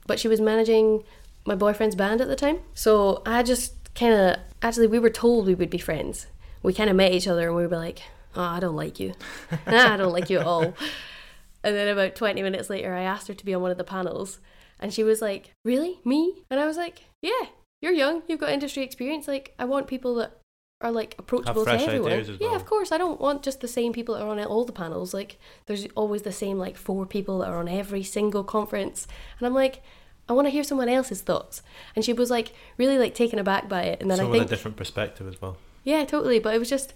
but 0.07 0.19
she 0.19 0.27
was 0.27 0.41
managing 0.41 1.03
my 1.45 1.55
boyfriend's 1.55 1.95
band 1.95 2.21
at 2.21 2.27
the 2.27 2.35
time. 2.35 2.59
So 2.73 3.21
I 3.25 3.43
just 3.43 3.93
kind 3.95 4.13
of, 4.13 4.37
actually, 4.61 4.87
we 4.87 4.99
were 4.99 5.09
told 5.09 5.47
we 5.47 5.55
would 5.55 5.69
be 5.69 5.77
friends. 5.77 6.27
We 6.63 6.73
kind 6.73 6.89
of 6.89 6.95
met 6.95 7.11
each 7.11 7.27
other 7.27 7.47
and 7.47 7.55
we 7.55 7.65
were 7.65 7.77
like, 7.77 8.01
oh, 8.35 8.43
I 8.43 8.59
don't 8.59 8.75
like 8.75 8.99
you. 8.99 9.13
nah, 9.67 9.93
I 9.93 9.97
don't 9.97 10.13
like 10.13 10.29
you 10.29 10.39
at 10.39 10.45
all. 10.45 10.73
And 11.63 11.75
then 11.75 11.87
about 11.87 12.15
20 12.15 12.41
minutes 12.41 12.69
later, 12.69 12.93
I 12.93 13.01
asked 13.01 13.27
her 13.27 13.33
to 13.33 13.45
be 13.45 13.53
on 13.53 13.61
one 13.61 13.71
of 13.71 13.77
the 13.77 13.83
panels, 13.83 14.39
and 14.79 14.93
she 14.93 15.03
was 15.03 15.21
like, 15.21 15.53
Really? 15.63 15.99
Me? 16.03 16.43
And 16.49 16.59
I 16.59 16.65
was 16.65 16.77
like, 16.77 17.05
Yeah, 17.21 17.47
you're 17.81 17.93
young, 17.93 18.23
you've 18.27 18.39
got 18.39 18.51
industry 18.51 18.83
experience. 18.83 19.27
Like, 19.27 19.53
I 19.59 19.65
want 19.65 19.87
people 19.87 20.15
that 20.15 20.39
are 20.81 20.91
like 20.91 21.15
approachable 21.19 21.63
to 21.65 21.79
everyone. 21.79 22.11
as 22.11 22.29
Yeah, 22.39 22.55
of 22.55 22.65
course. 22.65 22.91
I 22.91 22.97
don't 22.97 23.21
want 23.21 23.43
just 23.43 23.61
the 23.61 23.67
same 23.67 23.93
people 23.93 24.15
that 24.15 24.23
are 24.23 24.29
on 24.29 24.43
all 24.43 24.65
the 24.65 24.71
panels. 24.71 25.13
Like, 25.13 25.37
there's 25.67 25.85
always 25.95 26.23
the 26.23 26.31
same 26.31 26.57
like 26.57 26.77
four 26.77 27.05
people 27.05 27.39
that 27.39 27.49
are 27.49 27.59
on 27.59 27.67
every 27.67 28.01
single 28.01 28.43
conference, 28.43 29.07
and 29.37 29.45
I'm 29.45 29.53
like, 29.53 29.83
I 30.31 30.33
want 30.33 30.47
to 30.47 30.49
hear 30.51 30.63
someone 30.63 30.87
else's 30.89 31.21
thoughts. 31.21 31.61
And 31.95 32.05
she 32.05 32.13
was 32.13 32.29
like 32.31 32.53
really 32.77 32.97
like 32.97 33.13
taken 33.13 33.37
aback 33.37 33.67
by 33.67 33.83
it. 33.83 34.01
And 34.01 34.09
then 34.09 34.17
so 34.17 34.29
I 34.29 34.31
think 34.31 34.45
a 34.45 34.47
different 34.47 34.77
perspective 34.77 35.27
as 35.27 35.41
well. 35.41 35.57
yeah, 35.83 36.05
totally. 36.05 36.39
But 36.39 36.55
it 36.55 36.59
was 36.59 36.69
just, 36.69 36.93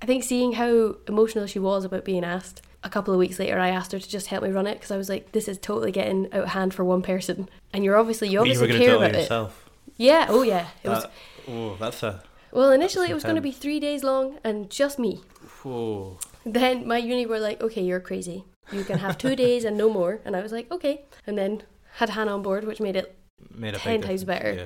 I 0.00 0.06
think 0.06 0.22
seeing 0.22 0.52
how 0.52 0.96
emotional 1.08 1.46
she 1.46 1.58
was 1.58 1.84
about 1.84 2.04
being 2.04 2.24
asked, 2.24 2.62
a 2.84 2.88
couple 2.88 3.12
of 3.14 3.18
weeks 3.18 3.38
later, 3.38 3.58
I 3.58 3.68
asked 3.68 3.92
her 3.92 3.98
to 3.98 4.08
just 4.08 4.28
help 4.28 4.42
me 4.44 4.50
run 4.50 4.66
it 4.66 4.74
because 4.74 4.90
I 4.90 4.96
was 4.96 5.08
like, 5.08 5.32
this 5.32 5.48
is 5.48 5.58
totally 5.58 5.92
getting 5.92 6.26
out 6.32 6.42
of 6.44 6.48
hand 6.50 6.72
for 6.74 6.84
one 6.84 7.02
person. 7.02 7.48
And 7.72 7.84
you're 7.84 7.96
obviously 7.96 8.28
you 8.28 8.38
But 8.38 8.46
you 8.48 8.54
obviously 8.54 8.78
were 8.78 8.84
care 8.86 8.96
about 8.96 9.14
it. 9.14 9.20
yourself. 9.22 9.70
Yeah. 9.96 10.26
Oh 10.28 10.42
yeah. 10.42 10.68
It 10.84 10.88
was. 10.88 11.06
Oh, 11.48 11.76
that's 11.80 12.02
a. 12.02 12.22
Well, 12.52 12.70
initially 12.72 13.08
it 13.10 13.14
was 13.14 13.22
going 13.24 13.36
to 13.36 13.42
be 13.42 13.50
three 13.52 13.80
days 13.80 14.02
long 14.04 14.38
and 14.44 14.68
just 14.70 14.98
me. 14.98 15.20
Whoa. 15.62 16.18
Then 16.44 16.86
my 16.86 16.98
uni 16.98 17.24
were 17.26 17.38
like, 17.38 17.60
okay, 17.60 17.82
you're 17.82 18.00
crazy. 18.00 18.44
You 18.72 18.84
can 18.84 18.98
have 18.98 19.16
two 19.18 19.34
days 19.44 19.64
and 19.64 19.76
no 19.76 19.88
more. 19.88 20.20
And 20.24 20.36
I 20.36 20.42
was 20.42 20.52
like, 20.52 20.70
okay. 20.70 21.02
And 21.26 21.38
then 21.38 21.62
had 21.94 22.10
Hannah 22.10 22.34
on 22.34 22.42
board, 22.42 22.64
which 22.64 22.80
made 22.80 22.96
it. 22.96 23.16
Made 23.54 23.74
a 23.74 23.78
10 23.78 24.02
times 24.02 24.24
better. 24.24 24.52
Yeah. 24.52 24.64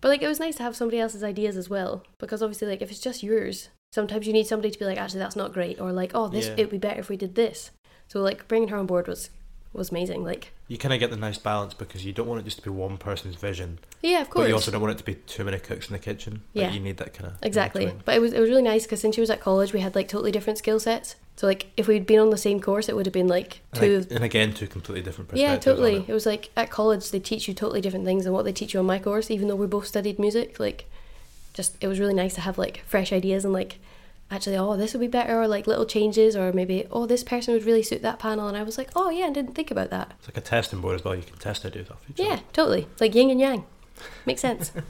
But 0.00 0.08
like, 0.08 0.22
it 0.22 0.28
was 0.28 0.38
nice 0.40 0.56
to 0.56 0.62
have 0.62 0.76
somebody 0.76 1.00
else's 1.00 1.24
ideas 1.24 1.56
as 1.56 1.68
well. 1.68 2.04
Because 2.18 2.42
obviously, 2.42 2.68
like, 2.68 2.82
if 2.82 2.90
it's 2.90 3.00
just 3.00 3.22
yours, 3.22 3.70
sometimes 3.92 4.26
you 4.26 4.32
need 4.32 4.46
somebody 4.46 4.70
to 4.70 4.78
be 4.78 4.84
like, 4.84 4.98
actually, 4.98 5.20
that's 5.20 5.36
not 5.36 5.52
great. 5.52 5.80
Or 5.80 5.92
like, 5.92 6.12
oh, 6.14 6.28
this 6.28 6.46
Yeah. 6.46 6.54
it 6.56 6.58
would 6.58 6.70
be 6.70 6.78
better 6.78 7.00
if 7.00 7.08
we 7.08 7.16
did 7.16 7.34
this. 7.34 7.70
So 8.08 8.20
like, 8.20 8.46
bringing 8.48 8.68
her 8.68 8.76
on 8.76 8.86
board 8.86 9.08
was 9.08 9.30
was 9.78 9.90
amazing. 9.90 10.24
Like, 10.24 10.52
You 10.68 10.78
kind 10.78 10.94
of 10.94 11.00
get 11.00 11.10
the 11.10 11.16
nice 11.16 11.38
balance 11.38 11.74
because 11.74 12.04
you 12.04 12.12
don't 12.12 12.26
want 12.26 12.40
it 12.40 12.44
just 12.44 12.58
to 12.58 12.62
be 12.62 12.70
one 12.70 12.96
person's 12.96 13.36
vision, 13.36 13.78
yeah, 14.02 14.20
of 14.20 14.30
course. 14.30 14.44
but 14.44 14.48
you 14.48 14.54
also 14.54 14.70
don't 14.70 14.80
want 14.80 14.92
it 14.92 14.98
to 14.98 15.04
be 15.04 15.14
too 15.14 15.44
many 15.44 15.58
cooks 15.58 15.88
in 15.88 15.92
the 15.92 15.98
kitchen. 15.98 16.42
Like, 16.54 16.64
Yeah. 16.66 16.70
you 16.72 16.80
need 16.80 16.96
that 16.98 17.14
kind 17.14 17.32
of 17.32 17.38
Exactly. 17.42 17.92
But 18.04 18.14
it 18.16 18.20
was 18.20 18.32
it 18.32 18.40
was 18.40 18.48
really 18.48 18.62
nice 18.62 18.84
because 18.84 19.00
since 19.00 19.14
she 19.14 19.20
was 19.20 19.30
at 19.30 19.40
college, 19.40 19.72
we 19.72 19.80
had 19.80 19.94
like 19.94 20.08
totally 20.08 20.30
different 20.32 20.58
skill 20.58 20.78
sets. 20.80 21.16
So 21.36 21.46
like 21.48 21.66
if 21.76 21.88
we'd 21.88 22.06
been 22.06 22.20
on 22.20 22.30
the 22.30 22.36
same 22.38 22.60
course, 22.60 22.88
it 22.88 22.94
would 22.94 23.06
have 23.06 23.12
been 23.12 23.26
like 23.28 23.60
two. 23.72 23.96
And, 24.08 24.12
and 24.12 24.24
again, 24.24 24.52
two 24.54 24.66
completely 24.68 25.02
different 25.02 25.30
yeah, 25.34 25.56
perspectives. 25.56 25.66
on 25.66 25.82
totally. 25.84 25.96
it. 26.04 26.08
It 26.08 26.12
was 26.14 26.26
like 26.26 26.50
at 26.56 26.70
college 26.70 27.10
they 27.10 27.18
teach 27.20 27.48
you 27.48 27.54
totally 27.54 27.80
different 27.80 28.04
things 28.04 28.24
than 28.24 28.32
what 28.32 28.44
they 28.44 28.52
teach 28.52 28.72
you 28.74 28.80
on 28.80 28.86
my 28.86 28.98
course. 29.00 29.30
Even 29.30 29.48
though 29.48 29.56
we 29.56 29.66
both 29.66 29.86
studied 29.86 30.18
music, 30.18 30.60
like 30.60 30.84
just 31.52 31.76
it 31.80 31.88
was 31.88 31.98
really 31.98 32.14
nice 32.14 32.34
to 32.36 32.40
have 32.42 32.56
like 32.58 32.82
fresh 32.86 33.12
ideas 33.12 33.44
and 33.44 33.52
like 33.52 33.78
actually 34.30 34.56
oh 34.56 34.76
this 34.76 34.92
would 34.92 35.00
be 35.00 35.06
better 35.06 35.40
or 35.40 35.46
like 35.46 35.66
little 35.66 35.86
changes 35.86 36.34
or 36.34 36.52
maybe 36.52 36.86
oh 36.90 37.06
this 37.06 37.22
person 37.22 37.54
would 37.54 37.64
really 37.64 37.82
suit 37.82 38.02
that 38.02 38.18
panel 38.18 38.48
and 38.48 38.56
I 38.56 38.62
was 38.62 38.78
like 38.78 38.90
oh 38.96 39.10
yeah 39.10 39.26
I 39.26 39.30
didn't 39.30 39.54
think 39.54 39.70
about 39.70 39.90
that. 39.90 40.12
It's 40.18 40.28
like 40.28 40.36
a 40.36 40.40
testing 40.40 40.80
board 40.80 40.96
as 40.96 41.04
well. 41.04 41.14
You 41.14 41.22
can 41.22 41.36
test 41.36 41.64
ideas 41.64 41.90
off 41.90 42.02
each 42.08 42.18
Yeah, 42.18 42.40
totally. 42.52 42.86
Like 43.00 43.14
yin 43.14 43.30
and 43.30 43.40
yang. 43.40 43.64
Makes 44.26 44.40
sense. 44.40 44.72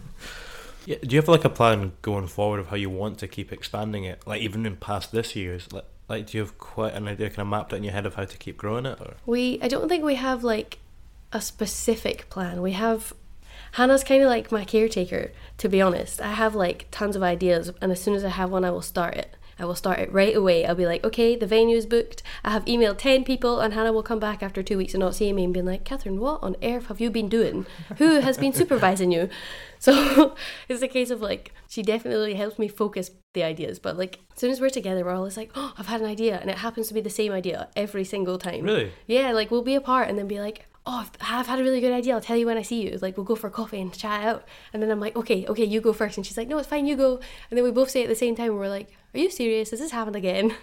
Yeah. 0.86 0.96
Do 1.00 1.14
you 1.14 1.20
have 1.20 1.28
like 1.28 1.44
a 1.44 1.50
plan 1.50 1.92
going 2.02 2.26
forward 2.26 2.60
of 2.60 2.68
how 2.68 2.76
you 2.76 2.90
want 2.90 3.18
to 3.20 3.28
keep 3.28 3.52
expanding 3.52 4.04
it? 4.04 4.22
Like 4.26 4.42
even 4.42 4.66
in 4.66 4.76
past 4.76 5.12
this 5.12 5.34
year's, 5.34 5.72
like, 5.72 5.84
like 6.08 6.26
do 6.26 6.36
you 6.36 6.44
have 6.44 6.58
quite 6.58 6.94
an 6.94 7.08
idea 7.08 7.30
kind 7.30 7.40
of 7.40 7.48
mapped 7.48 7.72
out 7.72 7.78
in 7.78 7.84
your 7.84 7.92
head 7.92 8.06
of 8.06 8.14
how 8.14 8.24
to 8.24 8.36
keep 8.36 8.56
growing 8.56 8.86
it? 8.86 9.00
Or 9.00 9.14
We 9.26 9.58
I 9.62 9.68
don't 9.68 9.88
think 9.88 10.04
we 10.04 10.16
have 10.16 10.44
like 10.44 10.78
a 11.32 11.40
specific 11.40 12.28
plan. 12.28 12.60
We 12.60 12.72
have 12.72 13.12
Hannah's 13.74 14.04
kind 14.04 14.22
of 14.22 14.28
like 14.28 14.52
my 14.52 14.64
caretaker, 14.64 15.32
to 15.58 15.68
be 15.68 15.80
honest. 15.80 16.20
I 16.20 16.32
have 16.32 16.54
like 16.54 16.86
tons 16.92 17.16
of 17.16 17.24
ideas, 17.24 17.72
and 17.80 17.90
as 17.90 18.00
soon 18.00 18.14
as 18.14 18.24
I 18.24 18.28
have 18.28 18.50
one, 18.50 18.64
I 18.64 18.70
will 18.70 18.82
start 18.82 19.14
it. 19.16 19.34
I 19.58 19.64
will 19.64 19.74
start 19.74 19.98
it 19.98 20.12
right 20.12 20.34
away. 20.34 20.64
I'll 20.64 20.76
be 20.76 20.86
like, 20.86 21.04
okay, 21.04 21.34
the 21.34 21.46
venue 21.46 21.76
is 21.76 21.86
booked. 21.86 22.22
I 22.44 22.50
have 22.50 22.64
emailed 22.66 22.98
10 22.98 23.24
people, 23.24 23.58
and 23.58 23.74
Hannah 23.74 23.92
will 23.92 24.04
come 24.04 24.20
back 24.20 24.44
after 24.44 24.62
two 24.62 24.78
weeks 24.78 24.94
and 24.94 25.00
not 25.00 25.16
seeing 25.16 25.34
me 25.34 25.44
and 25.44 25.52
being 25.52 25.66
like, 25.66 25.84
Catherine, 25.84 26.20
what 26.20 26.40
on 26.42 26.54
earth 26.62 26.86
have 26.86 27.00
you 27.00 27.10
been 27.10 27.28
doing? 27.28 27.66
Who 27.98 28.20
has 28.20 28.38
been 28.38 28.52
supervising 28.52 29.12
you? 29.12 29.28
So 29.80 30.34
it's 30.70 30.80
a 30.80 30.88
case 30.88 31.10
of 31.10 31.20
like, 31.20 31.52
she 31.68 31.82
definitely 31.82 32.32
helps 32.36 32.58
me 32.58 32.68
focus 32.68 33.10
the 33.34 33.42
ideas. 33.42 33.78
But 33.78 33.98
like, 33.98 34.20
as 34.32 34.40
soon 34.40 34.50
as 34.50 34.58
we're 34.58 34.70
together, 34.70 35.04
we're 35.04 35.12
always 35.12 35.36
like, 35.36 35.50
oh, 35.54 35.74
I've 35.76 35.88
had 35.88 36.00
an 36.00 36.06
idea. 36.06 36.38
And 36.38 36.48
it 36.48 36.56
happens 36.56 36.88
to 36.88 36.94
be 36.94 37.02
the 37.02 37.10
same 37.10 37.32
idea 37.32 37.68
every 37.76 38.04
single 38.04 38.38
time. 38.38 38.62
Really? 38.62 38.92
Yeah, 39.06 39.32
like 39.32 39.50
we'll 39.50 39.60
be 39.60 39.74
apart 39.74 40.08
and 40.08 40.16
then 40.16 40.26
be 40.26 40.40
like, 40.40 40.64
oh, 40.86 41.06
I've- 41.20 41.48
had 41.48 41.58
a 41.58 41.62
really 41.62 41.80
good 41.80 41.92
idea. 41.92 42.14
I'll 42.14 42.20
tell 42.20 42.36
you 42.36 42.46
when 42.46 42.58
I 42.58 42.62
see 42.62 42.82
you. 42.82 42.98
Like 43.00 43.16
we'll 43.16 43.24
go 43.24 43.34
for 43.34 43.50
coffee 43.50 43.80
and 43.80 43.92
chat 43.92 44.24
out. 44.24 44.44
And 44.72 44.82
then 44.82 44.90
I'm 44.90 45.00
like, 45.00 45.16
okay, 45.16 45.46
okay, 45.46 45.64
you 45.64 45.80
go 45.80 45.92
first. 45.92 46.16
And 46.16 46.26
she's 46.26 46.36
like, 46.36 46.48
no, 46.48 46.58
it's 46.58 46.68
fine, 46.68 46.86
you 46.86 46.96
go. 46.96 47.20
And 47.50 47.56
then 47.56 47.64
we 47.64 47.70
both 47.70 47.90
say 47.90 48.02
at 48.02 48.08
the 48.08 48.14
same 48.14 48.36
time. 48.36 48.56
We're 48.56 48.68
like, 48.68 48.90
are 49.14 49.18
you 49.18 49.30
serious? 49.30 49.70
This 49.70 49.80
has 49.80 49.90
this 49.90 49.92
happened 49.92 50.16
again? 50.16 50.54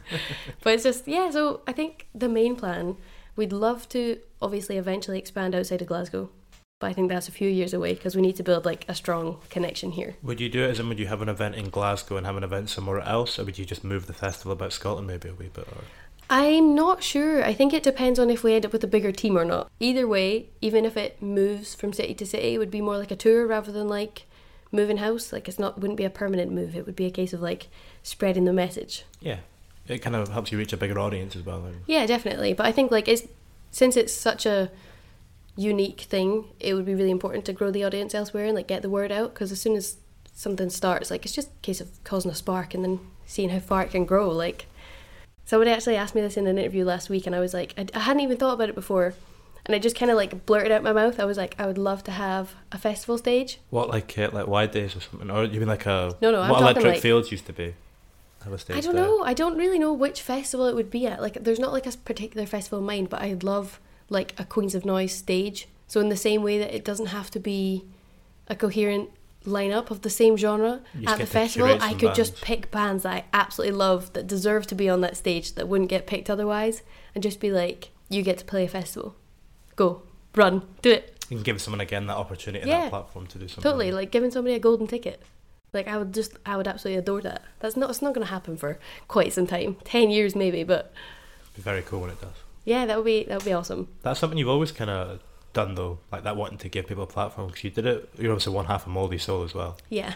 but 0.62 0.74
it's 0.74 0.84
just, 0.84 1.06
yeah, 1.08 1.30
so 1.30 1.62
I 1.66 1.72
think 1.72 2.08
the 2.14 2.28
main 2.28 2.56
plan, 2.56 2.96
we'd 3.36 3.52
love 3.52 3.88
to 3.90 4.18
obviously 4.40 4.76
eventually 4.76 5.18
expand 5.18 5.54
outside 5.54 5.80
of 5.80 5.88
Glasgow. 5.88 6.30
But 6.80 6.88
I 6.88 6.94
think 6.94 7.10
that's 7.10 7.28
a 7.28 7.32
few 7.32 7.48
years 7.48 7.72
away 7.72 7.94
because 7.94 8.16
we 8.16 8.22
need 8.22 8.34
to 8.36 8.42
build 8.42 8.64
like 8.64 8.84
a 8.88 8.94
strong 8.94 9.38
connection 9.50 9.92
here. 9.92 10.16
would 10.20 10.40
you 10.40 10.48
do 10.48 10.64
it 10.64 10.70
as 10.70 10.80
in 10.80 10.88
would 10.88 10.98
you 10.98 11.06
have 11.06 11.22
an 11.22 11.28
event 11.28 11.54
in 11.54 11.70
Glasgow 11.70 12.16
and 12.16 12.26
have 12.26 12.36
an 12.36 12.42
event 12.42 12.70
somewhere 12.70 13.00
else, 13.00 13.38
or 13.38 13.44
would 13.44 13.56
you 13.56 13.64
just 13.64 13.84
move 13.84 14.06
the 14.06 14.12
festival 14.12 14.50
about 14.50 14.72
Scotland 14.72 15.06
maybe 15.06 15.28
a 15.28 15.34
wee 15.34 15.48
bit? 15.54 15.68
Or 15.68 15.84
I'm 16.30 16.74
not 16.74 17.02
sure. 17.02 17.44
I 17.44 17.52
think 17.52 17.72
it 17.74 17.82
depends 17.82 18.18
on 18.18 18.30
if 18.30 18.42
we 18.42 18.54
end 18.54 18.64
up 18.64 18.72
with 18.72 18.84
a 18.84 18.88
bigger 18.88 19.12
team 19.12 19.36
or 19.36 19.44
not. 19.44 19.70
Either 19.80 20.06
way, 20.08 20.48
even 20.60 20.84
if 20.84 20.96
it 20.96 21.20
moves 21.20 21.74
from 21.74 21.92
city 21.92 22.14
to 22.14 22.26
city, 22.26 22.54
it 22.54 22.58
would 22.58 22.70
be 22.70 22.80
more 22.80 22.96
like 22.96 23.10
a 23.10 23.16
tour 23.16 23.46
rather 23.46 23.70
than 23.70 23.88
like 23.88 24.26
moving 24.70 24.96
house. 24.96 25.32
Like 25.32 25.48
it's 25.48 25.58
not 25.58 25.78
wouldn't 25.80 25.98
be 25.98 26.04
a 26.04 26.10
permanent 26.10 26.50
move. 26.50 26.74
It 26.74 26.86
would 26.86 26.96
be 26.96 27.06
a 27.06 27.10
case 27.10 27.32
of 27.32 27.42
like 27.42 27.68
spreading 28.02 28.46
the 28.46 28.52
message. 28.52 29.04
yeah, 29.20 29.38
it 29.86 29.98
kind 29.98 30.16
of 30.16 30.28
helps 30.28 30.50
you 30.50 30.58
reach 30.58 30.72
a 30.72 30.76
bigger 30.76 30.98
audience 30.98 31.36
as 31.36 31.44
well. 31.44 31.60
Then. 31.60 31.80
Yeah, 31.86 32.06
definitely. 32.06 32.54
But 32.54 32.66
I 32.66 32.72
think 32.72 32.90
like 32.90 33.08
it's 33.08 33.26
since 33.70 33.96
it's 33.96 34.12
such 34.12 34.46
a 34.46 34.70
unique 35.56 36.02
thing, 36.02 36.46
it 36.60 36.74
would 36.74 36.86
be 36.86 36.94
really 36.94 37.10
important 37.10 37.44
to 37.44 37.52
grow 37.52 37.70
the 37.70 37.84
audience 37.84 38.14
elsewhere 38.14 38.46
and 38.46 38.54
like 38.54 38.68
get 38.68 38.82
the 38.82 38.90
word 38.90 39.12
out 39.12 39.34
because 39.34 39.52
as 39.52 39.60
soon 39.60 39.76
as 39.76 39.96
something 40.34 40.70
starts, 40.70 41.10
like 41.10 41.24
it's 41.26 41.34
just 41.34 41.48
a 41.48 41.60
case 41.62 41.80
of 41.80 42.02
causing 42.04 42.30
a 42.30 42.34
spark 42.34 42.74
and 42.74 42.84
then 42.84 43.00
seeing 43.26 43.50
how 43.50 43.58
far 43.58 43.82
it 43.82 43.90
can 43.90 44.04
grow. 44.04 44.30
Like 44.30 44.66
somebody 45.44 45.70
actually 45.70 45.96
asked 45.96 46.14
me 46.14 46.20
this 46.20 46.36
in 46.36 46.46
an 46.46 46.58
interview 46.58 46.84
last 46.84 47.10
week, 47.10 47.26
and 47.26 47.34
I 47.36 47.40
was 47.40 47.54
like, 47.54 47.74
I, 47.76 47.86
I 47.94 48.00
hadn't 48.00 48.20
even 48.22 48.36
thought 48.36 48.54
about 48.54 48.68
it 48.68 48.74
before, 48.74 49.14
and 49.66 49.74
I 49.74 49.78
just 49.78 49.96
kind 49.96 50.10
of 50.10 50.16
like 50.16 50.46
blurted 50.46 50.72
out 50.72 50.82
my 50.82 50.92
mouth. 50.92 51.20
I 51.20 51.24
was 51.24 51.36
like, 51.36 51.54
I 51.58 51.66
would 51.66 51.78
love 51.78 52.02
to 52.04 52.10
have 52.12 52.54
a 52.72 52.78
festival 52.78 53.18
stage. 53.18 53.58
What 53.70 53.88
like 53.88 54.18
uh, 54.18 54.30
like 54.32 54.46
wide 54.46 54.70
days 54.72 54.96
or 54.96 55.00
something, 55.00 55.30
or 55.30 55.44
you 55.44 55.60
mean 55.60 55.68
like 55.68 55.86
a 55.86 56.14
No, 56.20 56.30
no, 56.30 56.40
I'm 56.40 56.50
what 56.50 56.58
talking 56.60 56.62
Electric 56.82 56.94
like- 56.94 57.02
Fields 57.02 57.30
used 57.30 57.46
to 57.46 57.52
be? 57.52 57.74
Have 58.44 58.52
a 58.52 58.58
stage 58.58 58.76
I 58.76 58.80
don't 58.80 58.96
there. 58.96 59.04
know. 59.04 59.22
I 59.22 59.34
don't 59.34 59.56
really 59.56 59.78
know 59.78 59.92
which 59.92 60.20
festival 60.20 60.66
it 60.66 60.74
would 60.74 60.90
be 60.90 61.06
at. 61.06 61.22
Like, 61.22 61.34
there's 61.44 61.60
not 61.60 61.72
like 61.72 61.86
a 61.86 61.92
particular 61.92 62.44
festival 62.44 62.80
in 62.80 62.84
mind, 62.84 63.08
but 63.08 63.22
I'd 63.22 63.44
love 63.44 63.78
like 64.08 64.34
a 64.36 64.44
Queens 64.44 64.74
of 64.74 64.84
Noise 64.84 65.12
stage. 65.14 65.68
So 65.86 66.00
in 66.00 66.08
the 66.08 66.16
same 66.16 66.42
way 66.42 66.58
that 66.58 66.74
it 66.74 66.84
doesn't 66.84 67.06
have 67.06 67.30
to 67.32 67.38
be 67.38 67.84
a 68.48 68.56
coherent 68.56 69.10
lineup 69.44 69.90
of 69.90 70.02
the 70.02 70.10
same 70.10 70.36
genre 70.36 70.82
at 71.06 71.18
the 71.18 71.26
festival, 71.26 71.76
I 71.80 71.94
could 71.94 72.14
just 72.14 72.40
pick 72.40 72.70
bands 72.70 73.02
that 73.04 73.12
I 73.12 73.24
absolutely 73.32 73.76
love 73.76 74.12
that 74.14 74.26
deserve 74.26 74.66
to 74.68 74.74
be 74.74 74.88
on 74.88 75.00
that 75.02 75.16
stage 75.16 75.54
that 75.54 75.68
wouldn't 75.68 75.90
get 75.90 76.06
picked 76.06 76.28
otherwise, 76.30 76.82
and 77.14 77.22
just 77.22 77.40
be 77.40 77.50
like, 77.50 77.90
you 78.08 78.22
get 78.22 78.38
to 78.38 78.44
play 78.44 78.64
a 78.64 78.68
festival. 78.68 79.16
Go, 79.76 80.02
run, 80.34 80.62
do 80.82 80.90
it. 80.92 81.24
You 81.28 81.36
can 81.38 81.44
give 81.44 81.60
someone 81.62 81.80
again 81.80 82.06
that 82.08 82.16
opportunity 82.16 82.60
and 82.62 82.68
Yeah. 82.70 82.80
that 82.82 82.90
platform 82.90 83.26
to 83.28 83.38
do 83.38 83.48
something. 83.48 83.62
Totally, 83.62 83.90
like 83.92 84.10
giving 84.10 84.30
somebody 84.30 84.54
a 84.54 84.58
golden 84.58 84.86
ticket. 84.86 85.22
Like 85.72 85.88
I 85.88 85.96
would 85.96 86.12
just, 86.12 86.32
I 86.44 86.56
would 86.58 86.68
absolutely 86.68 86.98
adore 86.98 87.22
that. 87.22 87.42
That's 87.60 87.76
not, 87.76 87.88
it's 87.88 88.02
not 88.02 88.12
going 88.12 88.26
to 88.26 88.30
happen 88.30 88.58
for 88.58 88.78
quite 89.08 89.32
some 89.32 89.46
time, 89.46 89.76
ten 89.84 90.10
years 90.10 90.36
maybe, 90.36 90.62
but 90.64 90.92
It'd 91.44 91.56
be 91.56 91.62
very 91.62 91.80
cool 91.82 92.00
when 92.02 92.10
it 92.10 92.20
does. 92.20 92.34
yeah, 92.66 92.84
that 92.84 92.96
would 92.98 93.06
be 93.06 93.24
that 93.24 93.38
would 93.38 93.44
be 93.46 93.52
awesome. 93.54 93.88
That's 94.02 94.20
something 94.20 94.38
you've 94.38 94.48
always 94.50 94.72
kind 94.72 94.90
of 94.90 95.20
done 95.52 95.74
though, 95.74 95.98
like 96.10 96.24
that 96.24 96.36
wanting 96.36 96.58
to 96.58 96.68
give 96.68 96.86
people 96.86 97.04
a 97.04 97.06
platform 97.06 97.48
because 97.48 97.64
you 97.64 97.70
did 97.70 97.86
it. 97.86 98.08
You're 98.18 98.32
obviously 98.32 98.52
one 98.54 98.66
half 98.66 98.86
of 98.86 98.92
Moldy 98.92 99.18
Soul 99.18 99.42
as 99.44 99.54
well. 99.54 99.76
Yeah, 99.88 100.14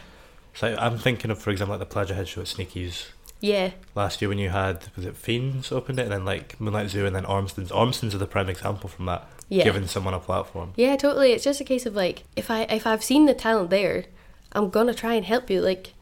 So 0.55 0.77
I'm 0.79 0.99
thinking 0.99 1.31
of, 1.31 1.39
for 1.39 1.51
example, 1.51 1.73
like 1.77 1.81
the 1.89 1.93
Pleasure 1.93 2.15
Head 2.15 2.29
show 2.29 2.41
at 2.41 2.49
Sneaky's 2.49 3.09
yeah, 3.41 3.73
last 3.95 4.23
year 4.23 4.31
when 4.31 4.39
you 4.39 4.49
had 4.49 4.87
was 4.97 5.05
it 5.05 5.15
Fiends 5.15 5.71
opened 5.71 5.99
it 5.99 6.05
and 6.05 6.13
then 6.13 6.25
like 6.25 6.59
Moonlight 6.59 6.89
Zoo 6.89 7.05
and 7.05 7.15
then 7.15 7.27
Ormston's. 7.27 7.71
Ormston's 7.71 8.15
are 8.15 8.19
the 8.19 8.27
prime 8.27 8.49
example 8.49 8.89
from 8.89 9.05
that. 9.07 9.29
Yeah. 9.49 9.63
Giving 9.63 9.87
someone 9.87 10.13
a 10.15 10.19
platform. 10.19 10.73
yeah, 10.77 10.97
totally. 10.97 11.31
It's 11.33 11.45
just 11.45 11.61
a 11.61 11.65
case 11.65 11.87
of 11.87 11.95
like, 11.95 12.25
if 12.35 12.51
I 12.51 12.63
if 12.63 12.87
I've 12.87 13.05
seen 13.05 13.27
the 13.27 13.35
talent 13.35 13.71
there, 13.71 14.07
I'm 14.53 14.71
gonna 14.71 14.95
try 14.95 15.15
and 15.15 15.25
help 15.25 15.51
you. 15.51 15.61
Like, 15.61 15.93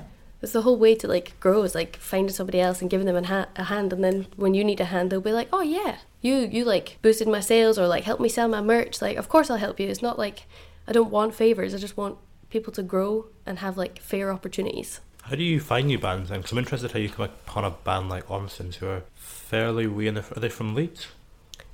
that's 0.44 0.52
the 0.52 0.62
whole 0.62 0.76
way 0.76 0.94
to 0.94 1.08
like 1.08 1.38
grow 1.40 1.62
is 1.62 1.74
like 1.74 1.96
finding 1.96 2.34
somebody 2.34 2.60
else 2.60 2.82
and 2.82 2.90
giving 2.90 3.06
them 3.06 3.16
a, 3.16 3.26
ha- 3.26 3.48
a 3.56 3.64
hand, 3.64 3.92
and 3.94 4.04
then 4.04 4.26
when 4.36 4.52
you 4.52 4.62
need 4.62 4.78
a 4.80 4.84
hand, 4.84 5.10
they'll 5.10 5.20
be 5.20 5.32
like, 5.32 5.48
oh 5.54 5.62
yeah, 5.62 5.96
you 6.20 6.34
you 6.36 6.64
like 6.66 6.98
boosted 7.02 7.28
my 7.28 7.40
sales 7.40 7.78
or 7.78 7.86
like 7.88 8.04
helped 8.04 8.20
me 8.20 8.28
sell 8.28 8.48
my 8.48 8.60
merch. 8.60 9.00
Like, 9.00 9.16
of 9.16 9.28
course 9.30 9.48
I'll 9.50 9.56
help 9.56 9.80
you. 9.80 9.88
It's 9.88 10.02
not 10.02 10.18
like 10.18 10.46
I 10.86 10.92
don't 10.92 11.10
want 11.10 11.34
favors. 11.34 11.74
I 11.74 11.78
just 11.78 11.96
want 11.96 12.18
people 12.50 12.72
to 12.74 12.82
grow 12.82 13.26
and 13.46 13.58
have 13.60 13.78
like 13.78 13.98
fair 14.00 14.30
opportunities. 14.32 15.00
How 15.22 15.34
do 15.36 15.42
you 15.42 15.58
find 15.60 15.86
new 15.86 15.98
bands? 15.98 16.28
Because 16.30 16.52
I'm 16.52 16.58
interested 16.58 16.92
how 16.92 16.98
you 16.98 17.08
come 17.08 17.24
upon 17.24 17.64
a 17.64 17.70
band 17.70 18.10
like 18.10 18.30
Ormston's 18.30 18.76
who 18.76 18.86
are 18.88 19.02
fairly 19.14 19.86
wee 19.86 20.06
in 20.08 20.14
the. 20.14 20.24
Are 20.36 20.40
they 20.40 20.50
from 20.50 20.74
Leeds? 20.74 21.06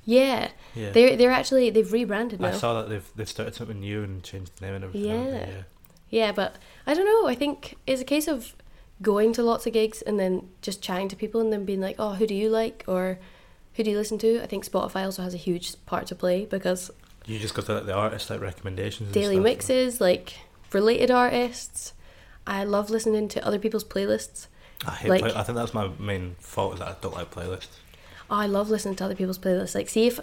Yeah, 0.05 0.49
Yeah. 0.73 0.91
they're 0.91 1.15
they're 1.17 1.31
actually 1.31 1.69
they've 1.69 1.91
rebranded 1.91 2.39
now. 2.39 2.47
I 2.47 2.51
saw 2.53 2.73
that 2.81 2.89
they've 2.89 3.09
they've 3.15 3.27
started 3.29 3.53
something 3.55 3.79
new 3.81 4.01
and 4.03 4.23
changed 4.23 4.51
the 4.57 4.65
name 4.65 4.75
and 4.75 4.83
everything. 4.85 5.09
haven't? 5.11 5.49
Yeah. 5.49 5.63
Yeah, 6.09 6.31
but 6.33 6.55
I 6.85 6.93
don't 6.93 7.05
know. 7.05 7.27
I 7.29 7.35
think 7.35 7.77
it's 7.87 8.01
a 8.01 8.05
case 8.05 8.27
of 8.27 8.53
going 9.01 9.33
to 9.33 9.43
lots 9.43 9.65
of 9.65 9.73
gigs 9.73 10.01
and 10.01 10.19
then 10.19 10.47
just 10.61 10.81
chatting 10.81 11.07
to 11.09 11.15
people 11.15 11.41
and 11.41 11.51
then 11.51 11.65
being 11.65 11.81
like, 11.81 11.95
oh, 11.97 12.13
who 12.13 12.27
do 12.27 12.35
you 12.35 12.49
like 12.49 12.83
or 12.87 13.19
who 13.73 13.83
do 13.83 13.91
you 13.91 13.97
listen 13.97 14.17
to? 14.19 14.41
I 14.43 14.45
think 14.47 14.65
Spotify 14.69 15.05
also 15.05 15.23
has 15.23 15.33
a 15.33 15.37
huge 15.37 15.73
part 15.85 16.07
to 16.07 16.15
play 16.15 16.45
because 16.45 16.91
You 17.25 17.39
just 17.39 17.53
got 17.53 17.65
to 17.65 17.75
like, 17.75 17.85
the 17.85 17.93
artist 17.93 18.29
like 18.29 18.41
recommendations. 18.41 19.07
and 19.07 19.13
daily 19.13 19.35
stuff, 19.35 19.43
mixes, 19.43 20.01
like 20.01 20.33
related 20.71 21.09
artists. 21.09 21.93
I 22.45 22.63
love 22.63 22.89
listening 22.89 23.27
to 23.29 23.45
other 23.45 23.59
people's 23.59 23.83
playlists. 23.83 24.47
I 24.85 24.91
hate. 24.91 25.09
like- 25.09 25.21
play- 25.21 25.33
I 25.35 25.43
think 25.43 25.55
that's 25.57 25.73
my 25.73 25.89
main 25.99 26.35
fault 26.39 26.73
is 26.73 26.79
that 26.79 26.87
I 26.87 26.95
don't 27.01 27.13
like 27.15 27.31
playlists. 27.31 27.67
Oh, 28.29 28.35
I 28.37 28.45
love 28.45 28.69
listening 28.69 28.95
to 28.95 29.05
other 29.05 29.15
people's 29.15 29.37
playlists. 29.39 29.75
Like, 29.75 29.89
see 29.89 30.07
if 30.07 30.19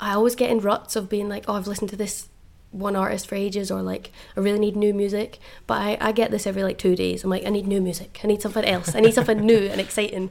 I 0.00 0.14
always 0.14 0.34
get 0.34 0.50
in 0.50 0.60
ruts 0.60 0.96
of 0.96 1.08
being 1.08 1.28
like, 1.28 1.44
oh, 1.46 1.54
I've 1.54 1.66
listened 1.66 1.90
to 1.90 1.96
this 1.96 2.28
one 2.74 2.96
artist 2.96 3.26
for 3.26 3.34
ages, 3.34 3.70
or 3.70 3.82
like, 3.82 4.10
I 4.36 4.40
really 4.40 4.58
need 4.58 4.76
new 4.76 4.92
music. 4.92 5.38
But 5.66 5.80
I, 5.80 5.98
I 6.00 6.12
get 6.12 6.30
this 6.30 6.46
every 6.46 6.62
like 6.62 6.78
two 6.78 6.96
days. 6.96 7.24
I'm 7.24 7.30
like, 7.30 7.46
I 7.46 7.50
need 7.50 7.66
new 7.66 7.80
music. 7.80 8.20
I 8.22 8.26
need 8.26 8.42
something 8.42 8.64
else. 8.64 8.94
I 8.94 9.00
need 9.00 9.14
something 9.14 9.40
new 9.40 9.68
and 9.68 9.80
exciting. 9.80 10.30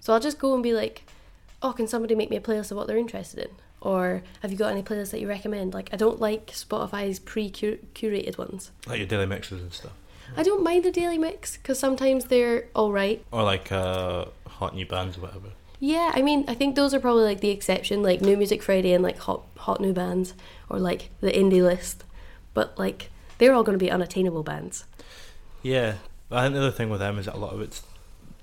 So 0.00 0.12
I'll 0.12 0.20
just 0.20 0.38
go 0.38 0.54
and 0.54 0.62
be 0.62 0.72
like, 0.72 1.04
oh, 1.62 1.72
can 1.72 1.86
somebody 1.86 2.14
make 2.14 2.30
me 2.30 2.36
a 2.36 2.40
playlist 2.40 2.70
of 2.70 2.76
what 2.76 2.86
they're 2.86 2.98
interested 2.98 3.38
in? 3.38 3.50
Or 3.80 4.22
have 4.40 4.50
you 4.50 4.58
got 4.58 4.72
any 4.72 4.82
playlists 4.82 5.10
that 5.12 5.20
you 5.20 5.28
recommend? 5.28 5.74
Like, 5.74 5.90
I 5.92 5.96
don't 5.96 6.20
like 6.20 6.48
Spotify's 6.48 7.18
pre 7.18 7.50
curated 7.50 8.38
ones. 8.38 8.70
Like 8.86 8.98
your 8.98 9.06
daily 9.06 9.26
mixes 9.26 9.62
and 9.62 9.72
stuff. 9.72 9.92
I 10.36 10.42
don't 10.42 10.62
mind 10.62 10.84
the 10.84 10.90
daily 10.90 11.18
mix 11.18 11.56
because 11.56 11.78
sometimes 11.78 12.26
they're 12.26 12.66
all 12.74 12.92
right. 12.92 13.24
Or 13.30 13.42
like 13.42 13.70
uh, 13.70 14.26
hot 14.46 14.74
new 14.74 14.86
bands 14.86 15.18
or 15.18 15.22
whatever. 15.22 15.48
Yeah, 15.84 16.12
I 16.14 16.22
mean, 16.22 16.46
I 16.48 16.54
think 16.54 16.76
those 16.76 16.94
are 16.94 16.98
probably 16.98 17.24
like 17.24 17.40
the 17.40 17.50
exception, 17.50 18.02
like 18.02 18.22
New 18.22 18.38
Music 18.38 18.62
Friday 18.62 18.94
and 18.94 19.04
like 19.04 19.18
hot 19.18 19.42
hot 19.58 19.82
new 19.82 19.92
bands, 19.92 20.32
or 20.70 20.78
like 20.78 21.10
the 21.20 21.30
indie 21.30 21.62
list. 21.62 22.04
But 22.54 22.78
like, 22.78 23.10
they're 23.36 23.52
all 23.52 23.62
going 23.62 23.78
to 23.78 23.84
be 23.84 23.90
unattainable 23.90 24.42
bands. 24.42 24.86
Yeah, 25.62 25.96
I 26.30 26.44
think 26.44 26.54
the 26.54 26.60
other 26.60 26.70
thing 26.70 26.88
with 26.88 27.00
them 27.00 27.18
is 27.18 27.26
that 27.26 27.34
a 27.34 27.36
lot 27.36 27.52
of 27.52 27.60
its 27.60 27.82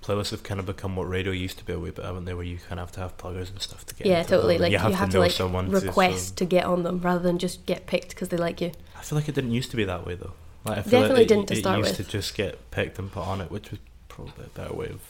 playlists 0.04 0.30
have 0.30 0.44
kind 0.44 0.60
of 0.60 0.68
become 0.68 0.96
what 0.96 1.10
radio 1.10 1.32
used 1.32 1.58
to 1.58 1.66
be 1.66 1.74
a 1.74 1.80
wee 1.80 1.90
bit, 1.90 2.06
haven't 2.06 2.26
they? 2.26 2.36
Where 2.36 2.44
you 2.44 2.60
kind 2.60 2.80
of 2.80 2.90
have 2.90 2.92
to 2.92 3.00
have 3.00 3.18
pluggers 3.18 3.50
and 3.50 3.60
stuff 3.60 3.88
to 3.88 3.96
get. 3.96 4.06
Yeah, 4.06 4.22
totally. 4.22 4.58
them. 4.58 4.62
Like 4.62 4.72
you 4.74 4.78
have, 4.78 5.10
to, 5.10 5.16
know 5.16 5.22
like 5.22 5.32
someone 5.32 5.72
request 5.72 6.38
to, 6.38 6.46
to, 6.46 6.46
get 6.46 6.66
on 6.66 6.84
them 6.84 7.00
rather 7.00 7.24
than 7.24 7.40
just 7.40 7.66
get 7.66 7.88
picked 7.88 8.10
because 8.10 8.30
they 8.30 8.38
like 8.38 8.62
you. 8.62 8.72
I 8.96 9.02
feel 9.02 9.18
like 9.18 9.28
it 9.28 9.34
didn't 9.34 9.54
used 9.54 9.72
to 9.72 9.78
be 9.78 9.86
that 9.86 10.06
way 10.06 10.14
though. 10.14 10.34
Like, 10.64 10.78
I 10.78 10.82
feel 10.84 10.92
Definitely 10.92 11.16
like 11.16 11.24
it, 11.24 11.28
didn't 11.28 11.48
to 11.48 11.54
it 11.56 11.58
start 11.58 11.80
used 11.80 11.98
with. 11.98 12.06
to 12.06 12.12
just 12.12 12.36
get 12.36 12.70
picked 12.70 13.00
and 13.00 13.12
put 13.12 13.26
on 13.26 13.42
it, 13.42 13.50
which 13.50 13.72
was 13.72 13.80
probably 14.10 14.46
a 14.46 14.50
better 14.50 14.76
way 14.76 14.90
of. 14.90 15.02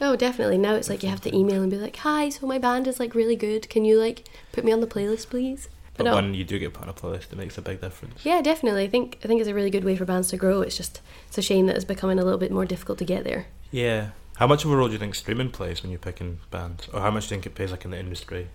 Oh, 0.00 0.16
definitely. 0.16 0.58
Now 0.58 0.74
it's 0.74 0.88
like 0.88 1.02
you 1.02 1.08
have 1.10 1.20
to 1.22 1.36
email 1.36 1.62
and 1.62 1.70
be 1.70 1.76
like, 1.76 1.96
"Hi, 1.96 2.28
so 2.30 2.46
my 2.46 2.58
band 2.58 2.86
is 2.86 2.98
like 2.98 3.14
really 3.14 3.36
good. 3.36 3.68
Can 3.68 3.84
you 3.84 3.98
like 3.98 4.24
put 4.52 4.64
me 4.64 4.72
on 4.72 4.80
the 4.80 4.86
playlist, 4.86 5.28
please?" 5.28 5.68
But 5.96 6.04
no. 6.04 6.14
when 6.14 6.32
you 6.32 6.44
do 6.44 6.58
get 6.58 6.72
put 6.72 6.84
on 6.84 6.88
a 6.88 6.94
playlist, 6.94 7.32
it 7.32 7.36
makes 7.36 7.58
a 7.58 7.62
big 7.62 7.80
difference. 7.80 8.24
Yeah, 8.24 8.40
definitely. 8.40 8.84
I 8.84 8.88
think 8.88 9.18
I 9.22 9.28
think 9.28 9.40
it's 9.40 9.50
a 9.50 9.54
really 9.54 9.70
good 9.70 9.84
way 9.84 9.96
for 9.96 10.06
bands 10.06 10.28
to 10.28 10.36
grow. 10.36 10.62
It's 10.62 10.76
just 10.76 11.02
it's 11.28 11.36
a 11.38 11.42
shame 11.42 11.66
that 11.66 11.76
it's 11.76 11.84
becoming 11.84 12.18
a 12.18 12.24
little 12.24 12.38
bit 12.38 12.50
more 12.50 12.64
difficult 12.64 12.98
to 12.98 13.04
get 13.04 13.24
there. 13.24 13.46
Yeah. 13.70 14.10
How 14.36 14.46
much 14.46 14.64
of 14.64 14.70
a 14.70 14.76
role 14.76 14.86
do 14.86 14.94
you 14.94 14.98
think 14.98 15.14
streaming 15.14 15.50
plays 15.50 15.82
when 15.82 15.90
you're 15.92 15.98
picking 15.98 16.40
bands, 16.50 16.88
or 16.94 17.00
how 17.00 17.10
much 17.10 17.28
do 17.28 17.34
you 17.34 17.40
think 17.40 17.46
it 17.46 17.54
plays 17.54 17.70
like 17.70 17.84
in 17.84 17.90
the 17.90 17.98
industry, 17.98 18.48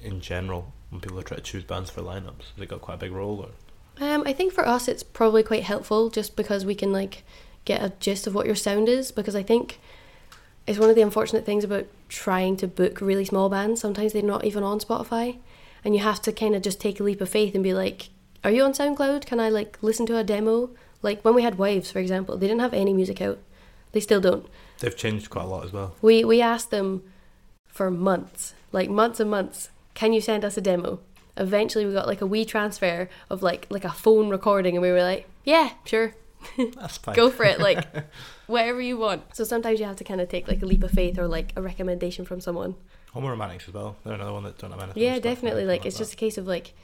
in 0.00 0.20
general, 0.20 0.72
when 0.90 1.00
people 1.00 1.16
are 1.16 1.22
trying 1.22 1.38
to 1.38 1.44
choose 1.44 1.62
bands 1.62 1.90
for 1.90 2.02
lineups? 2.02 2.50
Has 2.54 2.62
it 2.62 2.68
got 2.68 2.80
quite 2.80 2.94
a 2.94 2.98
big 2.98 3.12
role, 3.12 3.38
or? 3.38 3.50
Um, 4.04 4.24
I 4.26 4.32
think 4.32 4.52
for 4.52 4.66
us 4.66 4.88
it's 4.88 5.02
probably 5.02 5.42
quite 5.42 5.62
helpful 5.64 6.10
just 6.10 6.36
because 6.36 6.64
we 6.64 6.74
can 6.74 6.92
like 6.92 7.24
get 7.64 7.82
a 7.82 7.92
gist 8.00 8.26
of 8.26 8.34
what 8.34 8.46
your 8.46 8.54
sound 8.54 8.88
is 8.88 9.12
because 9.12 9.36
I 9.36 9.42
think 9.42 9.78
it's 10.68 10.78
one 10.78 10.90
of 10.90 10.96
the 10.96 11.02
unfortunate 11.02 11.46
things 11.46 11.64
about 11.64 11.86
trying 12.10 12.54
to 12.58 12.68
book 12.68 13.00
really 13.00 13.24
small 13.24 13.48
bands. 13.48 13.80
Sometimes 13.80 14.12
they're 14.12 14.22
not 14.22 14.44
even 14.44 14.62
on 14.62 14.78
Spotify, 14.78 15.38
and 15.82 15.94
you 15.94 16.00
have 16.02 16.20
to 16.22 16.32
kind 16.32 16.54
of 16.54 16.60
just 16.60 16.78
take 16.78 17.00
a 17.00 17.02
leap 17.02 17.22
of 17.22 17.30
faith 17.30 17.54
and 17.54 17.64
be 17.64 17.72
like, 17.72 18.10
"Are 18.44 18.50
you 18.50 18.62
on 18.62 18.74
SoundCloud? 18.74 19.24
Can 19.24 19.40
I 19.40 19.48
like 19.48 19.78
listen 19.80 20.04
to 20.06 20.18
a 20.18 20.24
demo?" 20.24 20.70
Like 21.00 21.24
when 21.24 21.34
we 21.34 21.42
had 21.42 21.56
Wives, 21.56 21.90
for 21.90 22.00
example, 22.00 22.36
they 22.36 22.46
didn't 22.46 22.60
have 22.60 22.74
any 22.74 22.92
music 22.92 23.22
out. 23.22 23.38
They 23.92 24.00
still 24.00 24.20
don't. 24.20 24.46
They've 24.80 24.96
changed 24.96 25.30
quite 25.30 25.46
a 25.46 25.48
lot 25.48 25.64
as 25.64 25.72
well. 25.72 25.96
We 26.02 26.22
we 26.22 26.42
asked 26.42 26.70
them 26.70 27.02
for 27.66 27.90
months, 27.90 28.52
like 28.70 28.90
months 28.90 29.20
and 29.20 29.30
months. 29.30 29.70
Can 29.94 30.12
you 30.12 30.20
send 30.20 30.44
us 30.44 30.58
a 30.58 30.60
demo? 30.60 31.00
Eventually, 31.38 31.86
we 31.86 31.94
got 31.94 32.06
like 32.06 32.20
a 32.20 32.26
wee 32.26 32.44
transfer 32.44 33.08
of 33.30 33.42
like 33.42 33.66
like 33.70 33.84
a 33.86 33.90
phone 33.90 34.28
recording, 34.28 34.74
and 34.74 34.82
we 34.82 34.92
were 34.92 35.02
like, 35.02 35.26
"Yeah, 35.44 35.70
sure, 35.86 36.12
That's 36.76 36.96
fine. 36.98 37.14
go 37.14 37.30
for 37.30 37.44
it." 37.44 37.58
Like 37.60 37.86
whatever 38.46 38.80
you 38.80 38.96
want. 38.98 39.34
So 39.34 39.44
sometimes 39.44 39.80
you 39.80 39.86
have 39.86 39.96
to 39.96 40.04
kind 40.04 40.20
of 40.20 40.28
take 40.28 40.48
like 40.48 40.62
a 40.62 40.66
leap 40.66 40.82
of 40.82 40.90
faith 40.90 41.18
or 41.18 41.26
like 41.28 41.52
a 41.56 41.62
recommendation 41.62 42.24
from 42.24 42.40
someone. 42.40 42.74
Homo 43.12 43.28
Romantics 43.30 43.68
as 43.68 43.74
well. 43.74 43.96
They're 44.04 44.14
another 44.14 44.32
one 44.32 44.44
that 44.44 44.58
don't 44.58 44.70
have 44.70 44.82
anything. 44.82 45.02
Yeah, 45.02 45.10
on 45.10 45.16
Spotify 45.16 45.18
or 45.18 45.22
definitely. 45.22 45.50
anything 45.62 45.68
Like 45.68 45.86
it's 45.86 45.98
just 45.98 46.12
a 46.12 46.16
case 46.16 46.36
of 46.38 46.46
like 46.46 46.74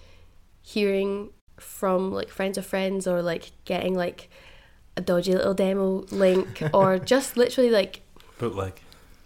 hearing 0.62 1.30
from 1.58 2.12
like 2.12 2.28
friends 2.30 2.58
of 2.58 2.66
friends 2.66 3.06
or 3.06 3.22
like 3.22 3.52
getting 3.64 3.94
like 3.94 4.28
a 4.96 5.00
dodgy 5.00 5.32
little 5.34 5.54
demo 5.54 6.04
link 6.10 6.62
or 6.72 6.98
just 6.98 7.36
literally 7.36 7.70
like 7.70 8.00
that. 8.16 8.38
bootleg. 8.38 8.72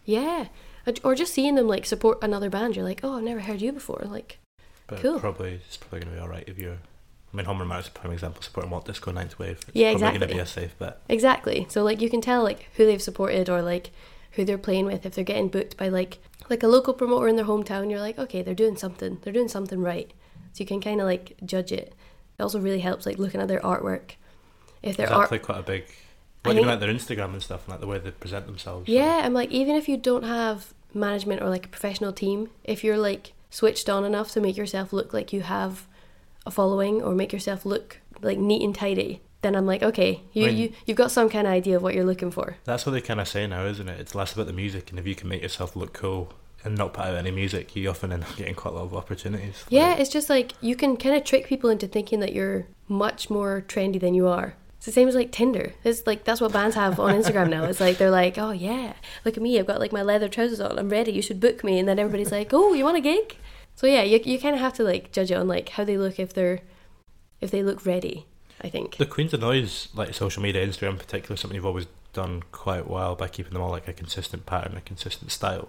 yeah 0.05 0.47
or 1.05 1.14
just 1.14 1.33
seeing 1.35 1.55
them 1.55 1.68
like 1.68 1.85
support 1.87 2.18
another 2.22 2.49
band 2.51 2.74
you're 2.74 2.85
like 2.85 3.01
oh 3.03 3.16
i've 3.18 3.22
never 3.22 3.41
heard 3.41 3.61
you 3.62 3.70
before 3.72 4.03
like 4.07 4.39
But 4.87 5.01
Cool. 5.01 5.20
probably 5.20 5.61
it's 5.66 5.76
probably 5.76 6.01
going 6.01 6.11
to 6.11 6.16
be 6.16 6.20
all 6.22 6.29
right 6.29 6.45
if 6.47 6.59
you're. 6.59 6.79
Mean, 7.39 7.47
Homo 7.47 7.61
Romantics 7.61 7.89
is 7.89 7.95
a 7.97 7.99
prime 7.99 8.12
example 8.12 8.43
supporting 8.43 8.70
Walt 8.70 8.84
Disco 8.84 9.11
Ninth 9.12 9.39
Wave. 9.39 9.59
It's 9.68 9.70
Yeah, 9.74 9.93
probably 9.93 10.18
going 10.18 10.28
to 10.28 10.34
be 10.34 10.41
a 10.41 10.47
safe 10.47 10.78
bet. 10.78 11.01
exactly 11.09 11.66
so 11.70 11.82
like 11.82 12.01
you 12.01 12.11
can 12.11 12.20
tell 12.20 12.43
like 12.43 12.68
who 12.76 12.84
they've 12.84 13.03
supported 13.03 13.49
or 13.49 13.62
like 13.62 13.91
who 14.32 14.45
they're 14.45 14.59
playing 14.59 14.84
with 14.86 15.07
if 15.07 15.14
they're 15.14 15.24
getting 15.24 15.49
booked 15.49 15.76
by 15.76 15.89
like 15.89 16.18
like 16.51 16.62
a 16.62 16.68
local 16.68 16.95
promoter 16.95 17.28
in 17.28 17.36
their 17.36 17.45
hometown 17.45 17.91
you're 17.91 18.01
like 18.01 18.18
okay 18.18 18.43
they're 18.43 18.55
doing 18.55 18.76
something 18.76 19.18
they're 19.22 19.32
doing 19.32 19.49
something 19.49 19.80
right 19.80 20.12
so 20.53 20.61
you 20.62 20.66
can 20.66 20.80
kind 20.80 21.01
of 21.01 21.07
like 21.07 21.36
judge 21.45 21.72
it 21.72 21.95
it 22.39 22.43
also 22.43 22.61
really 22.61 22.80
helps 22.80 23.05
like 23.07 23.18
looking 23.18 23.41
at 23.41 23.49
their 23.49 23.61
artwork 23.61 24.12
if 24.82 24.97
their 24.97 25.07
Is 25.07 25.12
art 25.12 25.43
quite 25.43 25.59
a 25.59 25.62
big. 25.62 25.84
What 26.45 26.55
do 26.55 26.61
you 26.61 26.66
like 26.66 26.80
their 26.80 26.93
Instagram 26.93 27.32
and 27.32 27.43
stuff, 27.43 27.64
and 27.64 27.72
like 27.72 27.80
the 27.80 27.86
way 27.86 27.99
they 27.99 28.11
present 28.12 28.47
themselves? 28.47 28.89
Yeah, 28.89 29.22
I'm 29.24 29.34
like, 29.34 29.51
even 29.51 29.74
if 29.74 29.89
you 29.89 29.97
don't 29.97 30.22
have 30.22 30.72
management 30.95 31.43
or 31.43 31.49
like 31.51 31.66
a 31.66 31.68
professional 31.68 32.12
team, 32.12 32.49
if 32.64 32.84
you're 32.84 32.97
like 32.97 33.32
switched 33.51 33.89
on 33.91 34.05
enough 34.05 34.30
to 34.32 34.41
make 34.41 34.57
yourself 34.57 34.93
look 34.93 35.12
like 35.12 35.32
you 35.32 35.43
have 35.43 35.86
a 36.49 36.51
following 36.51 37.01
or 37.03 37.15
make 37.15 37.33
yourself 37.33 37.65
look 37.65 38.01
like 38.21 38.39
neat 38.39 38.63
and 38.63 38.75
tidy, 38.75 39.21
then 39.43 39.55
I'm 39.55 39.67
like, 39.67 39.83
okay, 39.83 40.23
you, 40.33 40.45
I 40.45 40.47
mean- 40.49 40.57
you 40.59 40.73
you've 40.87 40.97
got 40.97 41.11
some 41.13 41.29
kind 41.31 41.47
of 41.47 41.53
idea 41.53 41.77
of 41.77 41.83
what 41.83 41.95
you're 41.95 42.05
looking 42.05 42.31
for. 42.33 42.57
That's 42.65 42.85
what 42.85 42.93
they 42.93 43.01
kind 43.01 43.21
of 43.21 43.29
say 43.29 43.47
now, 43.47 43.65
isn't 43.67 43.89
it? 43.89 44.01
It's 44.01 44.15
less 44.15 44.33
about 44.33 44.47
the 44.49 44.53
music, 44.53 44.91
and 44.91 44.99
if 44.99 45.07
you 45.07 45.15
can 45.15 45.29
make 45.29 45.43
yourself 45.43 45.77
look 45.77 45.93
cool 45.93 46.33
and 46.65 46.77
not 46.77 46.93
put 46.93 47.05
out 47.05 47.15
any 47.15 47.31
music, 47.31 47.77
you 47.77 47.89
often 47.89 48.13
end 48.13 48.25
up 48.25 48.35
getting 48.37 48.55
quite 48.57 48.73
a 48.75 48.77
lot 48.79 48.85
of 48.85 48.95
opportunities. 48.95 49.65
Yeah, 49.69 49.91
Like, 49.91 50.01
it's 50.01 50.11
just 50.11 50.29
like 50.29 50.55
you 50.61 50.75
can 50.75 50.97
kind 50.97 51.15
of 51.15 51.23
trick 51.23 51.47
people 51.47 51.71
into 51.71 51.87
thinking 51.87 52.19
that 52.21 52.33
you're 52.33 52.67
much 52.89 53.31
more 53.31 53.65
trendy 53.69 54.01
than 54.01 54.15
you 54.15 54.27
are. 54.27 54.55
It's 54.79 54.87
the 54.87 54.93
same 54.93 55.07
as 55.09 55.15
like 55.15 55.31
Tinder. 55.33 55.73
It's 55.85 56.07
like 56.07 56.25
that's 56.25 56.41
what 56.41 56.53
bands 56.53 56.75
have 56.77 56.99
on 57.01 57.15
Instagram 57.15 57.49
now. 57.51 57.65
It's 57.65 57.81
like 57.81 57.99
they're 57.99 58.11
like, 58.11 58.39
oh 58.39 58.51
yeah, 58.51 58.95
look 59.25 59.37
at 59.37 59.43
me, 59.43 59.59
I've 59.59 59.67
got 59.67 59.79
like 59.81 59.93
my 59.93 60.03
leather 60.03 60.29
trousers 60.29 60.61
on, 60.61 60.79
I'm 60.79 60.89
ready. 60.89 61.13
You 61.13 61.23
should 61.23 61.39
book 61.41 61.63
me, 61.63 61.79
and 61.79 61.89
then 61.89 61.99
everybody's 61.99 62.33
like, 62.33 62.51
oh, 62.53 62.73
you 62.75 62.85
want 62.85 62.97
a 62.97 63.01
gig? 63.01 63.37
So 63.79 63.87
yeah, 63.87 64.03
you 64.03 64.18
you 64.24 64.41
kind 64.41 64.57
of 64.57 64.61
have 64.61 64.72
to 64.74 64.83
like 64.83 65.12
judge 65.12 65.31
it 65.31 65.37
on 65.37 65.47
like 65.47 65.68
how 65.68 65.85
they 65.85 65.97
look 65.97 66.18
if 66.18 66.35
they're 66.35 66.62
if 67.41 67.53
they 67.53 67.62
look 67.62 67.87
ready. 67.87 68.26
I 68.61 68.68
think. 68.68 68.97
the 68.97 69.07
Queens 69.07 69.33
of 69.33 69.41
Noise, 69.41 69.87
like 69.95 70.12
social 70.14 70.43
media, 70.43 70.66
Instagram 70.66 70.91
in 70.91 70.97
particular, 70.99 71.37
something 71.37 71.55
you've 71.55 71.64
always 71.64 71.87
done 72.12 72.43
quite 72.51 72.89
well 72.89 73.14
by 73.14 73.29
keeping 73.29 73.53
them 73.53 73.62
all 73.62 73.70
like 73.70 73.87
a 73.87 73.93
consistent 73.93 74.47
pattern, 74.47 74.76
a 74.76 74.81
consistent 74.81 75.31
style. 75.31 75.68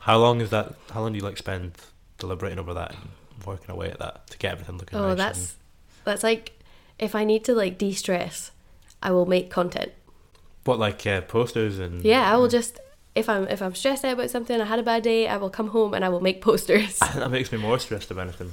How 0.00 0.18
long 0.18 0.40
is 0.40 0.50
that? 0.50 0.74
How 0.90 1.02
long 1.02 1.12
do 1.12 1.18
you 1.18 1.24
like 1.24 1.36
spend 1.36 1.74
deliberating 2.18 2.58
over 2.58 2.74
that 2.74 2.96
and 2.96 3.10
working 3.46 3.70
away 3.70 3.90
at 3.92 4.00
that 4.00 4.26
to 4.30 4.38
get 4.38 4.50
everything 4.50 4.76
looking 4.76 4.98
Oh, 4.98 5.10
nice? 5.10 5.16
that's 5.16 5.56
that's 6.02 6.24
like 6.24 6.58
if 6.98 7.14
I 7.14 7.22
need 7.22 7.44
to 7.44 7.54
like 7.54 7.78
de-stress, 7.78 8.50
I 9.00 9.12
will 9.12 9.26
make 9.26 9.50
content. 9.50 9.92
and, 9.92 10.64
what 10.64 10.80
like 10.80 11.06
uh, 11.06 11.20
posters 11.20 11.78
and 11.78 12.02
Yeah, 12.04 12.28
I 12.28 12.34
will 12.36 12.48
just 12.48 12.80
if 13.16 13.28
I'm 13.28 13.48
if 13.48 13.60
I'm 13.62 13.74
stressed 13.74 14.04
out 14.04 14.12
about 14.12 14.30
something, 14.30 14.60
I 14.60 14.64
had 14.66 14.78
a 14.78 14.82
bad 14.82 15.02
day, 15.02 15.26
I 15.26 15.36
will 15.36 15.50
come 15.50 15.68
home 15.68 15.94
and 15.94 16.04
I 16.04 16.08
will 16.08 16.20
make 16.20 16.40
posters. 16.50 16.98
that 17.14 17.30
makes 17.30 17.50
me 17.50 17.58
more 17.58 17.78
stressed 17.78 18.10
about 18.10 18.22
anything. 18.28 18.52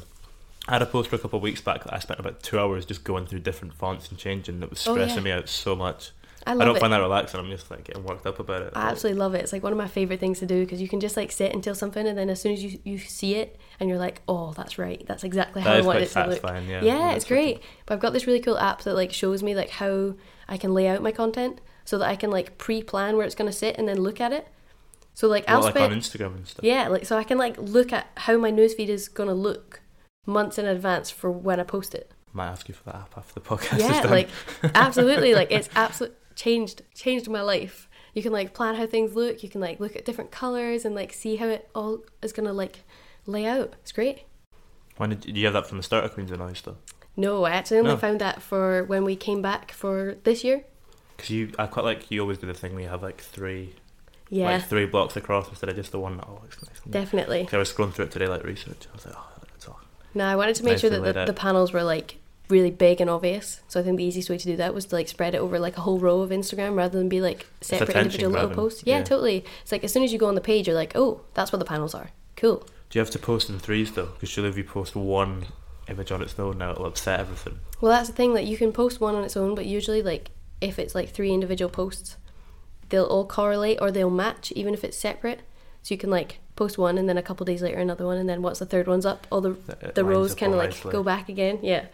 I 0.67 0.73
had 0.73 0.81
a 0.81 0.85
poster 0.85 1.15
a 1.17 1.19
couple 1.19 1.37
of 1.37 1.43
weeks 1.43 1.59
back 1.61 1.83
that 1.83 1.93
I 1.93 1.99
spent 1.99 2.19
about 2.21 2.41
two 2.41 2.57
hours 2.57 2.85
just 2.85 3.03
going 3.03 3.25
through 3.25 3.39
different 3.39 3.73
fonts 3.73 4.07
and 4.09 4.17
changing. 4.17 4.63
It 4.63 4.69
was 4.69 4.87
Oh, 4.87 4.93
stressing 4.93 5.17
yeah. 5.17 5.23
me 5.23 5.31
out 5.31 5.49
so 5.49 5.75
much. 5.75 6.11
I 6.47 6.51
I, 6.51 6.55
don't 6.55 6.75
it. 6.75 6.79
find 6.79 6.91
that 6.91 6.99
relaxing. 6.99 7.39
I'm 7.39 7.49
just 7.49 7.69
like 7.71 7.85
getting 7.85 8.03
worked 8.03 8.25
up 8.25 8.39
about 8.39 8.63
it. 8.63 8.73
I 8.75 8.89
absolutely 8.89 9.19
love 9.19 9.33
it. 9.33 9.39
It's 9.41 9.53
like 9.53 9.63
one 9.63 9.71
of 9.73 9.77
my 9.77 9.87
favorite 9.87 10.19
things 10.19 10.39
to 10.39 10.45
do 10.45 10.61
because 10.65 10.81
you 10.81 10.87
can 10.89 10.99
just 10.99 11.15
like 11.17 11.31
sit 11.31 11.53
until 11.53 11.73
something, 11.75 12.05
and 12.07 12.17
then 12.17 12.29
as 12.29 12.41
soon 12.41 12.51
as 12.53 12.63
you 12.63 12.79
you 12.83 12.97
see 12.97 13.35
it, 13.35 13.57
and 13.79 13.89
you're 13.89 13.97
like, 13.99 14.21
oh, 14.27 14.51
that's 14.53 14.77
right, 14.77 15.01
that's 15.07 15.23
exactly 15.23 15.61
how 15.61 15.71
That 15.71 15.83
I 15.83 15.85
want 15.85 15.99
it 15.99 16.09
to 16.11 16.27
look. 16.27 16.41
yeah. 16.43 16.81
yeah, 16.81 17.11
it's 17.13 17.23
great. 17.25 17.61
But 17.85 17.93
I've 17.95 18.01
got 18.01 18.11
this 18.13 18.25
really 18.27 18.41
cool 18.41 18.57
app 18.57 18.81
that 18.83 18.93
like 18.93 19.13
shows 19.13 19.41
me 19.43 19.55
like 19.55 19.69
how 19.69 20.15
I 20.49 20.57
can 20.57 20.73
lay 20.73 20.87
out 20.89 21.01
my 21.01 21.11
content 21.13 21.59
so 21.85 21.97
that 21.97 22.07
I 22.09 22.15
can 22.17 22.29
like 22.29 22.57
pre-plan 22.57 23.15
where 23.17 23.25
it's 23.25 23.35
gonna 23.35 23.53
sit 23.53 23.77
and 23.77 23.87
then 23.87 23.97
look 24.01 24.19
at 24.19 24.31
it. 24.33 24.47
So 25.13 25.27
like 25.27 25.45
I'll 25.47 25.61
like 25.61 25.73
spend 25.75 25.93
on 25.93 25.99
Instagram 25.99 26.35
and 26.35 26.47
stuff. 26.47 26.63
yeah, 26.65 26.87
like 26.87 27.05
so 27.05 27.17
I 27.17 27.23
can 27.23 27.37
like 27.37 27.57
look 27.57 27.93
at 27.93 28.07
how 28.17 28.37
my 28.37 28.51
newsfeed 28.51 28.87
is 28.87 29.07
gonna 29.07 29.33
look 29.33 29.81
months 30.25 30.57
in 30.57 30.65
advance 30.65 31.09
for 31.11 31.31
when 31.31 31.59
I 31.59 31.63
post 31.63 31.93
it. 31.93 32.11
Might 32.31 32.47
ask 32.47 32.67
you 32.67 32.73
for 32.73 32.83
that 32.85 32.95
app 32.95 33.17
after 33.17 33.33
the 33.35 33.41
podcast. 33.41 33.75
is 33.77 33.81
yeah 33.83 34.01
like 34.07 34.29
absolutely 34.75 35.35
like 35.35 35.51
it's 35.51 35.69
absolutely 35.75 36.17
changed 36.35 36.81
changed 36.95 37.29
my 37.29 37.41
life 37.41 37.87
you 38.15 38.23
can 38.23 38.31
like 38.31 38.53
plan 38.55 38.73
how 38.73 38.87
things 38.87 39.13
look 39.13 39.43
you 39.43 39.49
can 39.49 39.61
like 39.61 39.79
look 39.79 39.95
at 39.95 40.03
different 40.03 40.31
colors 40.31 40.83
and 40.83 40.95
like 40.95 41.13
see 41.13 41.35
how 41.35 41.45
it 41.47 41.69
all 41.75 41.99
is 42.23 42.33
gonna 42.33 42.51
like 42.53 42.79
lay 43.27 43.45
out 43.45 43.75
it's 43.83 43.91
great 43.91 44.23
When 44.97 45.11
did, 45.11 45.21
did 45.21 45.37
you 45.37 45.45
have 45.45 45.53
that 45.53 45.67
from 45.67 45.77
the 45.77 45.83
start 45.83 46.05
of 46.05 46.13
Queens 46.15 46.31
of 46.31 46.39
Noise 46.39 46.61
though? 46.61 46.77
no 47.15 47.43
i 47.43 47.51
actually 47.51 47.77
only 47.77 47.91
No. 47.91 47.97
found 47.97 48.19
that 48.21 48.41
for 48.41 48.83
when 48.85 49.03
we 49.03 49.15
came 49.15 49.43
back 49.43 49.71
for 49.71 50.15
this 50.23 50.43
year 50.43 50.63
Because 51.15 51.29
you, 51.29 51.51
I 51.59 51.67
quite 51.67 51.85
like 51.85 52.09
you 52.09 52.19
always 52.21 52.39
do 52.39 52.47
the 52.47 52.55
thing 52.55 52.73
where 52.73 52.81
you 52.81 52.89
have 52.89 53.03
like 53.03 53.21
three, 53.21 53.75
yeah 54.33 54.51
like 54.51 54.63
three 54.63 54.85
blocks 54.85 55.15
across 55.15 55.47
instead 55.49 55.69
of 55.69 55.75
just 55.75 55.91
the 55.91 55.99
one 55.99 56.17
that 56.17 56.25
all 56.25 56.39
looks 56.41 56.57
nice. 56.63 56.79
definitely 56.89 57.47
I 57.51 57.57
was 57.57 57.71
scrolling 57.71 57.93
through 57.93 58.05
it 58.05 58.11
today, 58.11 58.27
like 58.27 58.43
research. 58.43 58.87
I 58.91 58.95
was 58.95 59.05
like, 59.05 59.15
oh, 59.17 59.31
that's 59.41 59.67
all. 59.67 59.79
no 60.13 60.25
i 60.25 60.35
wanted 60.35 60.55
to 60.55 60.63
make 60.63 60.77
sure 60.77 60.89
that 60.89 61.13
the, 61.13 61.25
the 61.25 61.33
panels 61.33 61.71
were 61.73 61.83
like 61.83 62.17
really 62.49 62.71
big 62.71 62.99
and 62.99 63.09
obvious 63.09 63.61
so 63.67 63.79
i 63.79 63.83
think 63.83 63.97
the 63.97 64.03
easiest 64.03 64.29
way 64.29 64.37
to 64.37 64.45
do 64.45 64.55
that 64.57 64.73
was 64.73 64.85
to 64.85 64.95
like 64.95 65.07
spread 65.07 65.33
it 65.33 65.37
over 65.37 65.59
like 65.59 65.77
a 65.77 65.81
whole 65.81 65.97
row 65.97 66.21
of 66.21 66.29
instagram 66.29 66.75
rather 66.75 66.97
than 66.97 67.07
be 67.07 67.21
like 67.21 67.47
separate 67.61 67.95
individual 67.95 68.31
little 68.31 68.49
posts 68.49 68.83
yeah, 68.85 68.97
yeah. 68.97 69.03
totally 69.03 69.45
it's 69.61 69.71
like 69.71 69.83
as 69.83 69.93
soon 69.93 70.03
as 70.03 70.11
you 70.11 70.19
go 70.19 70.27
on 70.27 70.35
the 70.35 70.41
page 70.41 70.67
you're 70.67 70.75
like 70.75 70.91
oh 70.95 71.21
that's 71.33 71.51
where 71.51 71.59
the 71.59 71.65
panels 71.65 71.95
are 71.95 72.09
cool 72.35 72.57
Do 72.89 72.99
you 72.99 72.99
have 72.99 73.11
to 73.11 73.19
post 73.19 73.49
in 73.49 73.59
threes 73.59 73.91
though? 73.93 74.07
Because 74.07 74.29
surely 74.29 74.49
if 74.49 74.57
you 74.57 74.65
post 74.65 74.95
one 74.95 75.45
image 75.87 76.11
on 76.11 76.21
its 76.21 76.37
own, 76.37 76.57
now 76.57 76.71
it'll 76.71 76.85
upset 76.85 77.19
everything. 77.19 77.59
Well, 77.81 77.91
that's 77.91 78.09
the 78.09 78.15
thing 78.15 78.33
Like 78.33 78.47
you 78.47 78.57
can 78.57 78.71
post 78.71 79.01
one 79.01 79.15
on 79.15 79.23
its 79.23 79.35
own, 79.35 79.55
but 79.55 79.65
usually, 79.65 80.01
like 80.01 80.31
if 80.61 80.79
it's 80.79 80.95
like 80.95 81.09
three 81.09 81.31
individual 81.31 81.69
posts, 81.69 82.17
they'll 82.93 83.05
all 83.05 83.25
correlate 83.25 83.79
or 83.81 83.89
they'll 83.91 84.09
match, 84.11 84.51
even 84.51 84.73
if 84.75 84.83
it's 84.83 84.95
separate. 84.95 85.39
So 85.81 85.93
you 85.95 85.97
can 85.97 86.11
like 86.11 86.37
post 86.55 86.77
one 86.77 86.99
and 86.99 87.09
then 87.09 87.17
a 87.17 87.23
couple 87.23 87.43
days 87.45 87.63
later 87.63 87.79
another 87.79 88.05
one 88.05 88.17
and 88.17 88.29
then 88.29 88.43
once 88.43 88.59
the 88.59 88.67
third 88.67 88.87
one's 88.87 89.05
up, 89.05 89.25
all 89.31 89.41
the 89.41 89.55
It 89.81 89.95
the 89.95 90.05
rows 90.05 90.35
kind 90.35 90.53
of 90.53 90.59
like 90.59 90.69
nicely. 90.69 90.91
go 90.91 91.01
back 91.01 91.27
again. 91.27 91.57
Yeah. 91.63 91.85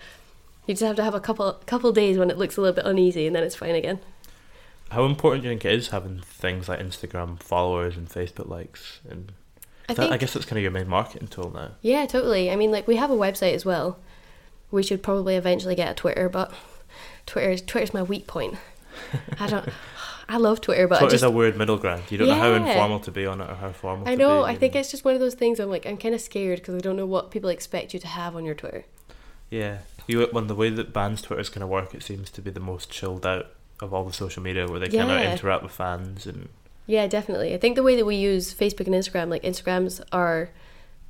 You 0.67 0.73
just 0.73 0.83
have 0.83 0.97
to 0.97 1.03
have 1.03 1.15
a 1.15 1.19
couple 1.21 1.51
couple 1.65 1.91
days 1.93 2.17
when 2.17 2.29
it 2.29 2.37
looks 2.37 2.57
a 2.57 2.61
little 2.61 2.75
bit 2.75 2.85
uneasy 2.85 3.25
and 3.25 3.33
then 3.35 3.43
it's 3.43 3.55
fine 3.55 3.75
again. 3.75 3.99
How 4.91 5.05
important 5.05 5.43
do 5.43 5.47
you 5.49 5.53
think 5.53 5.63
it 5.65 5.73
is 5.73 5.87
having 5.89 6.19
things 6.19 6.67
like 6.67 6.79
Instagram 6.81 7.41
followers 7.41 7.95
and 7.95 8.09
Facebook 8.09 8.49
likes? 8.49 8.99
And 9.09 9.31
I 9.87 9.93
that- 9.93 10.11
I 10.11 10.17
guess 10.17 10.33
that's 10.33 10.45
kind 10.45 10.57
of 10.57 10.63
your 10.63 10.71
main 10.71 10.89
marketing 10.89 11.29
tool 11.29 11.51
now. 11.55 11.71
Yeah, 11.81 12.05
totally. 12.05 12.51
I 12.51 12.55
mean, 12.57 12.71
like 12.71 12.87
we 12.87 12.97
have 12.97 13.09
a 13.09 13.15
website 13.15 13.53
as 13.53 13.63
well. 13.65 13.97
We 14.69 14.83
should 14.83 15.01
probably 15.01 15.35
eventually 15.37 15.75
get 15.75 15.89
a 15.91 15.93
Twitter, 15.95 16.27
but 16.27 16.53
Twitter 17.25 17.51
is 17.51 17.61
Twitter's 17.61 17.93
my 17.93 18.03
weak 18.03 18.27
point. 18.27 18.57
I 19.39 19.47
don't. 19.47 19.69
I 20.29 20.37
love 20.37 20.61
Twitter, 20.61 20.87
but 20.87 20.99
Twitter's 20.99 21.21
just 21.21 21.23
a 21.23 21.31
weird 21.31 21.57
middle 21.57 21.77
ground. 21.77 22.03
You 22.09 22.19
don't 22.19 22.27
know 22.27 22.35
how 22.35 22.51
informal 22.51 22.99
to 22.99 23.11
be 23.11 23.25
on 23.25 23.41
it 23.41 23.49
or 23.49 23.55
how 23.55 23.71
formal. 23.71 24.07
I 24.07 24.11
to 24.11 24.17
know. 24.17 24.43
Be, 24.43 24.51
I 24.51 24.55
think 24.55 24.75
and- 24.75 24.81
it's 24.81 24.91
just 24.91 25.03
one 25.03 25.15
of 25.15 25.19
those 25.19 25.33
things. 25.33 25.59
I'm 25.59 25.69
like, 25.69 25.87
I'm 25.87 25.97
kind 25.97 26.13
of 26.13 26.21
scared 26.21 26.59
because 26.59 26.75
I 26.75 26.79
don't 26.79 26.95
know 26.95 27.07
what 27.07 27.31
people 27.31 27.49
expect 27.49 27.93
you 27.95 27.99
to 27.99 28.07
have 28.07 28.35
on 28.35 28.45
your 28.45 28.53
Twitter. 28.53 28.85
Yeah, 29.49 29.79
you 30.05 30.27
when 30.31 30.45
the 30.45 30.53
way 30.53 30.69
that 30.69 30.93
bands 30.93 31.23
Twitter's 31.23 31.49
going 31.49 31.61
to 31.61 31.67
work, 31.67 31.95
it 31.95 32.03
seems 32.03 32.29
to 32.31 32.41
be 32.41 32.51
the 32.51 32.59
most 32.59 32.91
chilled 32.91 33.25
out 33.25 33.47
of 33.81 33.91
all 33.93 34.03
the 34.03 34.13
social 34.13 34.43
media, 34.43 34.67
where 34.67 34.79
they 34.79 34.89
kind 34.89 35.09
of 35.09 35.19
interact 35.19 35.63
with 35.63 35.71
fans 35.71 36.27
and 36.27 36.49
Yeah, 36.85 37.07
definitely. 37.07 37.55
I 37.55 37.57
think 37.57 37.75
the 37.75 37.83
way 37.83 37.95
that 37.95 38.05
we 38.05 38.15
use 38.15 38.53
Facebook 38.53 38.85
and 38.85 38.95
Instagram, 38.95 39.29
like 39.29 39.41
Instagrams 39.43 40.01
are 40.11 40.51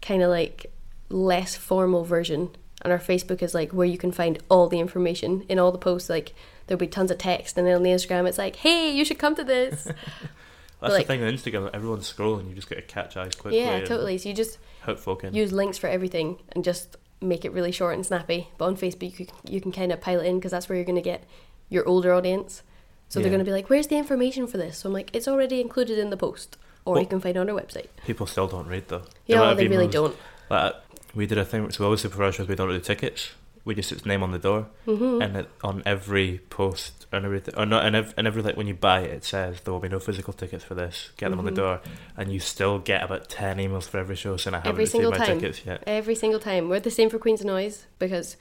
kind 0.01 0.23
of 0.23 0.29
like 0.29 0.71
less 1.09 1.55
formal 1.55 2.05
version, 2.05 2.51
and 2.81 2.93
our 2.93 2.99
Facebook 2.99 3.41
is 3.41 3.53
like 3.53 3.73
where 3.73 3.87
you 3.87 3.97
can 3.97 4.13
find 4.13 4.39
all 4.49 4.69
the 4.69 4.79
information 4.79 5.45
in 5.49 5.59
all 5.59 5.73
the 5.73 5.77
posts. 5.77 6.09
Like 6.09 6.33
there'll 6.69 6.79
be 6.79 6.87
tons 6.87 7.11
of 7.11 7.17
text, 7.17 7.57
and 7.57 7.67
then 7.67 7.75
on 7.75 7.83
the 7.83 7.89
Instagram, 7.89 8.25
it's 8.27 8.37
like, 8.37 8.55
hey, 8.57 8.89
you 8.95 9.03
should 9.03 9.19
come 9.19 9.35
to 9.35 9.43
this. 9.43 9.83
that's 10.79 10.93
like- 10.93 11.07
the 11.07 11.13
thing 11.13 11.23
on 11.23 11.33
Instagram. 11.33 11.69
Everyone's 11.73 12.11
scrolling. 12.11 12.47
You 12.47 12.55
just 12.55 12.69
got 12.69 12.77
to 12.77 12.81
catch 12.83 13.17
eyes 13.17 13.35
quickly. 13.35 13.59
yeah, 13.59 13.81
totally. 13.81 14.17
So 14.17 14.29
you 14.29 14.35
just 14.35 14.57
Hook 14.83 14.97
folk 14.99 15.23
in. 15.25 15.33
use 15.33 15.51
links 15.51 15.77
for 15.77 15.87
everything 15.87 16.37
and 16.53 16.63
just 16.63 16.95
make 17.21 17.43
it 17.43 17.51
really 17.51 17.71
short 17.73 17.95
and 17.95 18.05
snappy. 18.05 18.47
But 18.57 18.65
on 18.65 18.77
Facebook, 18.77 19.19
you 19.19 19.25
can, 19.25 19.35
you 19.49 19.59
can 19.59 19.71
kind 19.73 19.91
of 19.91 19.99
pile 19.99 20.21
it 20.21 20.25
in 20.25 20.37
because 20.37 20.51
that's 20.51 20.69
where 20.69 20.77
you're 20.77 20.85
going 20.85 20.95
to 20.95 21.01
get 21.01 21.25
your 21.67 21.85
older 21.87 22.13
audience. 22.13 22.63
So 23.09 23.19
they're 23.19 23.29
going 23.31 23.39
to 23.39 23.45
be 23.45 23.51
like, 23.51 23.69
"Where's 23.71 23.87
the 23.87 23.97
information 23.97 24.45
for 24.45 24.57
this?" 24.57 24.77
So 24.77 24.87
I'm 24.89 24.93
like, 24.93 25.09
"It's 25.15 25.27
already 25.27 25.59
included 25.59 25.97
in 25.97 26.11
the 26.11 26.17
post, 26.17 26.57
or 26.85 26.93
Well- 26.93 27.01
you 27.01 27.07
can 27.09 27.19
find 27.19 27.35
it 27.35 27.39
on 27.39 27.49
our 27.49 27.59
website." 27.59 27.87
People 28.05 28.27
still 28.27 28.47
don't 28.47 28.67
read 28.67 28.87
though. 28.87 29.01
Yeah, 29.25 29.37
might 29.37 29.41
well, 29.47 29.55
they 29.55 29.63
been 29.63 29.71
really 29.71 29.85
those- 29.87 30.11
don't. 30.11 30.17
Like, 30.51 30.75
we 31.15 31.25
did 31.25 31.39
a 31.39 31.43
thing. 31.45 31.69
So 31.71 31.83
we 31.83 31.85
always 31.85 32.03
do 32.03 32.09
for 32.09 32.23
our. 32.23 32.31
We 32.45 32.53
don't 32.55 32.69
do 32.69 32.79
tickets. 32.79 33.31
We 33.69 33.75
just 33.75 33.91
it's 33.91 34.03
name 34.05 34.23
on 34.23 34.31
the 34.31 34.39
door, 34.39 34.65
Mm-hmm. 34.87 35.21
and 35.21 35.31
it, 35.37 35.47
on 35.63 35.83
every 35.85 36.39
post 36.49 37.05
and 37.11 37.23
everything, 37.23 37.53
or 37.55 37.67
not, 37.67 37.85
and 37.85 37.95
every, 37.95 38.13
and 38.17 38.25
every 38.25 38.41
like 38.41 38.57
when 38.57 38.65
you 38.65 38.73
buy 38.73 39.01
it, 39.01 39.11
it 39.11 39.23
says 39.23 39.61
there 39.61 39.71
will 39.71 39.79
be 39.79 39.93
no 39.97 39.99
physical 39.99 40.33
tickets 40.33 40.63
for 40.63 40.73
this. 40.73 41.11
Get 41.17 41.29
them 41.29 41.37
on 41.37 41.45
the 41.45 41.51
Mhm. 41.51 41.63
door, 41.63 41.81
and 42.17 42.31
you 42.33 42.39
still 42.39 42.79
get 42.79 43.03
about 43.03 43.29
ten 43.29 43.57
emails 43.57 43.87
for 43.87 43.99
every 43.99 44.15
show 44.15 44.37
saying 44.37 44.55
I 44.55 44.57
haven't 44.57 44.71
Every 44.71 44.85
received 44.85 45.09
my 45.11 45.17
time. 45.17 45.39
tickets 45.39 45.61
yet. 45.65 45.83
Every 45.85 46.15
single 46.15 46.39
time. 46.39 46.67
We're 46.67 46.79
the 46.79 46.89
same 46.99 47.09
for 47.11 47.19
Queens 47.19 47.45
Noise 47.45 47.85
because 47.99 48.37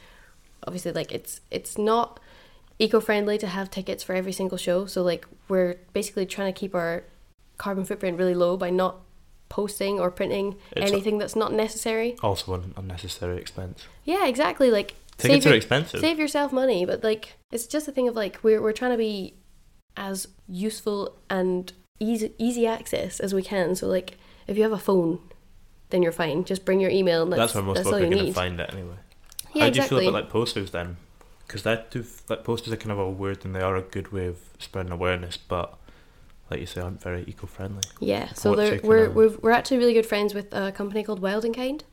obviously 0.66 0.92
like 0.92 1.12
it's 1.12 1.40
it's 1.50 1.76
not 1.76 2.18
eco-friendly 2.78 3.36
to 3.38 3.46
have 3.48 3.70
tickets 3.70 4.02
for 4.02 4.14
every 4.14 4.32
single 4.32 4.56
show. 4.56 4.86
So 4.86 5.02
like 5.02 5.26
we're 5.48 5.76
basically 5.92 6.24
trying 6.26 6.52
to 6.52 6.58
keep 6.58 6.74
our 6.74 7.04
carbon 7.58 7.84
footprint 7.84 8.16
really 8.18 8.34
low 8.34 8.56
by 8.56 8.70
not 8.70 9.00
posting 9.50 9.98
or 10.00 10.10
printing 10.10 10.56
It's 10.72 10.90
anything 10.90 11.18
that's 11.18 11.36
not 11.36 11.52
necessary. 11.52 12.16
Also, 12.22 12.54
an 12.54 12.72
unnecessary 12.76 13.36
expense. 13.38 13.86
Yeah, 14.04 14.26
exactly. 14.26 14.70
Like 14.70 14.94
Tickets 15.18 15.44
save 15.44 15.46
are 15.46 15.48
your- 15.50 15.56
expensive. 15.56 16.00
Save 16.00 16.18
yourself 16.18 16.52
money, 16.52 16.84
but 16.86 17.02
like 17.04 17.34
it's 17.50 17.66
just 17.66 17.88
a 17.88 17.92
thing 17.92 18.08
of 18.08 18.14
like 18.16 18.38
we're 18.42 18.62
we're 18.62 18.72
trying 18.72 18.92
to 18.92 18.96
be 18.98 19.34
as 19.96 20.28
useful 20.48 21.18
and 21.28 21.72
easy 22.00 22.32
easy 22.38 22.66
access 22.66 23.18
as 23.20 23.34
we 23.34 23.42
can. 23.42 23.74
So 23.74 23.86
like 23.88 24.16
if 24.46 24.56
you 24.56 24.62
have 24.62 24.72
a 24.72 24.78
phone, 24.78 25.18
then 25.90 26.02
you're 26.02 26.12
fine. 26.12 26.44
Just 26.44 26.64
bring 26.64 26.80
your 26.80 26.90
email 26.90 27.22
and 27.22 27.32
that's, 27.32 27.40
That's 27.52 27.54
where 27.56 27.64
most 27.64 27.82
folk 27.84 27.94
are 27.94 27.98
going 28.00 28.12
to 28.26 28.32
find 28.32 28.60
it 28.60 28.70
anyway. 28.72 28.94
Yeah, 29.54 29.64
How 29.64 29.70
do 29.70 29.80
you 29.80 29.88
feel 29.88 29.98
about 30.00 30.12
like 30.12 30.28
posters 30.30 30.70
then? 30.70 30.96
Because 31.46 31.62
that 31.64 31.90
do 31.90 32.04
like 32.28 32.44
posters 32.44 32.72
are 32.72 32.76
kind 32.76 32.92
of 32.92 32.98
a 32.98 33.10
weird 33.10 33.44
and 33.44 33.54
they 33.54 33.60
are 33.60 33.76
a 33.76 33.82
good 33.82 34.12
way 34.12 34.26
of 34.26 34.38
spreading 34.58 34.92
awareness, 34.92 35.36
but 35.36 35.76
like 36.50 36.60
you 36.60 36.66
say, 36.66 36.80
aren't 36.80 37.02
very 37.02 37.24
eco-friendly. 37.26 37.82
Yeah, 38.00 38.32
so 38.32 38.52
we're 38.56 38.78
kinda- 38.78 39.38
we're 39.42 39.50
actually 39.50 39.78
really 39.78 39.92
good 39.92 40.06
friends 40.06 40.32
with 40.32 40.52
a 40.54 40.72
company 40.72 41.02
called 41.02 41.20
Wild 41.20 41.44
and 41.44 41.54
Kind. 41.54 41.84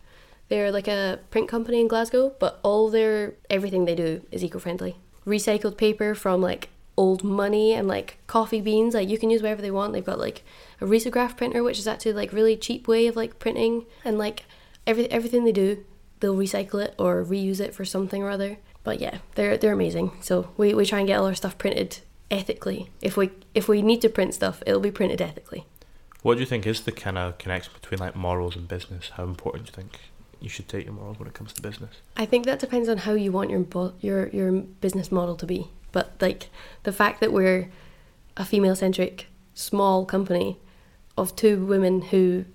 They're 0.47 0.71
like 0.71 0.87
a 0.87 1.19
print 1.31 1.47
company 1.49 1.81
in 1.81 1.87
Glasgow, 1.87 2.33
but 2.39 2.59
all 2.63 2.89
their 2.89 3.33
everything 3.49 3.85
they 3.85 3.95
do 3.95 4.21
is 4.31 4.43
eco-friendly. 4.43 4.97
Recycled 5.25 5.77
paper 5.77 6.13
from 6.13 6.41
like 6.41 6.69
old 6.97 7.23
money 7.23 7.73
and 7.73 7.87
like 7.87 8.17
coffee 8.27 8.61
beans, 8.61 8.93
like 8.93 9.09
you 9.09 9.17
can 9.17 9.29
use 9.29 9.41
whatever 9.41 9.61
they 9.61 9.71
want. 9.71 9.93
They've 9.93 10.05
got 10.05 10.19
like 10.19 10.43
a 10.79 10.85
risograph 10.85 11.35
printer, 11.35 11.63
which 11.63 11.79
is 11.79 11.87
actually 11.87 12.13
like 12.13 12.31
really 12.31 12.55
cheap 12.55 12.87
way 12.87 13.07
of 13.07 13.15
like 13.15 13.39
printing, 13.39 13.85
and 14.03 14.17
like 14.17 14.45
every 14.85 15.09
everything 15.11 15.45
they 15.45 15.51
do, 15.51 15.83
they'll 16.19 16.35
recycle 16.35 16.83
it 16.83 16.95
or 16.99 17.23
reuse 17.23 17.59
it 17.59 17.73
for 17.73 17.85
something 17.85 18.21
or 18.21 18.29
other. 18.29 18.57
But 18.83 18.99
yeah, 18.99 19.19
they're 19.33 19.57
they're 19.57 19.73
amazing. 19.73 20.11
So 20.21 20.51
we, 20.57 20.73
we 20.73 20.85
try 20.85 20.99
and 20.99 21.07
get 21.07 21.19
all 21.19 21.25
our 21.25 21.35
stuff 21.35 21.57
printed 21.57 21.99
ethically. 22.29 22.89
If 23.01 23.17
we 23.17 23.31
if 23.53 23.67
we 23.67 23.81
need 23.81 24.01
to 24.01 24.09
print 24.09 24.35
stuff, 24.35 24.61
it'll 24.65 24.79
be 24.79 24.91
printed 24.91 25.21
ethically. 25.21 25.65
What 26.21 26.35
do 26.35 26.39
you 26.41 26.45
think 26.45 26.65
is 26.65 26.81
the 26.81 26.91
kind 26.91 27.17
of 27.17 27.37
connection 27.37 27.73
between 27.73 27.99
like 27.99 28.15
morals 28.15 28.55
and 28.55 28.67
business? 28.67 29.09
How 29.15 29.23
important 29.23 29.65
do 29.65 29.69
you 29.69 29.75
think 29.75 29.99
you 30.45 30.49
should 30.49 30.69
take 30.69 30.85
your 30.85 30.93
morals 30.93 31.19
when 31.19 31.27
it 31.27 31.33
comes 31.33 31.51
to 31.53 31.61
business? 31.61 31.95
I 32.15 32.25
think 32.25 32.45
that 32.45 32.59
depends 32.59 32.87
on 32.87 32.99
how 32.99 33.13
you 33.13 33.31
want 33.31 33.49
your 33.49 33.65
your 33.99 34.27
your 34.29 34.51
business 34.51 35.11
model 35.11 35.35
to 35.37 35.45
be. 35.45 35.67
But 35.91 36.13
like 36.21 36.49
the 36.83 36.91
fact 36.93 37.19
that 37.19 37.33
we're 37.33 37.69
a 38.37 38.45
female 38.45 38.75
centric 38.75 39.27
small 39.53 40.05
company 40.05 40.57
of 41.17 41.35
two 41.35 41.65
women 41.65 42.01
who 42.01 42.45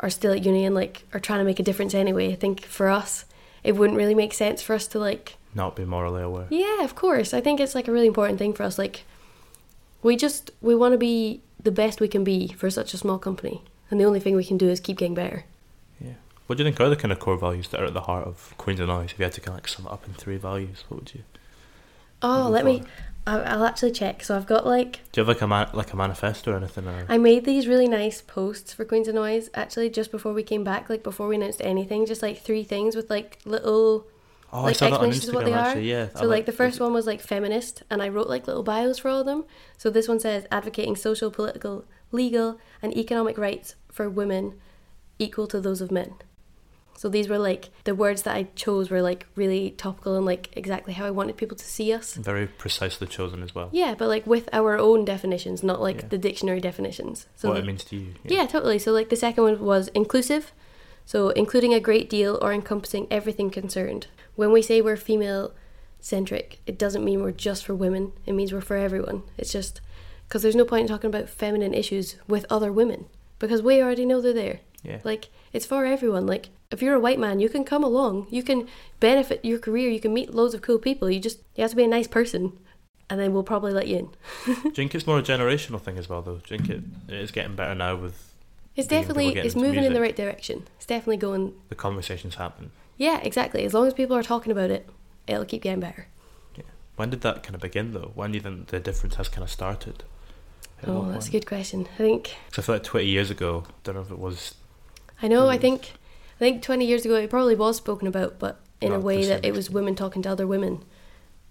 are 0.00 0.10
still 0.10 0.32
at 0.32 0.44
uni 0.44 0.64
and 0.64 0.74
like 0.74 1.04
are 1.12 1.20
trying 1.20 1.38
to 1.40 1.44
make 1.44 1.60
a 1.60 1.62
difference 1.62 1.94
anyway, 1.94 2.32
I 2.32 2.36
think 2.36 2.62
for 2.64 2.88
us 2.88 3.24
it 3.64 3.76
wouldn't 3.76 3.98
really 3.98 4.14
make 4.14 4.32
sense 4.34 4.60
for 4.62 4.74
us 4.74 4.86
to 4.88 4.98
like 4.98 5.36
Not 5.54 5.76
be 5.76 5.84
morally 5.84 6.22
aware. 6.22 6.46
yeah, 6.50 6.82
of 6.84 6.94
course. 6.94 7.32
I 7.34 7.40
think 7.40 7.60
it's 7.60 7.74
like 7.74 7.88
a 7.88 7.92
really 7.92 8.06
important 8.08 8.38
thing 8.38 8.52
for 8.54 8.62
us. 8.64 8.78
Like 8.78 9.04
we 10.02 10.16
just 10.16 10.50
we 10.60 10.74
want 10.74 10.92
to 10.92 10.98
be 10.98 11.40
the 11.62 11.70
best 11.72 12.00
we 12.00 12.08
can 12.08 12.24
be 12.24 12.48
for 12.48 12.70
such 12.70 12.92
a 12.94 12.98
small 12.98 13.18
company. 13.18 13.62
And 13.90 14.00
the 14.00 14.04
only 14.04 14.20
thing 14.20 14.34
we 14.36 14.44
can 14.44 14.58
do 14.58 14.68
is 14.68 14.80
keep 14.80 14.98
getting 14.98 15.14
better. 15.14 15.44
What 16.52 16.58
do 16.58 16.64
you 16.64 16.70
think 16.70 16.82
are 16.82 16.90
the 16.90 16.96
kind 16.96 17.10
of 17.10 17.18
core 17.18 17.38
values 17.38 17.68
that 17.68 17.80
are 17.80 17.86
at 17.86 17.94
the 17.94 18.02
heart 18.02 18.26
of 18.26 18.52
Queens 18.58 18.78
of 18.78 18.86
Noise? 18.86 19.12
If 19.12 19.18
you 19.18 19.22
had 19.22 19.32
to 19.32 19.40
kind 19.40 19.56
of 19.56 19.62
like 19.62 19.68
sum 19.68 19.86
it 19.86 19.90
up 19.90 20.06
in 20.06 20.12
three 20.12 20.36
values, 20.36 20.84
what 20.90 21.00
would 21.00 21.14
you? 21.14 21.22
Oh, 22.20 22.50
let 22.50 22.66
me. 22.66 22.82
I'll, 23.26 23.64
actually 23.64 23.92
check. 23.92 24.22
So 24.22 24.36
I've 24.36 24.44
got 24.44 24.66
like 24.66 25.00
Do 25.12 25.22
you 25.22 25.26
have 25.26 25.28
like 25.28 25.40
a 25.40 25.46
man- 25.46 25.70
like 25.72 25.94
a 25.94 25.96
manifesto 25.96 26.52
or 26.52 26.58
anything? 26.58 26.86
Or 26.86 27.06
I 27.08 27.16
made 27.16 27.46
these 27.46 27.66
really 27.66 27.88
nice 27.88 28.20
posts 28.20 28.74
for 28.74 28.84
Queens 28.84 29.08
of 29.08 29.14
Noise 29.14 29.48
actually 29.54 29.88
just 29.88 30.10
before 30.10 30.34
we 30.34 30.42
came 30.42 30.62
back, 30.62 30.90
like 30.90 31.02
before 31.02 31.26
we 31.26 31.36
announced 31.36 31.62
anything, 31.64 32.04
just 32.04 32.20
like 32.20 32.42
three 32.42 32.64
things 32.64 32.94
with 32.94 33.08
like 33.08 33.38
little 33.46 34.06
oh, 34.52 34.58
I 34.58 34.62
like 34.64 34.82
explanations 34.82 35.28
of 35.30 35.34
what 35.34 35.46
they 35.46 35.54
are. 35.54 35.78
Yeah. 35.78 36.08
I 36.14 36.20
So 36.20 36.26
like 36.26 36.44
the 36.44 36.52
first 36.52 36.80
one 36.80 36.92
was 36.92 37.06
like 37.06 37.22
feminist, 37.22 37.82
and 37.88 38.02
I 38.02 38.10
wrote 38.10 38.28
like 38.28 38.46
little 38.46 38.62
bios 38.62 38.98
for 38.98 39.08
all 39.08 39.20
of 39.20 39.26
them. 39.26 39.46
So 39.78 39.88
this 39.88 40.06
one 40.06 40.20
says 40.20 40.46
advocating 40.52 40.96
social, 40.96 41.30
political, 41.30 41.86
legal, 42.10 42.60
and 42.82 42.94
economic 42.94 43.38
rights 43.38 43.74
for 43.90 44.10
women 44.10 44.60
equal 45.18 45.46
to 45.46 45.58
those 45.58 45.80
of 45.80 45.90
men. 45.90 46.16
So 46.96 47.08
these 47.08 47.28
were 47.28 47.38
like 47.38 47.70
the 47.84 47.94
words 47.94 48.22
that 48.22 48.36
I 48.36 48.44
chose 48.54 48.90
were 48.90 49.02
like 49.02 49.26
really 49.34 49.70
topical 49.72 50.16
and 50.16 50.24
like 50.24 50.50
exactly 50.56 50.92
how 50.92 51.04
I 51.06 51.10
wanted 51.10 51.36
people 51.36 51.56
to 51.56 51.64
see 51.64 51.92
us. 51.92 52.14
Very 52.14 52.46
precisely 52.46 53.06
chosen 53.08 53.42
as 53.42 53.54
well. 53.54 53.70
Yeah, 53.72 53.94
but 53.98 54.08
like 54.08 54.26
with 54.26 54.48
our 54.52 54.78
own 54.78 55.04
definitions, 55.04 55.62
not 55.62 55.80
like 55.80 56.02
Yeah. 56.02 56.08
the 56.08 56.18
dictionary 56.18 56.60
definitions. 56.60 57.26
So 57.34 57.48
what 57.48 57.58
it 57.58 57.66
means 57.66 57.82
to 57.84 57.96
you. 57.96 58.14
yeah, 58.24 58.46
totally. 58.46 58.78
So, 58.78 58.92
like, 58.92 59.08
the 59.08 59.16
second 59.16 59.42
one 59.44 59.60
was 59.64 59.88
inclusive. 59.88 60.52
So, 61.04 61.30
including 61.30 61.74
a 61.74 61.80
great 61.80 62.08
deal 62.08 62.38
or 62.40 62.52
encompassing 62.52 63.08
everything 63.10 63.50
concerned. 63.50 64.06
When 64.36 64.52
we 64.52 64.62
say 64.62 64.80
we're 64.80 64.96
female 64.96 65.52
centric, 66.00 66.60
it 66.66 66.78
doesn't 66.78 67.04
mean 67.04 67.22
we're 67.22 67.32
just 67.32 67.64
for 67.64 67.74
women, 67.74 68.12
it 68.26 68.32
means 68.32 68.52
we're 68.52 68.60
for 68.60 68.76
everyone. 68.76 69.22
It's 69.36 69.52
just 69.52 69.80
because 70.28 70.42
there's 70.42 70.54
no 70.56 70.64
point 70.64 70.82
in 70.82 70.88
talking 70.88 71.08
about 71.08 71.28
feminine 71.28 71.74
issues 71.74 72.16
with 72.28 72.46
other 72.48 72.72
women 72.72 73.06
because 73.38 73.62
we 73.62 73.82
already 73.82 74.04
know 74.04 74.20
they're 74.20 74.32
there. 74.32 74.60
Yeah. 74.84 75.00
Like, 75.04 75.28
it's 75.52 75.66
for 75.66 75.84
everyone. 75.84 76.26
Like, 76.26 76.48
if 76.72 76.82
you're 76.82 76.94
a 76.94 77.00
white 77.00 77.18
man, 77.18 77.38
you 77.40 77.48
can 77.48 77.64
come 77.64 77.84
along, 77.84 78.26
you 78.30 78.42
can 78.42 78.68
benefit 79.00 79.44
your 79.44 79.58
career, 79.58 79.90
you 79.90 80.00
can 80.00 80.12
meet 80.14 80.34
loads 80.34 80.54
of 80.54 80.62
cool 80.62 80.78
people. 80.78 81.10
You 81.10 81.20
just, 81.20 81.38
you 81.54 81.62
have 81.62 81.70
to 81.70 81.76
be 81.76 81.84
a 81.84 81.88
nice 81.88 82.06
person, 82.08 82.58
and 83.10 83.20
then 83.20 83.32
we'll 83.32 83.42
probably 83.42 83.72
let 83.72 83.86
you 83.88 83.98
in. 83.98 84.06
Do 84.46 84.52
you 84.64 84.70
think 84.70 84.94
it's 84.94 85.06
more 85.06 85.18
a 85.18 85.22
generational 85.22 85.80
thing 85.80 85.98
as 85.98 86.08
well, 86.08 86.22
though? 86.22 86.36
Do 86.36 86.54
you 86.54 86.58
think 86.58 86.70
it, 86.70 86.82
it 87.12 87.20
is 87.20 87.30
getting 87.30 87.54
better 87.54 87.74
now 87.74 87.96
with 87.96 88.32
It's 88.74 88.88
definitely, 88.88 89.36
it's 89.36 89.54
moving 89.54 89.84
in 89.84 89.92
the 89.92 90.00
right 90.00 90.16
direction. 90.16 90.66
It's 90.76 90.86
definitely 90.86 91.18
going 91.18 91.54
the 91.68 91.74
conversations 91.74 92.36
happening? 92.36 92.70
Yeah, 92.96 93.20
exactly. 93.22 93.64
As 93.64 93.74
long 93.74 93.86
as 93.86 93.94
people 93.94 94.16
are 94.16 94.22
talking 94.22 94.52
about 94.52 94.70
it, 94.70 94.88
it'll 95.26 95.44
keep 95.44 95.62
getting 95.62 95.80
better. 95.80 96.06
Yeah. 96.56 96.62
When 96.96 97.10
did 97.10 97.20
that 97.22 97.42
kind 97.42 97.54
of 97.54 97.60
begin, 97.60 97.92
though? 97.92 98.12
When 98.14 98.32
do 98.32 98.36
you 98.36 98.42
think 98.42 98.68
the 98.68 98.80
difference 98.80 99.16
has 99.16 99.28
kind 99.28 99.42
of 99.42 99.50
started? 99.50 100.04
At 100.82 100.88
Oh, 100.88 101.10
that's 101.10 101.28
a 101.28 101.30
good 101.30 101.46
question. 101.46 101.86
I 101.94 101.96
think 101.96 102.34
'Cause 102.50 102.58
I 102.58 102.62
feel 102.62 102.74
like 102.76 102.82
20 102.82 103.06
years 103.06 103.30
ago, 103.30 103.64
I 103.68 103.72
don't 103.84 103.94
know 103.94 104.00
if 104.02 104.10
it 104.10 104.18
was. 104.18 104.54
I 105.22 105.28
know. 105.28 105.48
I 105.48 105.56
think 105.58 105.92
think 106.44 106.62
twenty 106.62 106.86
years 106.86 107.04
ago 107.04 107.14
it 107.16 107.30
probably 107.30 107.54
was 107.54 107.76
spoken 107.76 108.06
about, 108.06 108.38
but 108.38 108.60
in 108.80 108.90
Not 108.90 108.96
a 108.96 109.00
way 109.00 109.24
that 109.26 109.44
it 109.44 109.52
was 109.52 109.70
women 109.70 109.94
talking 109.94 110.22
to 110.22 110.30
other 110.30 110.46
women, 110.46 110.84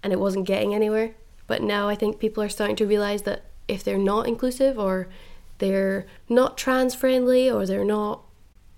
and 0.02 0.12
it 0.12 0.20
wasn't 0.20 0.46
getting 0.46 0.74
anywhere. 0.74 1.14
But 1.46 1.62
now 1.62 1.88
I 1.88 1.94
think 1.94 2.18
people 2.18 2.42
are 2.42 2.48
starting 2.48 2.76
to 2.76 2.86
realize 2.86 3.22
that 3.22 3.44
if 3.68 3.82
they're 3.82 3.98
not 3.98 4.26
inclusive 4.26 4.78
or 4.78 5.08
they're 5.58 6.06
not 6.28 6.58
trans 6.58 6.94
friendly 6.94 7.50
or 7.50 7.66
they're 7.66 7.84
not 7.84 8.22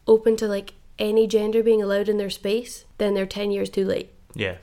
open 0.06 0.36
to 0.36 0.46
like 0.46 0.74
any 0.98 1.26
gender 1.26 1.62
being 1.62 1.82
allowed 1.82 2.08
in 2.08 2.18
their 2.18 2.30
space, 2.30 2.84
then 2.98 3.14
they're 3.14 3.26
10 3.26 3.50
years 3.50 3.70
too 3.70 3.84
late. 3.84 4.10
Yeah. 4.34 4.56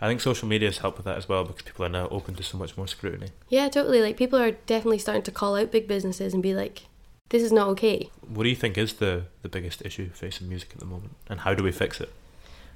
I 0.00 0.06
think 0.08 0.20
social 0.20 0.48
media 0.48 0.68
has 0.68 0.78
helped 0.78 0.96
with 0.96 1.06
that 1.06 1.16
as 1.16 1.28
well 1.28 1.44
because 1.44 1.62
people 1.62 1.84
are 1.84 1.90
now 1.90 2.08
open 2.08 2.34
to 2.36 2.42
so 2.42 2.56
much 2.56 2.76
more 2.76 2.86
scrutiny. 2.86 3.30
Yeah, 3.48 3.68
totally. 3.68 4.00
Like 4.00 4.16
people 4.16 4.38
are 4.38 4.52
definitely 4.52 4.98
starting 4.98 5.24
to 5.24 5.32
call 5.32 5.56
out 5.56 5.72
big 5.72 5.88
businesses 5.88 6.34
and 6.34 6.42
be 6.42 6.54
like, 6.54 6.84
this 7.30 7.42
is 7.42 7.52
not 7.52 7.68
okay. 7.68 8.10
What 8.26 8.44
do 8.44 8.48
you 8.48 8.56
think 8.56 8.78
is 8.78 8.94
the, 8.94 9.24
the 9.42 9.48
biggest 9.48 9.82
issue 9.84 10.10
facing 10.10 10.48
music 10.48 10.70
at 10.72 10.78
the 10.78 10.86
moment 10.86 11.12
and 11.28 11.40
how 11.40 11.54
do 11.54 11.62
we 11.62 11.72
fix 11.72 12.00
it? 12.00 12.12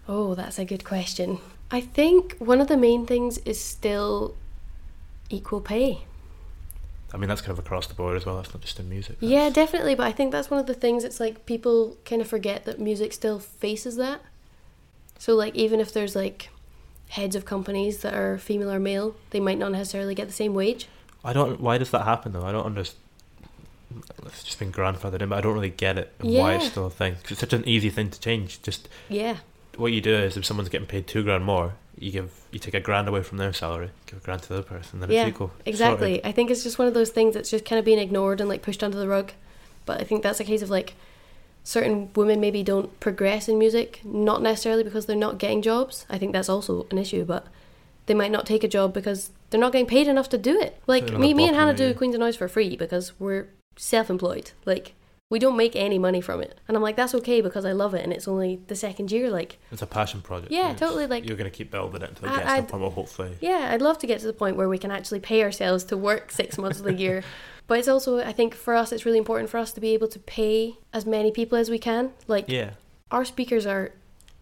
Oh, 0.09 0.35
that's 0.35 0.59
a 0.59 0.65
good 0.65 0.85
question. 0.85 1.39
I 1.71 1.81
think 1.81 2.37
one 2.39 2.61
of 2.61 2.69
the 2.69 2.77
main 2.77 3.07
things 3.07 3.39
is 3.39 3.61
still 3.61 4.35
equal 5.31 5.61
pay. 5.61 6.05
I 7.15 7.19
mean, 7.19 7.29
that's 7.29 7.41
kind 7.41 7.53
of 7.53 7.59
across 7.59 7.87
the 7.87 7.95
board 7.95 8.17
as 8.17 8.25
well. 8.25 8.37
That's 8.37 8.53
not 8.53 8.63
just 8.63 8.81
in 8.81 8.89
music. 8.89 9.21
That's, 9.21 9.31
Yeah, 9.31 9.51
definitely. 9.51 9.95
But 9.95 10.07
I 10.07 10.13
think 10.13 10.33
that's 10.33 10.51
one 10.51 10.59
of 10.59 10.67
the 10.67 10.75
things. 10.75 11.05
It's 11.05 11.21
like 11.21 11.45
people 11.47 11.97
kind 12.05 12.23
of 12.23 12.29
forget 12.29 12.65
that 12.65 12.81
music 12.81 13.13
still 13.13 13.39
faces 13.39 13.97
that. 13.97 14.21
So 15.19 15.35
like 15.35 15.55
even 15.55 15.79
if 15.79 15.93
there's 15.93 16.17
like 16.17 16.49
heads 17.09 17.37
of 17.37 17.45
companies 17.45 17.99
that 17.99 18.15
are 18.15 18.39
female 18.39 18.71
or 18.71 18.81
male, 18.81 19.15
they 19.31 19.41
might 19.41 19.59
not 19.59 19.73
necessarily 19.73 20.15
get 20.15 20.27
the 20.27 20.33
same 20.33 20.55
wage. 20.55 20.89
I 21.25 21.33
don't. 21.33 21.61
Why 21.61 21.79
does 21.79 21.91
that 21.91 22.05
happen 22.05 22.33
though? 22.33 22.45
I 22.45 22.53
don't 22.53 22.67
understand. 22.67 23.02
It's 24.27 24.43
just 24.45 24.59
been 24.59 24.73
grandfathered 24.73 25.23
in, 25.23 25.29
but 25.29 25.39
I 25.39 25.41
don't 25.41 25.55
really 25.55 25.71
get 25.71 25.99
it 25.99 26.13
and 26.19 26.33
why 26.35 26.55
it's 26.55 26.65
Yeah. 26.65 26.71
still 26.71 26.87
a 26.87 26.91
thing. 26.91 27.15
'Cause 27.23 27.33
it's 27.33 27.41
such 27.41 27.53
an 27.53 27.67
easy 27.69 27.91
thing 27.91 28.11
to 28.11 28.21
change. 28.21 28.63
Just 28.63 28.89
Yeah, 29.09 29.37
what 29.77 29.93
you 29.93 30.01
do 30.01 30.15
is, 30.15 30.37
if 30.37 30.45
someone's 30.45 30.69
getting 30.69 30.87
paid 30.87 31.07
two 31.07 31.23
grand 31.23 31.45
more, 31.45 31.75
you 31.99 32.11
give 32.11 32.31
you 32.51 32.59
take 32.59 32.75
a 32.75 32.81
grand 32.81 33.09
away 33.09 33.23
from 33.23 33.39
their 33.39 33.53
salary, 33.53 33.91
give 34.07 34.19
a 34.19 34.23
grand 34.25 34.43
to 34.43 34.49
the 34.49 34.55
other 34.57 34.63
person, 34.63 35.01
then 35.01 35.11
yeah, 35.11 35.23
it's 35.23 35.31
equal. 35.31 35.51
exactly. 35.65 36.15
Sorted. 36.15 36.27
I 36.27 36.33
think 36.33 36.51
it's 36.51 36.63
just 36.63 36.79
one 36.79 36.89
of 36.89 36.95
those 36.95 37.11
things 37.11 37.35
that's 37.35 37.51
just 37.51 37.65
kind 37.65 37.79
of 37.79 37.85
being 37.85 37.99
ignored 37.99 38.41
and 38.41 38.49
like 38.49 38.63
pushed 38.63 38.83
under 38.83 38.99
the 38.99 39.09
rug. 39.09 39.33
But 39.87 40.01
I 40.01 40.05
think 40.05 40.23
that's 40.23 40.39
a 40.41 40.45
case 40.45 40.63
of 40.63 40.71
like 40.71 40.95
certain 41.65 42.11
women 42.17 42.41
maybe 42.41 42.63
don't 42.63 42.99
progress 43.01 43.49
in 43.49 43.59
music, 43.59 44.01
not 44.05 44.43
necessarily 44.43 44.83
because 44.85 45.07
they're 45.07 45.17
not 45.17 45.39
getting 45.39 45.63
jobs. 45.63 46.07
I 46.11 46.19
think 46.19 46.33
that's 46.33 46.49
also 46.49 46.87
an 46.91 46.99
issue, 46.99 47.25
but 47.25 47.47
they 48.07 48.15
might 48.15 48.33
not 48.33 48.47
take 48.47 48.65
a 48.65 48.69
job 48.69 48.93
because 48.93 49.31
they're 49.51 49.61
not 49.61 49.73
getting 49.73 49.87
paid 49.87 50.09
enough 50.09 50.29
to 50.31 50.39
do 50.39 50.61
it. 50.61 50.77
Like 50.87 51.13
me, 51.13 51.33
me 51.35 51.47
and 51.47 51.55
Hannah 51.57 51.75
do 51.75 51.89
yeah. 51.89 51.93
Queens 51.93 52.15
of 52.15 52.21
Noise 52.21 52.37
for 52.37 52.49
free 52.49 52.77
because 52.77 53.13
we're 53.21 53.47
self-employed. 53.77 54.53
Like 54.65 54.95
we 55.31 55.39
don't 55.39 55.57
make 55.57 55.75
any 55.75 55.99
money 55.99 56.21
from 56.21 56.43
it, 56.43 56.59
and 56.69 56.77
I'm 56.77 56.83
like 56.83 56.97
that's 56.97 57.15
okay 57.15 57.41
because 57.41 57.65
I 57.65 57.73
love 57.73 57.95
it, 57.95 58.05
and 58.05 58.13
it's 58.13 58.29
only 58.29 58.61
the 58.67 58.77
second 58.77 59.11
year. 59.11 59.31
Like 59.31 59.59
It's 59.71 59.83
a 59.83 59.87
passion 59.87 60.21
project. 60.21 60.53
Yeah, 60.53 60.75
totally, 60.75 61.07
like- 61.07 61.27
you're 61.27 61.37
gonna 61.39 61.51
keep 61.51 61.71
building 61.71 62.03
it 62.03 62.09
until 62.11 62.29
it 62.29 62.37
gets 62.37 62.55
to 62.55 62.63
the 62.63 62.69
point 62.79 62.93
hopefully. 62.95 63.37
yeah, 63.41 63.71
I'd 63.73 63.81
love 63.83 63.99
to 64.01 64.07
get 64.07 64.21
to 64.21 64.27
the 64.27 64.33
point 64.35 64.57
where 64.57 64.69
we 64.69 64.79
can 64.79 64.91
actually 64.91 65.21
pay 65.21 65.43
ourselves 65.43 65.85
to 65.85 65.97
work 65.97 66.31
six 66.31 66.59
months 66.59 66.79
of 66.79 66.85
the 66.85 66.95
year. 66.95 67.23
But 67.69 67.79
it's 67.79 67.87
also, 67.89 68.19
I 68.19 68.33
think, 68.33 68.55
for 68.57 68.75
us, 68.75 68.91
it's 68.91 69.07
really 69.07 69.19
important 69.19 69.49
for 69.49 69.57
us 69.57 69.73
to 69.75 69.81
be 69.81 69.95
able 69.95 70.09
to 70.09 70.19
pay 70.19 70.75
as 70.93 71.07
many 71.07 71.31
people 71.31 71.57
as 71.57 71.71
we 71.71 71.79
can. 71.79 72.11
Like, 72.27 72.47
Yeah. 72.49 72.71
our 73.13 73.25
speakers 73.25 73.65
are 73.67 73.93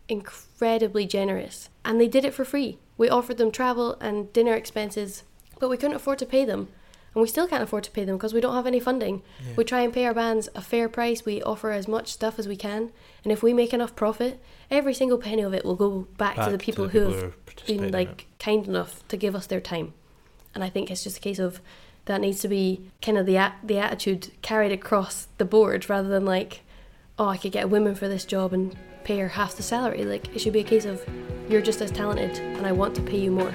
incredibly 0.08 1.06
generous, 1.06 1.68
and 1.84 2.00
they 2.00 2.08
did 2.08 2.24
it 2.24 2.34
for 2.34 2.44
free. 2.44 2.78
We 2.96 3.08
offered 3.08 3.36
them 3.36 3.50
travel 3.52 3.96
and 4.00 4.32
dinner 4.32 4.54
expenses, 4.54 5.22
but 5.58 5.68
we 5.68 5.76
couldn't 5.76 5.96
afford 5.96 6.18
to 6.20 6.26
pay 6.26 6.44
them. 6.44 6.68
And 7.14 7.22
we 7.22 7.28
still 7.28 7.48
can't 7.48 7.62
afford 7.62 7.84
to 7.84 7.90
pay 7.90 8.04
them 8.04 8.16
because 8.16 8.32
we 8.32 8.40
don't 8.40 8.54
have 8.54 8.66
any 8.66 8.78
funding. 8.78 9.22
We 9.56 9.64
try 9.64 9.80
and 9.80 9.92
pay 9.92 10.06
our 10.06 10.14
bands 10.14 10.48
a 10.54 10.62
fair 10.62 10.88
price. 10.88 11.24
We 11.24 11.42
offer 11.42 11.72
as 11.72 11.88
much 11.88 12.12
stuff 12.12 12.38
as 12.38 12.46
we 12.46 12.56
can. 12.56 12.92
And 13.24 13.32
if 13.32 13.42
we 13.42 13.52
make 13.52 13.74
enough 13.74 13.96
profit, 13.96 14.40
every 14.70 14.94
single 14.94 15.18
penny 15.18 15.42
of 15.42 15.52
it 15.52 15.64
will 15.64 15.74
go 15.74 16.06
back, 16.16 16.36
Back 16.36 16.46
to 16.46 16.52
the 16.52 16.58
to 16.58 16.64
people 16.64 16.86
the 16.86 16.90
who 16.92 17.00
people 17.00 17.20
have 17.20 17.32
who 17.66 17.78
been 17.78 17.92
like 17.92 18.26
kind 18.38 18.66
enough 18.66 19.06
to 19.08 19.16
give 19.16 19.34
us 19.34 19.46
their 19.46 19.60
time. 19.60 19.92
And 20.54 20.62
I 20.62 20.68
think 20.68 20.90
it's 20.90 21.02
just 21.02 21.18
a 21.18 21.20
case 21.20 21.38
of 21.40 21.60
that 22.04 22.20
needs 22.20 22.40
to 22.40 22.48
be 22.48 22.90
kind 23.02 23.18
of 23.18 23.26
the 23.26 23.52
the 23.62 23.78
attitude 23.78 24.30
carried 24.42 24.72
across 24.72 25.26
the 25.38 25.44
board 25.44 25.88
rather 25.88 26.08
than 26.08 26.24
like, 26.24 26.60
oh, 27.18 27.28
I 27.28 27.36
could 27.36 27.52
get 27.52 27.64
a 27.64 27.68
woman 27.68 27.94
for 27.96 28.08
this 28.08 28.24
job 28.24 28.52
and 28.52 28.76
pay 29.04 29.18
her 29.18 29.28
half 29.28 29.56
the 29.56 29.62
salary. 29.62 30.04
Like 30.04 30.34
it 30.34 30.40
should 30.40 30.52
be 30.52 30.60
a 30.60 30.64
case 30.64 30.84
of 30.84 31.04
you're 31.48 31.60
just 31.60 31.80
as 31.80 31.90
talented 31.90 32.38
and 32.38 32.66
I 32.66 32.72
want 32.72 32.94
to 32.94 33.02
pay 33.02 33.18
you 33.18 33.32
more. 33.32 33.54